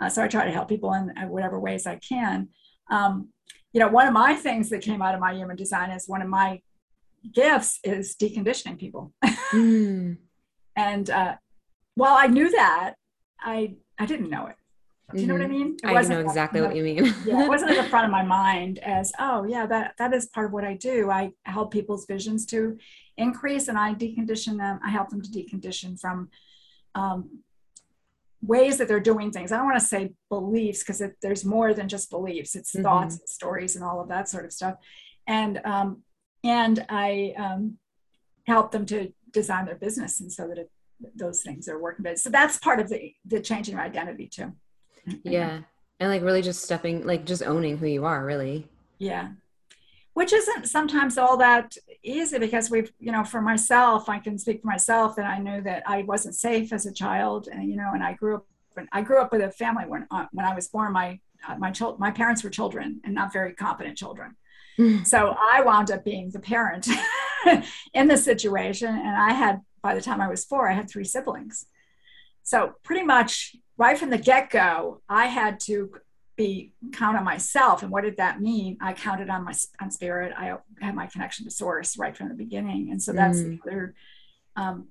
uh, 0.01 0.09
so 0.09 0.23
i 0.23 0.29
try 0.29 0.45
to 0.45 0.53
help 0.53 0.69
people 0.69 0.93
in 0.95 1.11
uh, 1.17 1.27
whatever 1.27 1.59
ways 1.59 1.87
i 1.87 1.97
can 1.97 2.49
um, 2.91 3.29
you 3.73 3.81
know 3.81 3.89
one 3.89 4.07
of 4.07 4.13
my 4.13 4.35
things 4.35 4.71
that 4.71 4.81
came 4.83 5.03
out 5.03 5.15
of 5.15 5.21
my 5.21 5.35
human 5.35 5.57
design 5.57 5.91
is 5.91 6.09
one 6.09 6.23
of 6.23 6.29
my 6.29 6.61
gifts 7.33 7.81
is 7.85 8.17
deconditioning 8.17 8.79
people. 8.79 9.13
mm. 9.53 10.17
And 10.77 11.11
uh, 11.11 11.35
while 11.97 12.15
I 12.17 12.29
knew 12.29 12.53
that, 12.53 12.95
I 13.41 13.75
I 13.99 14.07
didn't 14.07 14.31
know 14.31 14.47
it. 14.47 14.55
Do 15.13 15.21
you 15.21 15.27
know 15.27 15.35
what 15.35 15.43
I 15.43 15.47
mm-hmm. 15.47 15.53
mean? 15.53 15.77
It 15.83 15.89
I 15.89 16.03
know 16.03 16.21
exactly 16.21 16.61
what 16.61 16.77
you 16.77 16.85
mean. 16.85 17.05
yeah, 17.27 17.43
it 17.43 17.49
wasn't 17.49 17.73
at 17.73 17.83
the 17.83 17.91
front 17.91 18.05
of 18.05 18.13
my 18.13 18.23
mind 18.23 18.79
as, 18.79 19.11
oh 19.19 19.43
yeah, 19.43 19.67
that 19.67 19.95
that 19.99 20.15
is 20.15 20.27
part 20.27 20.47
of 20.47 20.53
what 20.53 20.63
I 20.63 20.75
do. 20.75 21.11
I 21.11 21.33
help 21.47 21.73
people's 21.73 22.07
visions 22.07 22.47
to 22.47 22.79
increase, 23.17 23.67
and 23.67 23.77
I 23.77 23.93
decondition 23.95 24.57
them. 24.57 24.79
I 24.85 24.91
help 24.91 25.09
them 25.09 25.21
to 25.21 25.29
decondition 25.29 25.99
from 25.99 26.29
um, 26.95 27.43
ways 28.43 28.79
that 28.79 28.89
they're 28.89 29.01
doing 29.01 29.31
things. 29.31 29.53
I 29.53 29.57
don't 29.57 29.67
want 29.67 29.81
to 29.81 29.85
say 29.85 30.13
beliefs 30.29 30.83
because 30.83 31.03
there's 31.23 31.45
more 31.45 31.75
than 31.75 31.89
just 31.89 32.11
beliefs. 32.11 32.55
It's 32.55 32.73
mm-hmm. 32.73 32.85
thoughts, 32.85 33.19
and 33.19 33.29
stories, 33.29 33.77
and 33.77 33.85
all 33.85 34.01
of 34.01 34.09
that 34.09 34.29
sort 34.29 34.45
of 34.45 34.53
stuff. 34.53 34.77
And 35.27 35.61
um, 35.65 36.03
and 36.45 36.85
I 36.89 37.35
um, 37.37 37.79
help 38.47 38.71
them 38.71 38.87
to 38.87 39.13
design 39.33 39.67
their 39.67 39.75
business 39.75 40.21
and 40.21 40.33
so 40.33 40.49
that 40.49 40.59
it, 40.59 40.71
those 41.15 41.43
things 41.43 41.69
are 41.69 41.79
working. 41.79 42.17
So 42.17 42.31
that's 42.31 42.59
part 42.59 42.81
of 42.81 42.89
the 42.89 43.13
the 43.27 43.41
changing 43.41 43.75
your 43.75 43.83
identity 43.85 44.29
too. 44.29 44.53
Yeah, 45.23 45.61
and 46.01 46.11
like 46.11 46.23
really 46.23 46.43
just 46.43 46.63
stepping, 46.63 47.07
like 47.07 47.25
just 47.25 47.43
owning 47.43 47.79
who 47.79 47.87
you 47.87 48.05
are, 48.05 48.25
really. 48.25 48.67
Yeah, 48.99 49.31
which 50.19 50.33
isn't 50.33 50.69
sometimes 50.69 51.17
all 51.17 51.37
that 51.37 51.77
easy 52.03 52.39
because 52.39 52.71
we've, 52.71 52.91
you 52.99 53.13
know, 53.13 53.25
for 53.25 53.41
myself, 53.41 54.09
I 54.09 54.19
can 54.19 54.39
speak 54.39 54.63
for 54.63 54.67
myself 54.67 55.17
that 55.17 55.27
I 55.27 55.39
knew 55.39 55.61
that 55.63 55.83
I 55.87 56.03
wasn't 56.03 56.35
safe 56.35 56.73
as 56.73 56.87
a 56.87 56.93
child, 56.93 57.49
and 57.51 57.69
you 57.71 57.77
know, 57.77 57.91
and 57.95 58.03
I 58.03 58.13
grew 58.15 58.37
up. 58.37 58.47
I 58.93 59.03
grew 59.03 59.21
up 59.21 59.33
with 59.33 59.43
a 59.43 59.51
family 59.51 59.87
when 59.87 60.07
uh, 60.11 60.27
when 60.33 60.47
I 60.47 60.55
was 60.55 60.69
born. 60.69 60.93
My 60.93 61.21
uh, 61.49 61.57
my 61.57 61.71
child, 61.71 61.99
my 61.99 62.11
parents 62.11 62.43
were 62.45 62.51
children 62.51 63.01
and 63.05 63.15
not 63.15 63.33
very 63.33 63.53
competent 63.55 63.97
children 63.97 64.37
so 65.05 65.37
I 65.37 65.63
wound 65.63 65.91
up 65.91 66.05
being 66.05 66.31
the 66.31 66.39
parent 66.39 66.89
in 67.95 68.07
the 68.07 68.17
situation. 68.17 68.89
And 68.89 69.17
I 69.17 69.33
had, 69.33 69.61
by 69.83 69.95
the 69.95 70.01
time 70.01 70.21
I 70.21 70.29
was 70.29 70.45
four, 70.45 70.71
I 70.71 70.75
had 70.75 70.89
three 70.89 71.05
siblings. 71.05 71.67
So 72.45 72.75
pretty 72.85 73.05
much 73.05 73.57
right 73.77 73.99
from 73.99 74.11
the 74.11 74.19
get 74.19 74.51
go, 74.51 75.03
I 75.09 75.27
had 75.27 75.59
to 75.61 75.91
be 76.39 76.73
count 76.93 77.19
on 77.19 77.25
myself. 77.25 77.83
And 77.83 77.93
what 77.93 78.05
did 78.05 78.17
that 78.17 78.41
mean? 78.41 78.79
I 78.81 78.95
counted 78.95 79.29
on 79.29 79.45
my 79.45 79.53
on 79.81 79.91
spirit. 79.91 80.33
I 80.37 80.57
had 80.81 80.95
my 80.95 81.07
connection 81.07 81.45
to 81.45 81.51
source 81.51 81.99
right 81.99 82.17
from 82.17 82.29
the 82.29 82.35
beginning. 82.35 82.91
And 82.91 83.03
so 83.03 83.13
that's 83.13 83.39
mm. 83.39 83.61
the 83.63 83.71
other 83.71 83.95
um, 84.57 84.89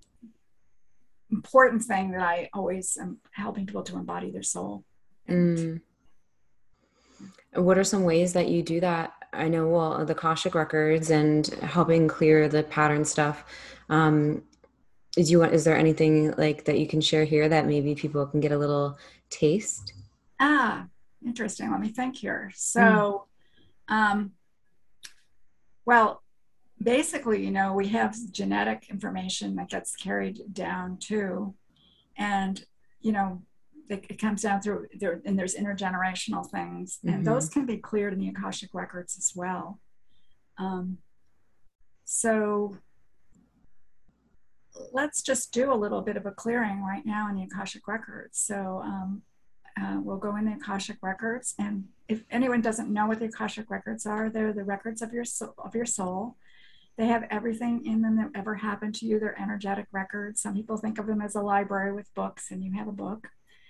important 1.32 1.84
thing 1.84 2.12
that 2.12 2.22
I 2.22 2.50
always 2.54 2.98
am 3.02 3.18
helping 3.32 3.66
people 3.66 3.84
to 3.84 3.96
embody 3.96 4.30
their 4.30 4.44
soul. 4.44 4.84
Mm. 5.28 5.82
What 7.54 7.80
are 7.80 7.84
some 7.84 8.04
ways 8.04 8.34
that 8.34 8.50
you 8.50 8.62
do 8.62 8.80
that 8.82 9.14
I 9.34 9.48
know 9.48 9.68
well 9.68 10.06
the 10.06 10.14
Akashic 10.14 10.56
records 10.56 11.10
and 11.10 11.48
helping 11.62 12.08
clear 12.08 12.48
the 12.48 12.64
pattern 12.64 13.06
stuff. 13.06 13.46
Um, 13.90 14.44
is 15.16 15.32
you 15.32 15.44
is 15.44 15.64
there 15.64 15.78
anything 15.78 16.34
like 16.38 16.66
that 16.66 16.80
you 16.80 16.88
can 16.88 17.02
share 17.02 17.26
here 17.26 17.50
that 17.50 17.66
maybe 17.66 17.96
people 17.96 18.26
can 18.26 18.40
get 18.40 18.52
a 18.52 18.58
little 18.58 18.98
taste? 19.30 19.94
Ah, 20.40 20.86
interesting. 21.28 21.72
Let 21.72 21.82
me 21.82 21.90
think 21.90 22.18
here. 22.18 22.52
So, 22.56 23.28
mm. 23.90 23.94
um, 23.94 24.32
well, 25.86 26.24
basically, 26.82 27.44
you 27.44 27.52
know, 27.52 27.74
we 27.74 27.90
have 27.90 28.16
genetic 28.32 28.88
information 28.90 29.56
that 29.56 29.70
gets 29.70 29.96
carried 29.96 30.40
down 30.54 30.98
too, 30.98 31.56
and 32.18 32.64
you 33.02 33.12
know, 33.12 33.42
it 33.90 34.20
comes 34.20 34.42
down 34.42 34.62
through 34.62 34.88
there 35.00 35.22
and 35.26 35.38
there's 35.38 35.56
intergenerational 35.56 36.50
things 36.50 37.00
and 37.04 37.16
mm-hmm. 37.16 37.24
those 37.24 37.50
can 37.50 37.66
be 37.66 37.78
cleared 37.78 38.14
in 38.14 38.20
the 38.20 38.28
akashic 38.28 38.70
records 38.74 39.18
as 39.18 39.32
well 39.36 39.80
um, 40.58 40.98
so 42.06 42.78
let's 44.92 45.22
just 45.22 45.54
do 45.54 45.72
a 45.72 45.76
little 45.76 46.02
bit 46.02 46.18
of 46.18 46.26
a 46.26 46.32
clearing 46.32 46.84
right 46.84 47.06
now 47.06 47.30
in 47.30 47.36
the 47.36 47.44
akashic 47.44 47.88
records 47.88 48.38
so 48.40 48.82
um, 48.84 49.22
uh, 49.80 50.00
we'll 50.02 50.18
go 50.18 50.36
in 50.36 50.46
the 50.46 50.54
akashic 50.54 50.98
records 51.02 51.54
and 51.60 51.86
if 52.08 52.24
anyone 52.32 52.62
doesn't 52.62 52.92
know 52.92 53.06
what 53.06 53.20
the 53.20 53.26
akashic 53.26 53.70
records 53.70 54.06
are 54.06 54.30
they're 54.30 54.54
the 54.54 54.64
records 54.64 55.02
of 55.02 55.14
your 55.14 55.26
soul, 55.26 55.54
of 55.58 55.76
your 55.76 55.86
soul 55.86 56.36
they 56.98 57.06
have 57.06 57.28
everything 57.30 57.86
in 57.86 58.02
them 58.02 58.18
that 58.18 58.32
ever 58.34 58.56
happened 58.56 58.96
to 58.96 59.06
you 59.06 59.20
they're 59.20 59.40
energetic 59.40 59.86
records 59.92 60.42
some 60.42 60.56
people 60.56 60.78
think 60.78 60.98
of 60.98 61.06
them 61.06 61.22
as 61.22 61.36
a 61.36 61.42
library 61.42 61.92
with 61.94 62.14
books 62.16 62.50
and 62.52 62.64
you 62.64 62.74
have 62.74 62.88
a 62.88 62.92
book 62.92 63.28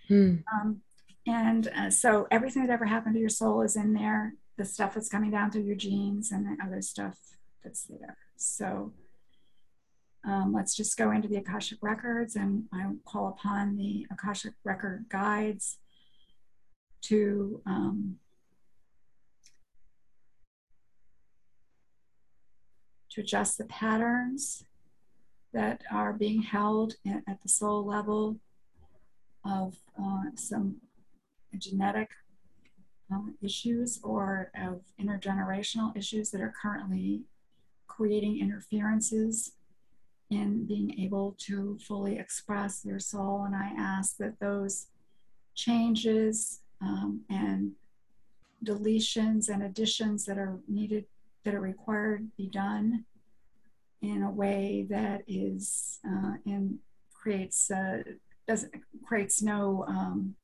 Mm. 0.10 0.44
Um, 0.54 0.82
and 1.26 1.68
uh, 1.76 1.90
so 1.90 2.28
everything 2.32 2.66
that 2.66 2.72
ever 2.72 2.86
happened 2.86 3.16
to 3.16 3.20
your 3.20 3.30
soul 3.30 3.62
is 3.62 3.76
in 3.76 3.94
there. 3.94 4.34
The 4.58 4.66
stuff 4.66 4.94
that's 4.94 5.10
coming 5.10 5.32
down 5.32 5.52
through 5.52 5.64
your 5.64 5.76
genes 5.76 6.32
and 6.32 6.46
the 6.46 6.64
other 6.64 6.82
stuff 6.82 7.18
that's 7.64 7.84
there. 7.84 8.18
So 8.38 8.94
um, 10.26 10.54
let's 10.54 10.76
just 10.76 10.98
go 10.98 11.12
into 11.12 11.28
the 11.28 11.38
Akashic 11.38 11.78
records 11.82 12.36
and 12.36 12.64
I 12.74 12.88
call 13.06 13.28
upon 13.28 13.76
the 13.76 14.08
Akashic 14.12 14.54
record 14.64 15.06
guides 15.10 15.78
to 17.04 17.62
um, 17.66 18.18
to 23.12 23.22
adjust 23.22 23.58
the 23.58 23.66
patterns 23.66 24.64
that 25.54 25.82
are 25.92 26.14
being 26.14 26.42
held 26.42 26.94
at 27.06 27.42
the 27.42 27.50
soul 27.50 27.86
level 27.86 28.38
of 29.44 29.76
uh, 30.00 30.24
some 30.36 30.76
genetic 31.58 32.10
um, 33.12 33.36
issues 33.42 34.00
or 34.04 34.52
of 34.62 34.82
intergenerational 35.02 35.96
issues 35.98 36.30
that 36.30 36.42
are 36.42 36.54
currently 36.62 37.24
creating 37.88 38.40
interferences 38.40 39.54
in 40.30 40.66
being 40.66 41.00
able 41.00 41.36
to 41.40 41.78
fully 41.88 42.20
express 42.20 42.82
their 42.82 43.00
soul. 43.00 43.46
And 43.46 43.56
I 43.56 43.72
ask 43.78 44.18
that 44.18 44.40
those 44.40 44.88
changes 45.56 46.62
um, 46.82 47.22
and 47.30 47.72
deletions 48.64 49.50
and 49.50 49.64
additions 49.64 50.26
that 50.26 50.38
are 50.38 50.60
needed, 50.68 51.06
that 51.44 51.54
are 51.54 51.62
required, 51.62 52.30
be 52.38 52.48
done 52.48 53.06
in 54.02 54.24
a 54.24 54.32
way 54.32 54.86
that 54.90 55.24
is 55.28 56.00
uh, 56.08 56.34
and 56.46 56.80
creates 57.14 57.72
uh, 57.72 58.04
doesn't 58.48 58.72
creates 59.06 59.42
no 59.42 59.84
um, 59.88 60.36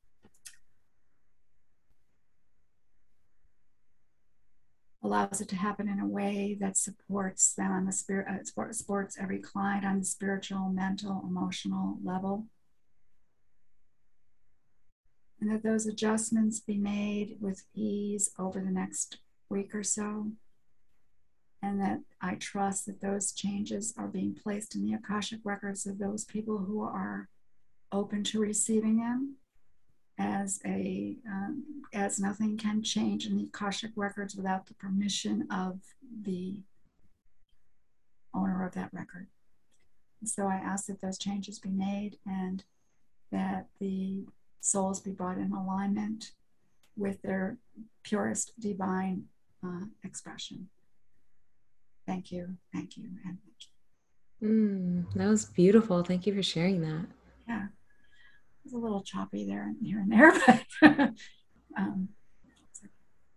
allows 5.02 5.40
it 5.40 5.48
to 5.48 5.56
happen 5.56 5.88
in 5.88 6.00
a 6.00 6.06
way 6.06 6.56
that 6.60 6.76
supports 6.76 7.54
them 7.54 7.70
on 7.70 7.84
the 7.86 7.92
spirit 7.92 8.26
uh, 8.28 8.72
supports 8.72 9.16
every 9.20 9.38
client 9.38 9.84
on 9.84 10.00
the 10.00 10.04
spiritual 10.04 10.68
mental 10.70 11.24
emotional 11.28 11.98
level 12.02 12.46
and 15.44 15.52
that 15.52 15.62
those 15.62 15.86
adjustments 15.86 16.58
be 16.58 16.78
made 16.78 17.36
with 17.38 17.64
ease 17.74 18.30
over 18.38 18.60
the 18.60 18.70
next 18.70 19.18
week 19.50 19.74
or 19.74 19.82
so 19.82 20.28
and 21.62 21.78
that 21.82 22.00
I 22.18 22.36
trust 22.36 22.86
that 22.86 23.02
those 23.02 23.32
changes 23.32 23.92
are 23.98 24.08
being 24.08 24.34
placed 24.34 24.74
in 24.74 24.86
the 24.86 24.94
Akashic 24.94 25.40
records 25.44 25.84
of 25.86 25.98
those 25.98 26.24
people 26.24 26.56
who 26.56 26.82
are 26.82 27.28
open 27.92 28.24
to 28.24 28.40
receiving 28.40 28.96
them 28.96 29.36
as 30.18 30.60
a 30.64 31.16
um, 31.28 31.82
as 31.92 32.18
nothing 32.18 32.56
can 32.56 32.82
change 32.82 33.26
in 33.26 33.36
the 33.36 33.44
Akashic 33.54 33.90
records 33.96 34.34
without 34.34 34.64
the 34.64 34.74
permission 34.74 35.46
of 35.50 35.80
the 36.22 36.62
owner 38.34 38.64
of 38.64 38.72
that 38.72 38.94
record. 38.94 39.26
so 40.24 40.46
I 40.46 40.54
ask 40.54 40.86
that 40.86 41.02
those 41.02 41.18
changes 41.18 41.58
be 41.58 41.70
made 41.70 42.16
and 42.26 42.64
that 43.30 43.66
the 43.78 44.24
souls 44.60 45.00
be 45.00 45.12
brought 45.12 45.38
in 45.38 45.52
alignment 45.52 46.32
with 46.96 47.20
their 47.22 47.58
purest 48.02 48.58
divine 48.60 49.24
uh, 49.64 49.86
expression. 50.02 50.68
Thank 52.06 52.30
you, 52.30 52.56
thank 52.72 52.96
you, 52.96 53.04
and 53.24 53.38
thank 53.44 53.56
you. 54.40 54.48
Mm, 54.48 55.14
that 55.14 55.28
was 55.28 55.46
beautiful. 55.46 56.02
Thank 56.02 56.26
you 56.26 56.34
for 56.34 56.42
sharing 56.42 56.82
that. 56.82 57.06
Yeah 57.48 57.66
it 58.64 58.72
was 58.72 58.74
a 58.74 58.82
little 58.82 59.02
choppy 59.02 59.44
there 59.44 59.64
and 59.64 59.76
here 59.82 59.98
and 59.98 60.10
there, 60.10 60.32
but 60.80 61.12
um, 61.76 62.08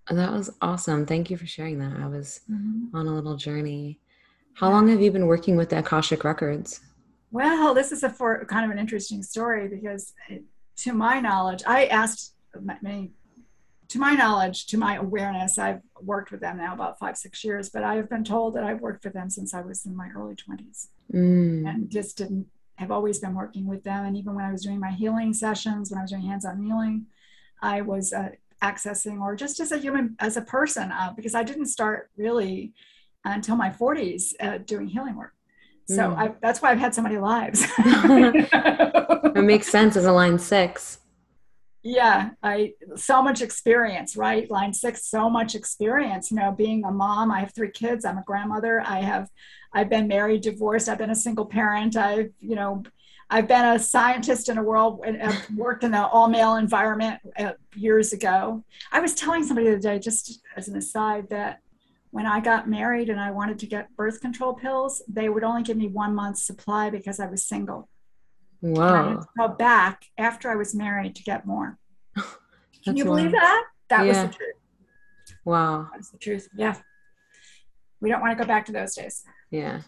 that 0.09 0.31
was 0.31 0.49
awesome. 0.61 1.05
Thank 1.05 1.29
you 1.29 1.35
for 1.35 1.45
sharing 1.45 1.79
that. 1.79 1.99
I 1.99 2.07
was 2.07 2.41
mm-hmm. 2.49 2.95
on 2.95 3.07
a 3.07 3.13
little 3.13 3.35
journey. 3.35 3.99
How 4.53 4.69
long 4.69 4.87
have 4.87 5.01
you 5.01 5.11
been 5.11 5.27
working 5.27 5.57
with 5.57 5.69
the 5.69 5.79
Akashic 5.79 6.23
Records? 6.23 6.79
Well, 7.31 7.73
this 7.73 7.91
is 7.91 8.03
a 8.03 8.09
for 8.09 8.45
kind 8.45 8.63
of 8.63 8.71
an 8.71 8.79
interesting 8.79 9.21
story 9.21 9.67
because, 9.67 10.13
to 10.77 10.93
my 10.93 11.19
knowledge, 11.19 11.63
I 11.65 11.85
asked 11.85 12.33
many. 12.81 13.11
To 13.89 13.99
my 13.99 14.15
knowledge, 14.15 14.67
to 14.67 14.77
my 14.77 14.95
awareness, 14.97 15.57
I've 15.57 15.81
worked 16.01 16.31
with 16.31 16.41
them 16.41 16.57
now 16.57 16.73
about 16.73 16.99
five, 16.99 17.15
six 17.15 17.41
years, 17.41 17.69
but 17.69 17.83
I 17.83 17.95
have 17.95 18.09
been 18.09 18.25
told 18.25 18.55
that 18.55 18.65
I've 18.65 18.81
worked 18.81 19.01
for 19.01 19.09
them 19.09 19.29
since 19.29 19.53
I 19.53 19.61
was 19.61 19.85
in 19.85 19.95
my 19.95 20.09
early 20.13 20.35
20s 20.35 20.87
mm. 21.13 21.65
and 21.65 21.89
just 21.89 22.17
didn't 22.17 22.47
have 22.75 22.91
always 22.91 23.19
been 23.19 23.33
working 23.33 23.65
with 23.65 23.85
them. 23.85 24.03
And 24.03 24.17
even 24.17 24.35
when 24.35 24.43
I 24.43 24.51
was 24.51 24.63
doing 24.63 24.79
my 24.79 24.91
healing 24.91 25.33
sessions, 25.33 25.89
when 25.89 25.99
I 25.99 26.01
was 26.01 26.11
doing 26.11 26.23
hands 26.23 26.43
on 26.43 26.61
healing, 26.61 27.05
I 27.61 27.79
was 27.79 28.11
uh, 28.11 28.31
accessing 28.61 29.21
or 29.21 29.37
just 29.37 29.61
as 29.61 29.71
a 29.71 29.77
human, 29.77 30.17
as 30.19 30.35
a 30.35 30.41
person, 30.41 30.91
uh, 30.91 31.13
because 31.15 31.33
I 31.33 31.43
didn't 31.43 31.67
start 31.67 32.09
really 32.17 32.73
until 33.23 33.55
my 33.55 33.69
40s 33.69 34.33
uh, 34.41 34.57
doing 34.59 34.87
healing 34.87 35.15
work. 35.15 35.33
So 35.87 36.09
mm. 36.09 36.17
I, 36.17 36.35
that's 36.41 36.61
why 36.61 36.71
I've 36.71 36.79
had 36.79 36.93
so 36.93 37.01
many 37.01 37.17
lives. 37.17 37.65
it 37.77 39.43
makes 39.43 39.69
sense 39.69 39.95
as 39.95 40.05
a 40.05 40.11
line 40.11 40.37
six. 40.37 40.99
Yeah, 41.83 42.31
I 42.43 42.73
so 42.95 43.21
much 43.21 43.41
experience, 43.41 44.17
right? 44.17 44.49
Line 44.51 44.73
six, 44.73 45.09
so 45.09 45.29
much 45.29 45.55
experience. 45.55 46.31
You 46.31 46.37
know, 46.37 46.51
being 46.51 46.83
a 46.83 46.91
mom, 46.91 47.31
I 47.31 47.39
have 47.39 47.53
three 47.53 47.71
kids. 47.71 48.03
I'm 48.03 48.17
a 48.17 48.23
grandmother. 48.23 48.83
I 48.85 48.99
have, 48.99 49.29
I've 49.71 49.89
been 49.89 50.07
married, 50.07 50.41
divorced. 50.41 50.89
I've 50.89 50.97
been 50.97 51.11
a 51.11 51.15
single 51.15 51.45
parent. 51.45 51.95
I've, 51.95 52.31
you 52.41 52.55
know, 52.55 52.83
I've 53.29 53.47
been 53.47 53.63
a 53.63 53.79
scientist 53.79 54.49
in 54.49 54.57
a 54.57 54.63
world. 54.63 55.01
I've 55.05 55.49
worked 55.51 55.85
in 55.85 55.93
an 55.93 56.03
all 56.11 56.27
male 56.27 56.55
environment 56.55 57.21
uh, 57.39 57.53
years 57.75 58.11
ago. 58.11 58.65
I 58.91 58.99
was 58.99 59.13
telling 59.13 59.45
somebody 59.45 59.67
the 59.67 59.73
other 59.73 59.81
day, 59.81 59.99
just 59.99 60.41
as 60.57 60.67
an 60.67 60.75
aside, 60.75 61.29
that 61.29 61.61
when 62.11 62.25
I 62.25 62.39
got 62.39 62.69
married 62.69 63.09
and 63.09 63.19
I 63.19 63.31
wanted 63.31 63.59
to 63.59 63.67
get 63.67 63.95
birth 63.95 64.21
control 64.21 64.53
pills, 64.53 65.01
they 65.07 65.29
would 65.29 65.43
only 65.43 65.63
give 65.63 65.77
me 65.77 65.87
one 65.87 66.15
month's 66.15 66.43
supply 66.43 66.89
because 66.89 67.19
I 67.19 67.27
was 67.27 67.45
single. 67.45 67.89
Wow. 68.61 68.87
And 68.87 68.95
I 68.95 69.09
had 69.09 69.21
to 69.21 69.27
go 69.37 69.47
back 69.49 70.05
after 70.17 70.49
I 70.49 70.55
was 70.55 70.73
married 70.73 71.15
to 71.15 71.23
get 71.23 71.45
more. 71.45 71.77
Can 72.83 72.95
you 72.95 73.03
believe 73.03 73.31
wild. 73.31 73.35
that? 73.35 73.63
That 73.89 74.05
yeah. 74.05 74.07
was 74.07 74.17
the 74.17 74.37
truth. 74.37 74.55
Wow. 75.45 75.89
That's 75.93 76.09
the 76.09 76.17
truth. 76.17 76.49
Yeah. 76.55 76.75
We 77.99 78.09
don't 78.09 78.21
want 78.21 78.37
to 78.37 78.41
go 78.41 78.47
back 78.47 78.65
to 78.67 78.71
those 78.71 78.95
days. 78.95 79.23
Yeah. 79.51 79.81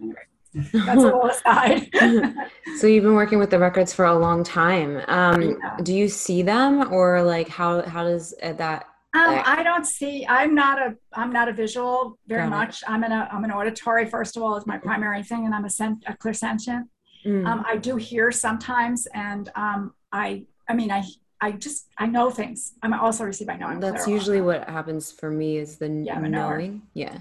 Anyway, 0.00 0.14
that's 0.54 0.74
a 0.74 1.04
little 1.04 1.24
aside. 1.26 1.88
so 2.78 2.86
you've 2.86 3.04
been 3.04 3.14
working 3.14 3.38
with 3.38 3.50
the 3.50 3.58
records 3.58 3.92
for 3.92 4.04
a 4.04 4.18
long 4.18 4.44
time. 4.44 5.02
Um, 5.08 5.42
yeah. 5.42 5.76
Do 5.82 5.94
you 5.94 6.08
see 6.08 6.42
them 6.42 6.92
or 6.92 7.22
like 7.22 7.48
how, 7.48 7.82
how 7.82 8.04
does 8.04 8.34
that 8.42 8.86
um, 9.12 9.42
I 9.44 9.62
don't 9.64 9.84
see. 9.84 10.24
I'm 10.28 10.54
not 10.54 10.78
a. 10.78 10.96
I'm 11.12 11.32
not 11.32 11.48
a 11.48 11.52
visual 11.52 12.16
very 12.28 12.42
Got 12.42 12.50
much. 12.50 12.82
It. 12.82 12.90
I'm 12.90 13.02
in 13.02 13.10
a. 13.10 13.28
I'm 13.32 13.42
an 13.42 13.50
auditory. 13.50 14.06
First 14.06 14.36
of 14.36 14.42
all, 14.42 14.56
is 14.56 14.66
my 14.66 14.78
primary 14.78 15.24
thing, 15.24 15.46
and 15.46 15.54
I'm 15.54 15.64
a, 15.64 15.70
sen- 15.70 16.00
a 16.06 16.12
clairsentient. 16.12 16.84
Mm. 17.26 17.44
Um, 17.44 17.64
I 17.66 17.76
do 17.76 17.96
hear 17.96 18.30
sometimes, 18.30 19.08
and 19.12 19.50
um, 19.56 19.94
I. 20.12 20.44
I 20.68 20.74
mean, 20.74 20.92
I. 20.92 21.02
I 21.40 21.52
just. 21.52 21.88
I 21.98 22.06
know 22.06 22.30
things. 22.30 22.74
I'm 22.84 22.94
also 22.94 23.24
receive. 23.24 23.48
I 23.48 23.56
know. 23.56 23.66
I'm 23.66 23.80
That's 23.80 24.06
usually 24.06 24.42
what 24.42 24.68
happens 24.68 25.10
for 25.10 25.28
me. 25.28 25.58
Is 25.58 25.76
the 25.76 25.88
yeah, 25.88 26.20
knowing. 26.20 26.82
Yeah. 26.94 27.18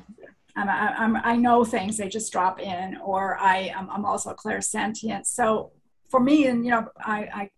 I'm, 0.55 0.69
I'm, 0.69 1.21
I 1.23 1.37
know 1.37 1.63
things. 1.63 1.97
They 1.97 2.07
just 2.07 2.31
drop 2.31 2.59
in, 2.59 2.97
or 2.97 3.39
I. 3.39 3.73
I'm, 3.75 3.89
I'm 3.89 4.05
also 4.05 4.29
a 4.29 4.35
clairsentient. 4.35 5.25
So 5.25 5.71
for 6.09 6.19
me, 6.19 6.45
and 6.45 6.63
you 6.63 6.69
know, 6.69 6.87
I. 7.03 7.19
I 7.33 7.49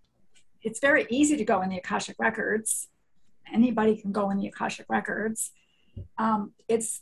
it's 0.64 0.80
very 0.80 1.08
easy 1.10 1.36
to 1.36 1.44
go 1.44 1.64
in 1.64 1.70
the 1.70 1.78
akashic 1.78 2.16
records 2.20 2.88
anybody 3.54 3.98
can 3.98 4.12
go 4.12 4.30
in 4.30 4.38
the 4.38 4.48
Akashic 4.48 4.86
records. 4.90 5.52
Um, 6.18 6.54
it's 6.68 7.02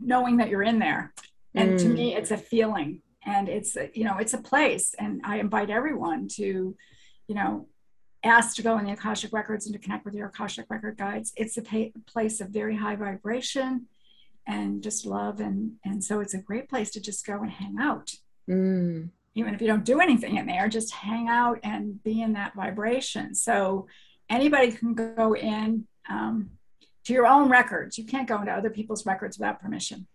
knowing 0.00 0.38
that 0.38 0.48
you're 0.48 0.62
in 0.62 0.78
there. 0.78 1.12
And 1.54 1.72
mm. 1.72 1.82
to 1.82 1.88
me, 1.88 2.14
it's 2.14 2.30
a 2.30 2.36
feeling 2.36 3.02
and 3.24 3.48
it's, 3.48 3.76
a, 3.76 3.90
you 3.94 4.04
know, 4.04 4.18
it's 4.18 4.34
a 4.34 4.38
place. 4.38 4.94
And 4.98 5.20
I 5.24 5.38
invite 5.38 5.70
everyone 5.70 6.28
to, 6.36 6.76
you 7.26 7.34
know, 7.34 7.68
ask 8.24 8.56
to 8.56 8.62
go 8.62 8.78
in 8.78 8.84
the 8.86 8.92
Akashic 8.92 9.32
records 9.32 9.66
and 9.66 9.74
to 9.74 9.80
connect 9.80 10.04
with 10.04 10.14
your 10.14 10.28
Akashic 10.28 10.66
record 10.68 10.96
guides. 10.96 11.32
It's 11.36 11.56
a 11.56 11.62
pa- 11.62 11.98
place 12.06 12.40
of 12.40 12.48
very 12.50 12.76
high 12.76 12.96
vibration 12.96 13.86
and 14.46 14.82
just 14.82 15.06
love. 15.06 15.40
And, 15.40 15.72
and 15.84 16.02
so 16.02 16.20
it's 16.20 16.34
a 16.34 16.38
great 16.38 16.68
place 16.68 16.90
to 16.92 17.00
just 17.00 17.26
go 17.26 17.42
and 17.42 17.50
hang 17.50 17.76
out. 17.80 18.12
Mm. 18.48 19.10
Even 19.34 19.54
if 19.54 19.60
you 19.60 19.68
don't 19.68 19.84
do 19.84 20.00
anything 20.00 20.36
in 20.36 20.46
there, 20.46 20.68
just 20.68 20.92
hang 20.92 21.28
out 21.28 21.60
and 21.62 22.02
be 22.02 22.22
in 22.22 22.32
that 22.32 22.54
vibration. 22.54 23.34
So 23.34 23.86
anybody 24.28 24.72
can 24.72 24.94
go 24.94 25.34
in 25.34 25.86
um, 26.08 26.50
to 27.04 27.12
your 27.12 27.26
own 27.26 27.48
records. 27.48 27.98
You 27.98 28.04
can't 28.04 28.28
go 28.28 28.38
into 28.40 28.52
other 28.52 28.70
people's 28.70 29.06
records 29.06 29.38
without 29.38 29.60
permission. 29.60 30.06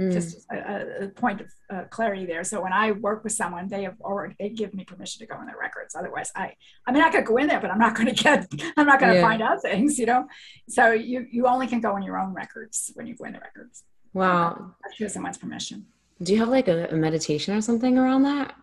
Mm. 0.00 0.10
Just 0.10 0.46
a, 0.50 1.04
a, 1.04 1.08
point 1.08 1.42
of 1.42 1.46
uh, 1.68 1.82
clarity 1.90 2.24
there. 2.24 2.44
So 2.44 2.62
when 2.62 2.72
I 2.72 2.92
work 2.92 3.24
with 3.24 3.34
someone, 3.34 3.68
they 3.68 3.82
have 3.82 4.00
already 4.00 4.34
they 4.38 4.48
give 4.48 4.72
me 4.72 4.84
permission 4.84 5.20
to 5.20 5.26
go 5.26 5.38
in 5.40 5.46
their 5.46 5.58
records. 5.58 5.94
Otherwise, 5.94 6.32
I 6.34 6.54
I 6.86 6.92
mean 6.92 7.02
I 7.02 7.10
could 7.10 7.26
go 7.26 7.36
in 7.36 7.46
there, 7.46 7.60
but 7.60 7.70
I'm 7.70 7.78
not 7.78 7.94
going 7.94 8.08
to 8.14 8.14
get 8.14 8.46
I'm 8.78 8.86
not 8.86 9.00
going 9.00 9.12
to 9.12 9.18
yeah. 9.18 9.28
find 9.28 9.42
out 9.42 9.60
things, 9.60 9.98
you 9.98 10.06
know. 10.06 10.26
So 10.66 10.92
you 10.92 11.26
you 11.30 11.46
only 11.46 11.66
can 11.66 11.80
go 11.80 11.94
in 11.96 12.02
your 12.02 12.18
own 12.18 12.32
records 12.32 12.90
when 12.94 13.06
you 13.06 13.14
go 13.14 13.24
in 13.24 13.34
the 13.34 13.40
records. 13.40 13.84
Wow. 14.14 14.74
After 14.84 15.08
someone's 15.10 15.36
permission. 15.36 15.86
Do 16.22 16.32
you 16.32 16.38
have 16.38 16.48
like 16.48 16.68
a, 16.68 16.88
a 16.88 16.96
meditation 16.96 17.54
or 17.54 17.60
something 17.60 17.98
around 17.98 18.22
that? 18.22 18.54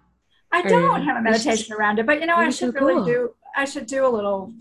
I 0.51 0.63
don't 0.63 1.03
have 1.03 1.17
a 1.17 1.21
meditation 1.21 1.75
around 1.75 1.99
it, 1.99 2.07
but 2.07 2.19
you 2.19 2.25
know 2.25 2.37
I 2.37 2.49
should 2.49 2.73
so 2.73 2.79
really 2.79 2.93
cool. 2.95 3.05
do 3.05 3.35
I 3.55 3.65
should 3.65 3.85
do 3.85 4.05
a 4.05 4.09
little 4.09 4.51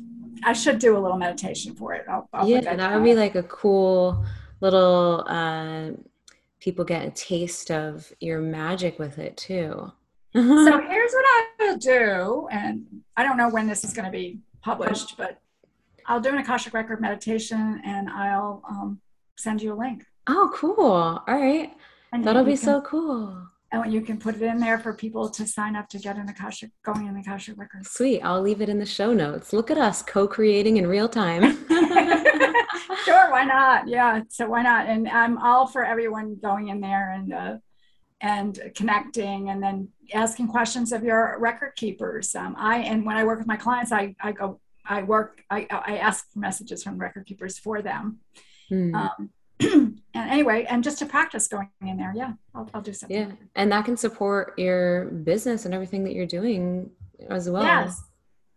I 0.44 0.52
should 0.52 0.78
do 0.78 0.96
a 0.96 1.00
little 1.00 1.16
meditation 1.16 1.74
for 1.74 1.94
it. 1.94 2.04
I'll, 2.08 2.28
I'll 2.32 2.48
yeah, 2.48 2.60
that, 2.60 2.94
would 2.94 3.04
be 3.04 3.14
like 3.14 3.34
a 3.34 3.42
cool 3.44 4.24
little. 4.60 5.24
Uh, 5.26 5.90
people 6.60 6.84
get 6.84 7.06
a 7.06 7.10
taste 7.10 7.70
of 7.70 8.12
your 8.20 8.40
magic 8.40 8.98
with 8.98 9.18
it 9.18 9.36
too. 9.36 9.92
so 10.34 10.40
here's 10.88 11.12
what 11.12 11.24
I 11.24 11.46
will 11.60 11.76
do, 11.76 12.48
and 12.50 12.86
I 13.16 13.22
don't 13.22 13.36
know 13.36 13.48
when 13.48 13.66
this 13.66 13.84
is 13.84 13.92
going 13.92 14.06
to 14.06 14.10
be 14.10 14.38
published, 14.62 15.16
but 15.16 15.40
I'll 16.06 16.20
do 16.20 16.30
an 16.30 16.38
Akashic 16.38 16.74
Record 16.74 17.00
meditation, 17.00 17.80
and 17.84 18.08
I'll 18.08 18.62
um, 18.68 19.00
send 19.36 19.62
you 19.62 19.74
a 19.74 19.76
link. 19.76 20.04
Oh, 20.26 20.50
cool! 20.54 20.80
All 20.80 21.22
right, 21.26 21.72
and 22.12 22.24
that'll 22.24 22.44
be 22.44 22.52
can, 22.52 22.64
so 22.64 22.80
cool 22.82 23.48
and 23.70 23.92
you 23.92 24.00
can 24.00 24.18
put 24.18 24.34
it 24.34 24.42
in 24.42 24.58
there 24.58 24.78
for 24.78 24.94
people 24.94 25.28
to 25.28 25.46
sign 25.46 25.76
up 25.76 25.88
to 25.90 25.98
get 25.98 26.16
an 26.16 26.28
Akashic 26.28 26.70
going 26.84 27.06
in 27.06 27.14
the 27.14 27.20
Akashic 27.20 27.58
records. 27.58 27.90
Sweet. 27.90 28.20
I'll 28.22 28.40
leave 28.40 28.62
it 28.62 28.68
in 28.68 28.78
the 28.78 28.86
show 28.86 29.12
notes. 29.12 29.52
Look 29.52 29.70
at 29.70 29.76
us 29.76 30.02
co-creating 30.02 30.78
in 30.78 30.86
real 30.86 31.08
time. 31.08 31.42
sure, 33.04 33.30
why 33.30 33.44
not? 33.44 33.86
Yeah. 33.86 34.22
So 34.28 34.48
why 34.48 34.62
not? 34.62 34.86
And 34.86 35.08
I'm 35.08 35.38
all 35.38 35.66
for 35.66 35.84
everyone 35.84 36.38
going 36.40 36.68
in 36.68 36.80
there 36.80 37.12
and 37.12 37.32
uh, 37.32 37.56
and 38.20 38.58
connecting 38.74 39.50
and 39.50 39.62
then 39.62 39.88
asking 40.12 40.48
questions 40.48 40.92
of 40.92 41.04
your 41.04 41.36
record 41.38 41.72
keepers. 41.76 42.34
Um, 42.34 42.54
I 42.58 42.78
and 42.78 43.04
when 43.04 43.16
I 43.16 43.24
work 43.24 43.38
with 43.38 43.46
my 43.46 43.56
clients, 43.56 43.92
I 43.92 44.14
I 44.20 44.32
go 44.32 44.60
I 44.84 45.02
work 45.02 45.42
I 45.50 45.66
I 45.70 45.98
ask 45.98 46.26
messages 46.34 46.82
from 46.82 46.98
record 46.98 47.26
keepers 47.26 47.58
for 47.58 47.82
them. 47.82 48.20
Mm. 48.70 48.94
Um, 48.94 49.30
and 49.60 50.00
anyway, 50.14 50.66
and 50.68 50.82
just 50.84 50.98
to 50.98 51.06
practice 51.06 51.48
going 51.48 51.68
in 51.80 51.96
there, 51.96 52.12
yeah, 52.14 52.32
I'll, 52.54 52.68
I'll 52.74 52.82
do 52.82 52.92
something. 52.92 53.16
Yeah, 53.16 53.32
and 53.54 53.72
that 53.72 53.84
can 53.84 53.96
support 53.96 54.58
your 54.58 55.06
business 55.06 55.64
and 55.64 55.74
everything 55.74 56.04
that 56.04 56.14
you're 56.14 56.26
doing 56.26 56.90
as 57.28 57.48
well. 57.48 57.62
Yes. 57.62 58.02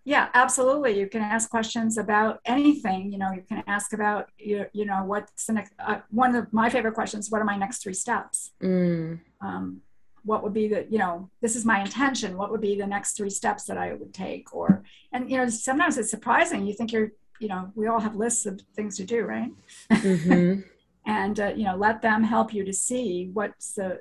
Yeah, 0.03 0.29
absolutely. 0.33 0.99
You 0.99 1.07
can 1.07 1.21
ask 1.21 1.49
questions 1.49 1.99
about 1.99 2.39
anything. 2.45 3.11
You 3.11 3.19
know, 3.19 3.31
you 3.31 3.43
can 3.47 3.63
ask 3.67 3.93
about 3.93 4.29
you, 4.37 4.65
you 4.73 4.85
know 4.85 5.03
what's 5.03 5.45
the 5.45 5.53
next. 5.53 5.73
Uh, 5.77 5.99
one 6.09 6.35
of 6.35 6.51
my 6.51 6.71
favorite 6.71 6.95
questions: 6.95 7.29
What 7.29 7.39
are 7.39 7.45
my 7.45 7.55
next 7.55 7.83
three 7.83 7.93
steps? 7.93 8.51
Mm. 8.61 9.19
Um, 9.41 9.81
what 10.23 10.43
would 10.43 10.53
be 10.53 10.67
the 10.67 10.85
you 10.89 10.97
know 10.97 11.29
this 11.41 11.55
is 11.55 11.65
my 11.65 11.81
intention 11.81 12.37
what 12.37 12.51
would 12.51 12.61
be 12.61 12.77
the 12.77 12.85
next 12.85 13.13
three 13.13 13.29
steps 13.29 13.65
that 13.65 13.77
i 13.77 13.93
would 13.93 14.13
take 14.13 14.53
or 14.53 14.83
and 15.11 15.29
you 15.29 15.37
know 15.37 15.47
sometimes 15.49 15.97
it's 15.97 16.11
surprising 16.11 16.65
you 16.65 16.73
think 16.73 16.91
you're 16.91 17.11
you 17.39 17.47
know 17.47 17.71
we 17.75 17.87
all 17.87 17.99
have 17.99 18.15
lists 18.15 18.45
of 18.45 18.61
things 18.75 18.97
to 18.97 19.03
do 19.03 19.23
right 19.23 19.51
mm-hmm. 19.91 20.61
and 21.05 21.39
uh, 21.39 21.51
you 21.55 21.63
know 21.63 21.75
let 21.75 22.01
them 22.01 22.23
help 22.23 22.53
you 22.53 22.63
to 22.63 22.73
see 22.73 23.29
what's 23.33 23.73
the 23.73 23.99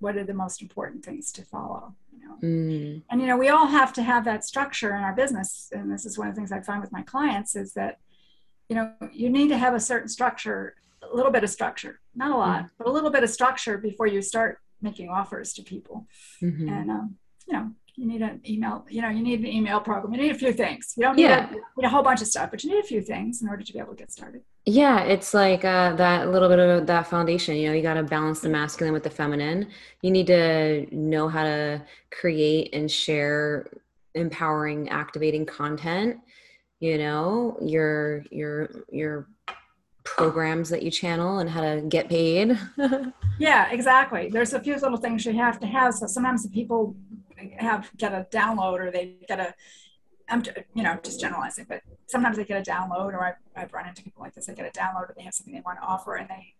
what 0.00 0.16
are 0.16 0.24
the 0.24 0.34
most 0.34 0.60
important 0.60 1.04
things 1.04 1.32
to 1.32 1.42
follow 1.42 1.94
you 2.12 2.26
know 2.26 2.36
mm. 2.42 3.02
and 3.10 3.20
you 3.20 3.26
know 3.26 3.36
we 3.36 3.48
all 3.48 3.66
have 3.66 3.92
to 3.92 4.02
have 4.02 4.24
that 4.24 4.44
structure 4.44 4.94
in 4.94 5.02
our 5.02 5.14
business 5.14 5.70
and 5.72 5.90
this 5.90 6.04
is 6.04 6.18
one 6.18 6.28
of 6.28 6.34
the 6.34 6.38
things 6.38 6.52
i 6.52 6.60
find 6.60 6.80
with 6.80 6.92
my 6.92 7.02
clients 7.02 7.56
is 7.56 7.72
that 7.72 7.98
you 8.68 8.76
know 8.76 8.92
you 9.12 9.30
need 9.30 9.48
to 9.48 9.56
have 9.56 9.74
a 9.74 9.80
certain 9.80 10.08
structure 10.08 10.74
a 11.10 11.14
little 11.14 11.32
bit 11.32 11.44
of 11.44 11.50
structure 11.50 12.00
not 12.14 12.30
a 12.30 12.36
lot 12.36 12.64
mm. 12.64 12.70
but 12.78 12.86
a 12.86 12.90
little 12.90 13.10
bit 13.10 13.22
of 13.22 13.30
structure 13.30 13.78
before 13.78 14.06
you 14.06 14.20
start 14.20 14.58
making 14.80 15.08
offers 15.08 15.52
to 15.52 15.62
people 15.62 16.06
mm-hmm. 16.42 16.68
and 16.68 16.90
um, 16.90 17.16
you 17.46 17.54
know 17.54 17.70
you 17.94 18.06
need 18.06 18.22
an 18.22 18.40
email 18.48 18.84
you 18.88 19.02
know 19.02 19.08
you 19.08 19.22
need 19.22 19.40
an 19.40 19.46
email 19.46 19.80
program 19.80 20.12
you 20.12 20.20
need 20.20 20.30
a 20.30 20.38
few 20.38 20.52
things 20.52 20.94
you 20.96 21.02
don't 21.02 21.16
need, 21.16 21.22
yeah. 21.22 21.48
a, 21.48 21.52
need 21.52 21.84
a 21.84 21.88
whole 21.88 22.02
bunch 22.02 22.20
of 22.20 22.26
stuff 22.26 22.50
but 22.50 22.64
you 22.64 22.70
need 22.70 22.80
a 22.80 22.86
few 22.86 23.00
things 23.00 23.42
in 23.42 23.48
order 23.48 23.62
to 23.62 23.72
be 23.72 23.78
able 23.78 23.90
to 23.90 23.96
get 23.96 24.10
started 24.10 24.42
yeah 24.64 25.00
it's 25.02 25.34
like 25.34 25.64
uh, 25.64 25.94
that 25.94 26.30
little 26.30 26.48
bit 26.48 26.58
of 26.58 26.86
that 26.86 27.06
foundation 27.06 27.56
you 27.56 27.68
know 27.68 27.74
you 27.74 27.82
got 27.82 27.94
to 27.94 28.02
balance 28.02 28.40
the 28.40 28.48
masculine 28.48 28.92
with 28.92 29.02
the 29.02 29.10
feminine. 29.10 29.68
You 30.02 30.10
need 30.10 30.26
to 30.28 30.86
know 30.94 31.28
how 31.28 31.44
to 31.44 31.82
create 32.10 32.74
and 32.74 32.90
share 32.90 33.66
empowering 34.14 34.88
activating 34.90 35.46
content 35.46 36.18
you 36.80 36.98
know 36.98 37.56
your 37.60 38.24
your 38.30 38.70
your 38.90 39.28
programs 40.04 40.68
that 40.68 40.82
you 40.82 40.90
channel 40.90 41.38
and 41.38 41.48
how 41.48 41.60
to 41.60 41.82
get 41.88 42.08
paid. 42.08 42.58
Yeah 43.38 43.70
exactly. 43.72 44.28
There's 44.30 44.52
a 44.52 44.60
few 44.60 44.76
little 44.76 44.98
things 44.98 45.24
you 45.24 45.32
have 45.32 45.58
to 45.60 45.66
have. 45.66 45.94
So 45.94 46.06
sometimes 46.06 46.46
people 46.48 46.94
have 47.56 47.90
get 47.96 48.12
a 48.12 48.26
download 48.30 48.78
or 48.78 48.90
they 48.90 49.16
get 49.26 49.40
a 49.40 49.54
I'm 50.32 50.42
you 50.74 50.82
know 50.82 50.98
just 51.02 51.20
generalizing, 51.20 51.66
but 51.68 51.82
sometimes 52.06 52.38
they 52.38 52.44
get 52.44 52.66
a 52.66 52.70
download, 52.70 53.12
or 53.12 53.24
I've, 53.24 53.34
I've 53.54 53.72
run 53.72 53.86
into 53.86 54.02
people 54.02 54.22
like 54.22 54.34
this. 54.34 54.46
They 54.46 54.54
get 54.54 54.66
a 54.66 54.78
download, 54.78 55.10
or 55.10 55.14
they 55.16 55.22
have 55.24 55.34
something 55.34 55.52
they 55.52 55.60
want 55.60 55.78
to 55.78 55.84
offer, 55.84 56.16
and 56.16 56.28
they 56.28 56.54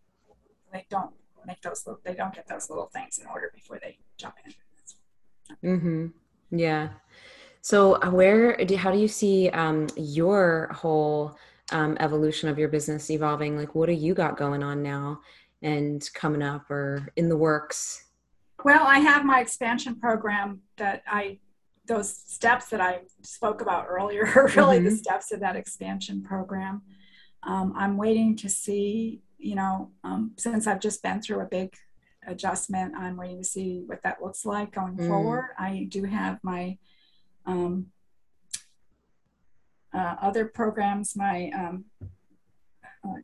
they 0.73 0.87
don't 0.91 1.11
make 1.47 1.61
those 1.62 1.89
they 2.05 2.14
don't 2.14 2.35
get 2.35 2.47
those 2.47 2.68
little 2.68 2.87
things 2.87 3.18
in 3.18 3.27
order 3.27 3.51
before 3.55 3.79
they 3.81 3.99
jump 4.18 4.35
in. 4.45 5.70
Mm-hmm. 5.77 6.07
Yeah. 6.59 6.91
So 7.62 7.95
uh, 8.03 8.11
where 8.11 8.57
do 8.64 8.77
how 8.77 8.91
do 8.91 8.99
you 8.99 9.09
see 9.09 9.49
um, 9.51 9.87
your 9.97 10.70
whole 10.75 11.37
um, 11.70 11.97
evolution 11.99 12.51
of 12.51 12.59
your 12.59 12.68
business 12.68 13.11
evolving? 13.11 13.57
Like, 13.57 13.75
what 13.75 13.87
do 13.87 13.93
you 13.93 14.12
got 14.12 14.37
going 14.37 14.62
on 14.62 14.83
now 14.83 15.20
and 15.62 16.07
coming 16.12 16.43
up 16.43 16.70
or 16.70 17.09
in 17.16 17.29
the 17.29 17.37
works? 17.37 18.05
Well, 18.64 18.85
I 18.87 18.99
have 18.99 19.25
my 19.25 19.41
expansion 19.41 19.99
program 19.99 20.61
that 20.77 21.03
I 21.07 21.39
those 21.93 22.16
steps 22.16 22.66
that 22.70 22.80
I 22.80 23.01
spoke 23.22 23.61
about 23.61 23.86
earlier 23.88 24.26
are 24.34 24.49
really 24.57 24.78
mm-hmm. 24.78 24.86
the 24.86 24.97
steps 24.97 25.30
of 25.32 25.40
that 25.40 25.57
expansion 25.57 26.22
program. 26.22 26.82
Um, 27.43 27.74
I'm 27.76 27.97
waiting 27.97 28.36
to 28.38 28.49
see, 28.49 29.20
you 29.38 29.55
know, 29.55 29.90
um, 30.05 30.32
since 30.38 30.66
I've 30.66 30.80
just 30.80 31.03
been 31.03 31.20
through 31.20 31.40
a 31.40 31.47
big 31.47 31.74
adjustment, 32.26 32.95
I'm 32.97 33.16
waiting 33.16 33.38
to 33.38 33.45
see 33.45 33.82
what 33.84 34.03
that 34.05 34.22
looks 34.22 34.47
like 34.47 34.72
going 34.72 34.97
mm. 34.97 35.07
forward. 35.07 35.51
I 35.59 35.86
do 35.90 36.05
have 36.05 36.38
my 36.43 36.78
um, 37.45 37.86
uh, 39.93 40.16
other 40.22 40.47
programs, 40.47 41.14
my 41.16 41.51
um, 41.55 41.84
uh, 43.05 43.20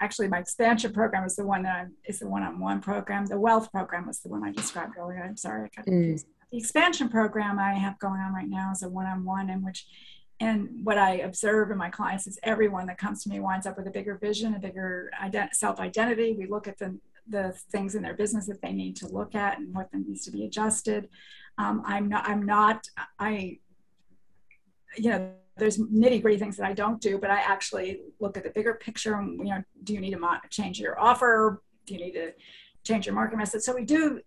actually 0.00 0.28
my 0.28 0.38
expansion 0.38 0.92
program 0.92 1.24
is 1.24 1.36
the 1.36 1.44
one 1.44 1.64
that 1.64 1.74
I'm, 1.74 1.94
is 2.06 2.20
the 2.20 2.28
one-on-one 2.28 2.80
program. 2.80 3.26
The 3.26 3.38
wealth 3.38 3.70
program 3.72 4.06
was 4.06 4.20
the 4.20 4.28
one 4.28 4.44
I 4.44 4.52
described 4.52 4.94
earlier. 4.98 5.22
I'm 5.22 5.36
sorry, 5.36 5.64
I 5.64 5.76
got 5.76 5.86
mm. 5.86 5.90
confused. 5.90 6.26
The 6.50 6.58
expansion 6.58 7.08
program 7.08 7.58
I 7.58 7.74
have 7.74 7.98
going 7.98 8.20
on 8.20 8.32
right 8.32 8.48
now 8.48 8.70
is 8.72 8.82
a 8.82 8.88
one-on-one 8.88 9.50
in 9.50 9.64
which 9.64 9.86
and 10.40 10.84
what 10.84 10.98
I 10.98 11.14
observe 11.16 11.70
in 11.70 11.78
my 11.78 11.90
clients 11.90 12.26
is 12.26 12.38
everyone 12.44 12.86
that 12.86 12.98
comes 12.98 13.24
to 13.24 13.28
me 13.28 13.40
winds 13.40 13.66
up 13.66 13.76
with 13.76 13.88
a 13.88 13.90
bigger 13.90 14.16
vision, 14.16 14.54
a 14.54 14.58
bigger 14.58 15.10
ident- 15.20 15.54
self-identity. 15.54 16.36
We 16.38 16.46
look 16.46 16.68
at 16.68 16.78
the, 16.78 16.96
the 17.28 17.58
things 17.72 17.96
in 17.96 18.02
their 18.02 18.14
business 18.14 18.46
that 18.46 18.62
they 18.62 18.72
need 18.72 18.94
to 18.96 19.08
look 19.08 19.34
at 19.34 19.58
and 19.58 19.74
what 19.74 19.88
needs 19.92 20.24
to 20.26 20.30
be 20.30 20.44
adjusted. 20.44 21.08
Um, 21.58 21.82
I'm 21.84 22.08
not, 22.08 22.28
I'm 22.28 22.46
not, 22.46 22.86
I, 23.18 23.58
you 24.96 25.10
know, 25.10 25.32
there's 25.56 25.78
nitty 25.78 26.22
gritty 26.22 26.38
things 26.38 26.56
that 26.58 26.66
I 26.66 26.72
don't 26.72 27.00
do, 27.00 27.18
but 27.18 27.30
I 27.30 27.40
actually 27.40 28.02
look 28.20 28.36
at 28.36 28.44
the 28.44 28.50
bigger 28.50 28.74
picture. 28.74 29.16
And, 29.16 29.40
you 29.40 29.52
know, 29.52 29.64
do 29.82 29.92
you 29.92 30.00
need 30.00 30.12
to 30.12 30.20
mo- 30.20 30.38
change 30.50 30.78
your 30.78 31.00
offer? 31.00 31.62
Do 31.84 31.94
you 31.94 32.00
need 32.00 32.12
to 32.12 32.32
change 32.84 33.06
your 33.06 33.14
market 33.16 33.38
message? 33.38 33.62
So 33.62 33.74
we 33.74 33.84
do 33.84 34.20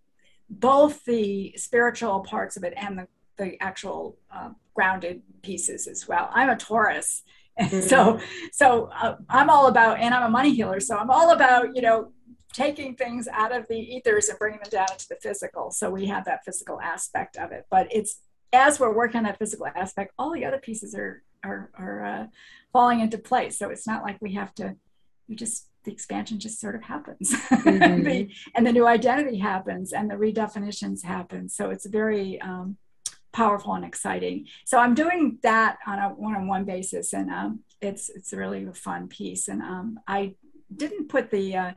both 0.52 1.04
the 1.04 1.54
spiritual 1.56 2.20
parts 2.20 2.56
of 2.56 2.64
it 2.64 2.74
and 2.76 2.98
the, 2.98 3.08
the 3.38 3.60
actual 3.62 4.18
uh, 4.30 4.50
grounded 4.74 5.22
pieces 5.42 5.86
as 5.86 6.06
well. 6.06 6.30
I'm 6.32 6.50
a 6.50 6.56
Taurus. 6.56 7.22
Mm-hmm. 7.60 7.80
So, 7.88 8.18
so 8.50 8.90
uh, 8.94 9.16
I'm 9.28 9.50
all 9.50 9.66
about, 9.66 9.98
and 9.98 10.14
I'm 10.14 10.22
a 10.22 10.30
money 10.30 10.54
healer. 10.54 10.80
So 10.80 10.96
I'm 10.96 11.10
all 11.10 11.32
about, 11.32 11.76
you 11.76 11.82
know, 11.82 12.12
taking 12.54 12.94
things 12.94 13.28
out 13.28 13.54
of 13.54 13.66
the 13.68 13.76
ethers 13.76 14.28
and 14.28 14.38
bringing 14.38 14.60
them 14.60 14.70
down 14.70 14.86
into 14.90 15.08
the 15.08 15.16
physical. 15.16 15.70
So 15.70 15.90
we 15.90 16.06
have 16.06 16.24
that 16.24 16.44
physical 16.44 16.80
aspect 16.80 17.36
of 17.36 17.52
it. 17.52 17.66
But 17.70 17.88
it's 17.90 18.20
as 18.54 18.80
we're 18.80 18.94
working 18.94 19.18
on 19.18 19.24
that 19.24 19.38
physical 19.38 19.66
aspect, 19.66 20.12
all 20.18 20.32
the 20.32 20.44
other 20.44 20.58
pieces 20.58 20.94
are 20.94 21.22
are, 21.44 21.70
are 21.74 22.04
uh, 22.04 22.26
falling 22.72 23.00
into 23.00 23.18
place. 23.18 23.58
So 23.58 23.70
it's 23.70 23.86
not 23.86 24.02
like 24.02 24.18
we 24.20 24.34
have 24.34 24.54
to. 24.54 24.76
We 25.28 25.34
just 25.34 25.66
the 25.84 25.92
expansion 25.92 26.38
just 26.38 26.60
sort 26.60 26.74
of 26.74 26.82
happens. 26.82 27.34
Mm-hmm. 27.62 28.02
the, 28.02 28.28
and 28.56 28.66
the 28.66 28.72
new 28.72 28.86
identity 28.86 29.38
happens 29.38 29.92
and 29.92 30.10
the 30.10 30.14
redefinitions 30.14 31.04
happen. 31.04 31.48
So 31.48 31.70
it's 31.70 31.86
very 31.86 32.40
um, 32.40 32.76
powerful 33.32 33.74
and 33.74 33.84
exciting. 33.84 34.46
So 34.64 34.78
i'm 34.78 34.94
doing 34.94 35.38
that 35.42 35.78
on 35.86 35.98
a 35.98 36.08
one-on-one 36.08 36.64
basis 36.64 37.12
and 37.12 37.30
um, 37.30 37.60
it's 37.80 38.08
it's 38.10 38.32
a 38.32 38.36
really 38.36 38.64
a 38.64 38.72
fun 38.72 39.08
piece. 39.08 39.48
And 39.48 39.62
um, 39.62 39.98
i 40.06 40.34
didn't 40.74 41.08
put 41.08 41.30
the 41.30 41.56
uh, 41.56 41.72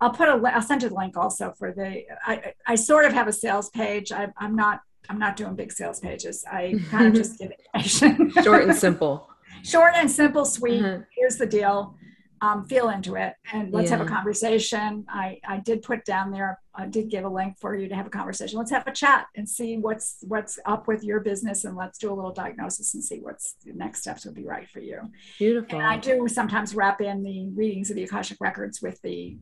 i'll 0.00 0.10
put 0.10 0.28
a 0.28 0.34
i'll 0.54 0.62
send 0.62 0.82
you 0.82 0.88
the 0.88 0.94
link 0.94 1.16
also 1.16 1.54
for 1.58 1.72
the 1.72 2.02
i 2.26 2.52
i 2.66 2.74
sort 2.74 3.04
of 3.04 3.12
have 3.12 3.28
a 3.28 3.32
sales 3.32 3.70
page. 3.70 4.12
I, 4.12 4.28
i'm 4.38 4.56
not 4.56 4.80
i'm 5.08 5.18
not 5.18 5.36
doing 5.36 5.54
big 5.54 5.72
sales 5.72 6.00
pages. 6.00 6.44
I 6.50 6.80
kind 6.90 7.06
of 7.08 7.14
just 7.22 7.38
give 7.38 7.52
information 7.52 8.30
short 8.42 8.64
and 8.64 8.76
simple. 8.76 9.28
Short 9.62 9.92
and 9.94 10.10
simple 10.10 10.44
sweet. 10.44 10.82
Mm-hmm. 10.82 11.02
here's 11.16 11.36
the 11.36 11.46
deal 11.46 11.96
um, 12.42 12.64
feel 12.64 12.88
into 12.88 13.14
it 13.14 13.34
and 13.52 13.72
let's 13.72 13.88
yeah. 13.88 13.98
have 13.98 14.06
a 14.06 14.10
conversation. 14.10 15.06
I, 15.08 15.38
I 15.46 15.58
did 15.58 15.80
put 15.80 16.04
down 16.04 16.32
there, 16.32 16.58
I 16.74 16.86
did 16.86 17.08
give 17.08 17.24
a 17.24 17.28
link 17.28 17.56
for 17.60 17.76
you 17.76 17.88
to 17.88 17.94
have 17.94 18.06
a 18.06 18.10
conversation. 18.10 18.58
Let's 18.58 18.72
have 18.72 18.86
a 18.88 18.92
chat 18.92 19.26
and 19.36 19.48
see 19.48 19.76
what's 19.76 20.16
what's 20.26 20.58
up 20.66 20.88
with 20.88 21.04
your 21.04 21.20
business 21.20 21.64
and 21.64 21.76
let's 21.76 21.98
do 21.98 22.12
a 22.12 22.14
little 22.14 22.32
diagnosis 22.32 22.94
and 22.94 23.04
see 23.04 23.20
what's 23.20 23.54
the 23.64 23.72
next 23.72 24.00
steps 24.00 24.26
would 24.26 24.34
be 24.34 24.44
right 24.44 24.68
for 24.68 24.80
you. 24.80 25.00
Beautiful. 25.38 25.78
And 25.78 25.86
I 25.86 25.98
do 25.98 26.26
sometimes 26.26 26.74
wrap 26.74 27.00
in 27.00 27.22
the 27.22 27.48
readings 27.50 27.90
of 27.90 27.96
the 27.96 28.02
Akashic 28.02 28.38
records 28.40 28.82
with 28.82 29.00
the 29.02 29.38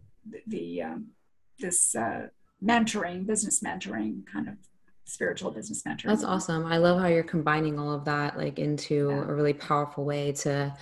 the 0.46 0.82
um, 0.82 1.06
this 1.58 1.94
uh, 1.94 2.26
mentoring, 2.62 3.26
business 3.26 3.60
mentoring 3.60 4.26
kind 4.30 4.46
of 4.46 4.54
spiritual 5.06 5.50
business 5.50 5.82
mentoring. 5.84 6.08
That's 6.08 6.24
awesome. 6.24 6.66
I 6.66 6.76
love 6.76 7.00
how 7.00 7.08
you're 7.08 7.22
combining 7.22 7.78
all 7.78 7.94
of 7.94 8.04
that 8.04 8.36
like 8.36 8.58
into 8.58 9.08
yeah. 9.08 9.22
a 9.22 9.32
really 9.32 9.54
powerful 9.54 10.04
way 10.04 10.32
to 10.32 10.74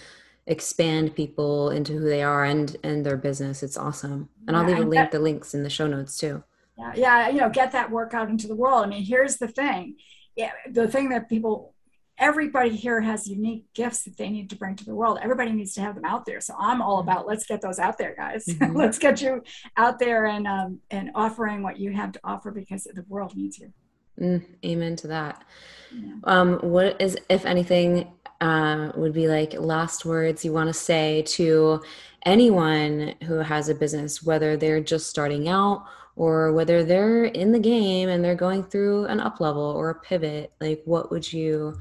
expand 0.49 1.15
people 1.15 1.71
into 1.71 1.93
who 1.93 2.09
they 2.09 2.23
are 2.23 2.45
and 2.45 2.77
and 2.83 3.05
their 3.07 3.17
business. 3.17 3.63
It's 3.63 3.77
awesome. 3.77 4.29
And 4.47 4.57
i'll 4.57 4.65
leave 4.65 4.79
a 4.79 4.83
link 4.83 5.11
the 5.11 5.21
links 5.21 5.55
in 5.55 5.63
the 5.63 5.71
show 5.71 5.87
notes 5.87 6.19
too. 6.19 6.43
Yeah 6.77 6.93
yeah 6.97 7.29
you 7.29 7.41
know 7.41 7.51
get 7.51 7.73
that 7.73 7.91
work 7.91 8.15
out 8.15 8.31
into 8.31 8.49
the 8.49 8.57
world. 8.57 8.85
I 8.85 8.89
mean 8.89 9.05
here's 9.05 9.37
the 9.37 9.49
thing. 9.49 9.97
Yeah 10.35 10.53
the 10.71 10.89
thing 10.89 11.11
that 11.11 11.29
people 11.29 11.75
everybody 12.19 12.71
here 12.71 13.01
has 13.01 13.29
unique 13.29 13.67
gifts 13.75 14.03
that 14.03 14.17
they 14.17 14.29
need 14.29 14.51
to 14.51 14.57
bring 14.57 14.75
to 14.75 14.85
the 14.85 14.95
world. 14.95 15.19
Everybody 15.23 15.53
needs 15.53 15.75
to 15.75 15.83
have 15.83 15.95
them 15.95 16.07
out 16.07 16.25
there. 16.25 16.41
So 16.41 16.55
i'm 16.59 16.81
all 16.81 16.99
about 17.01 17.27
let's 17.27 17.47
get 17.47 17.61
those 17.61 17.79
out 17.79 17.99
there 17.99 18.15
guys. 18.17 18.47
Mm-hmm. 18.59 18.75
let's 18.77 18.99
get 18.99 19.21
you 19.21 19.43
out 19.77 19.99
there 19.99 20.25
and 20.27 20.47
um, 20.49 20.81
and 20.91 21.11
offering 21.15 21.63
what 21.63 21.79
you 21.79 21.93
have 21.93 22.13
to 22.13 22.21
offer 22.25 22.51
because 22.51 22.85
the 22.85 23.05
world 23.07 23.37
needs 23.37 23.59
you. 23.59 23.73
Mm, 24.21 24.43
amen 24.65 24.97
to 24.97 25.09
that. 25.09 25.45
Yeah. 25.93 26.15
um, 26.25 26.59
what 26.59 27.01
is 27.01 27.17
if 27.29 27.47
anything 27.47 28.09
uh, 28.41 28.93
would 28.95 29.13
be 29.13 29.29
like 29.29 29.55
last 29.55 30.05
words 30.05 30.45
you 30.45 30.53
want 30.53 30.69
to 30.69 30.75
say 30.75 31.23
to 31.23 31.83
anyone 32.25 33.15
who 33.25 33.35
has 33.35 33.69
a 33.69 33.75
business, 33.75 34.23
whether 34.23 34.57
they're 34.57 34.81
just 34.81 35.09
starting 35.09 35.49
out 35.49 35.85
or 36.17 36.53
whether 36.53 36.85
they're 36.85 37.27
in 37.27 37.53
the 37.53 37.59
game 37.59 38.09
and 38.09 38.25
they're 38.25 38.35
going 38.35 38.65
through 38.65 39.07
an 39.07 39.21
up 39.21 39.41
level 39.41 39.63
or 39.63 39.91
a 39.91 40.01
pivot? 40.01 40.53
Like, 40.61 40.83
what 40.85 41.11
would 41.11 41.33
you, 41.33 41.77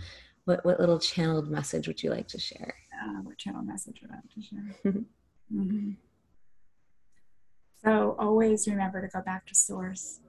what, 0.46 0.64
what 0.66 0.80
little 0.80 1.00
channeled 1.00 1.50
message 1.50 1.88
would 1.88 2.02
you 2.02 2.10
like 2.10 2.28
to 2.30 2.40
share? 2.40 2.76
Uh, 3.04 3.22
what 3.22 3.38
channel 3.38 3.64
message 3.64 4.02
would 4.02 4.12
I 4.12 4.16
like 4.16 4.34
to 4.34 4.42
share? 4.42 4.76
mm-hmm. 5.54 5.92
So 7.84 8.16
always 8.20 8.68
remember 8.68 9.02
to 9.02 9.08
go 9.08 9.22
back 9.22 9.46
to 9.48 9.56
source. 9.56 10.20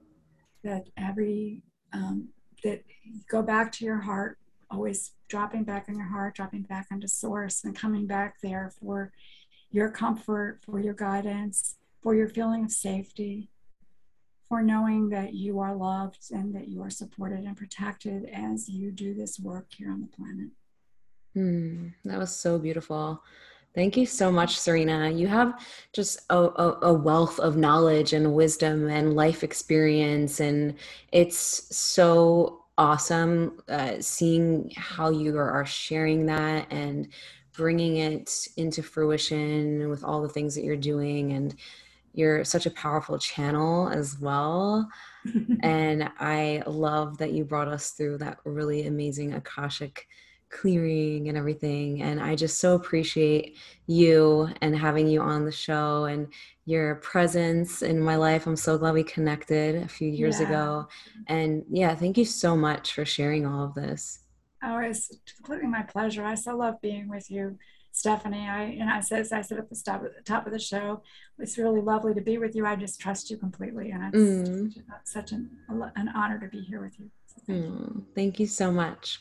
That 0.64 0.88
every 0.96 1.62
um, 1.92 2.28
that 2.64 2.82
go 3.30 3.42
back 3.42 3.70
to 3.72 3.84
your 3.84 3.98
heart 3.98 4.38
always 4.70 5.12
dropping 5.28 5.64
back 5.64 5.86
on 5.88 5.96
your 5.96 6.08
heart, 6.08 6.34
dropping 6.34 6.62
back 6.62 6.86
onto 6.90 7.06
source, 7.06 7.64
and 7.64 7.76
coming 7.76 8.06
back 8.06 8.36
there 8.42 8.72
for 8.80 9.12
your 9.70 9.90
comfort, 9.90 10.60
for 10.62 10.80
your 10.80 10.94
guidance, 10.94 11.76
for 12.02 12.14
your 12.14 12.28
feeling 12.28 12.64
of 12.64 12.70
safety, 12.70 13.50
for 14.48 14.62
knowing 14.62 15.10
that 15.10 15.34
you 15.34 15.60
are 15.60 15.74
loved 15.74 16.30
and 16.30 16.54
that 16.54 16.68
you 16.68 16.82
are 16.82 16.90
supported 16.90 17.44
and 17.44 17.56
protected 17.56 18.24
as 18.32 18.68
you 18.68 18.90
do 18.90 19.14
this 19.14 19.38
work 19.38 19.66
here 19.76 19.90
on 19.90 20.00
the 20.00 20.16
planet. 20.16 20.48
Hmm, 21.34 21.88
that 22.04 22.18
was 22.18 22.34
so 22.34 22.58
beautiful. 22.58 23.22
Thank 23.74 23.96
you 23.96 24.06
so 24.06 24.32
much, 24.32 24.58
Serena. 24.58 25.10
You 25.10 25.26
have 25.28 25.60
just 25.92 26.20
a, 26.30 26.36
a, 26.36 26.78
a, 26.82 26.92
wealth 26.92 27.38
of 27.38 27.56
knowledge 27.56 28.12
and 28.14 28.34
wisdom 28.34 28.88
and 28.88 29.14
life 29.14 29.44
experience, 29.44 30.40
and 30.40 30.74
it's 31.12 31.76
so 31.76 32.64
awesome 32.78 33.60
uh, 33.68 33.96
seeing 34.00 34.72
how 34.76 35.10
you 35.10 35.36
are 35.36 35.66
sharing 35.66 36.26
that 36.26 36.66
and 36.70 37.08
bringing 37.52 37.96
it 37.96 38.30
into 38.56 38.82
fruition 38.82 39.90
with 39.90 40.04
all 40.04 40.22
the 40.22 40.28
things 40.28 40.54
that 40.54 40.64
you're 40.64 40.76
doing. 40.76 41.32
And 41.32 41.54
you're 42.14 42.44
such 42.44 42.66
a 42.66 42.70
powerful 42.70 43.18
channel 43.18 43.88
as 43.88 44.18
well. 44.18 44.88
And 45.62 46.10
i 46.20 46.62
love 46.66 47.18
that 47.18 47.32
you 47.32 47.44
brought 47.44 47.68
us 47.68 47.90
through 47.90 48.18
that 48.18 48.38
really 48.44 48.86
amazing 48.86 49.34
akashic 49.34 50.08
clearing 50.50 51.28
and 51.28 51.36
everything. 51.36 52.02
And 52.02 52.20
I 52.20 52.34
just 52.34 52.58
so 52.58 52.74
appreciate 52.74 53.56
you 53.86 54.48
and 54.60 54.76
having 54.76 55.06
you 55.06 55.20
on 55.20 55.44
the 55.44 55.52
show 55.52 56.04
and 56.04 56.28
your 56.64 56.96
presence 56.96 57.82
in 57.82 58.00
my 58.00 58.16
life. 58.16 58.46
I'm 58.46 58.56
so 58.56 58.78
glad 58.78 58.94
we 58.94 59.02
connected 59.02 59.76
a 59.82 59.88
few 59.88 60.08
years 60.08 60.40
yeah. 60.40 60.46
ago. 60.46 60.88
And 61.26 61.64
yeah, 61.70 61.94
thank 61.94 62.18
you 62.18 62.24
so 62.24 62.56
much 62.56 62.92
for 62.92 63.04
sharing 63.04 63.46
all 63.46 63.64
of 63.64 63.74
this. 63.74 64.20
Oh, 64.62 64.78
it's 64.78 65.10
completely 65.36 65.68
my 65.68 65.82
pleasure. 65.82 66.24
I 66.24 66.34
so 66.34 66.56
love 66.56 66.80
being 66.80 67.08
with 67.08 67.30
you. 67.30 67.58
Stephanie, 67.92 68.46
I 68.48 68.62
and 68.78 68.90
I 68.90 69.00
said, 69.00 69.26
I 69.32 69.40
said 69.40 69.58
at 69.58 69.68
the 69.68 69.82
top, 69.84 70.04
at 70.04 70.14
the 70.16 70.22
top 70.22 70.46
of 70.46 70.52
the 70.52 70.58
show, 70.58 71.02
it's 71.38 71.58
really 71.58 71.80
lovely 71.80 72.14
to 72.14 72.20
be 72.20 72.38
with 72.38 72.54
you. 72.54 72.64
I 72.64 72.76
just 72.76 73.00
trust 73.00 73.30
you 73.30 73.36
completely, 73.38 73.90
and 73.90 74.14
it's 74.14 74.48
mm. 74.48 74.82
such 75.04 75.32
an 75.32 75.50
an 75.68 76.08
honor 76.14 76.38
to 76.38 76.46
be 76.48 76.60
here 76.60 76.80
with 76.80 76.98
you. 77.00 77.10
So 77.26 77.42
thank, 77.46 77.64
mm. 77.64 77.78
you. 77.78 78.06
thank 78.14 78.38
you 78.38 78.46
so 78.46 78.70
much. 78.70 79.20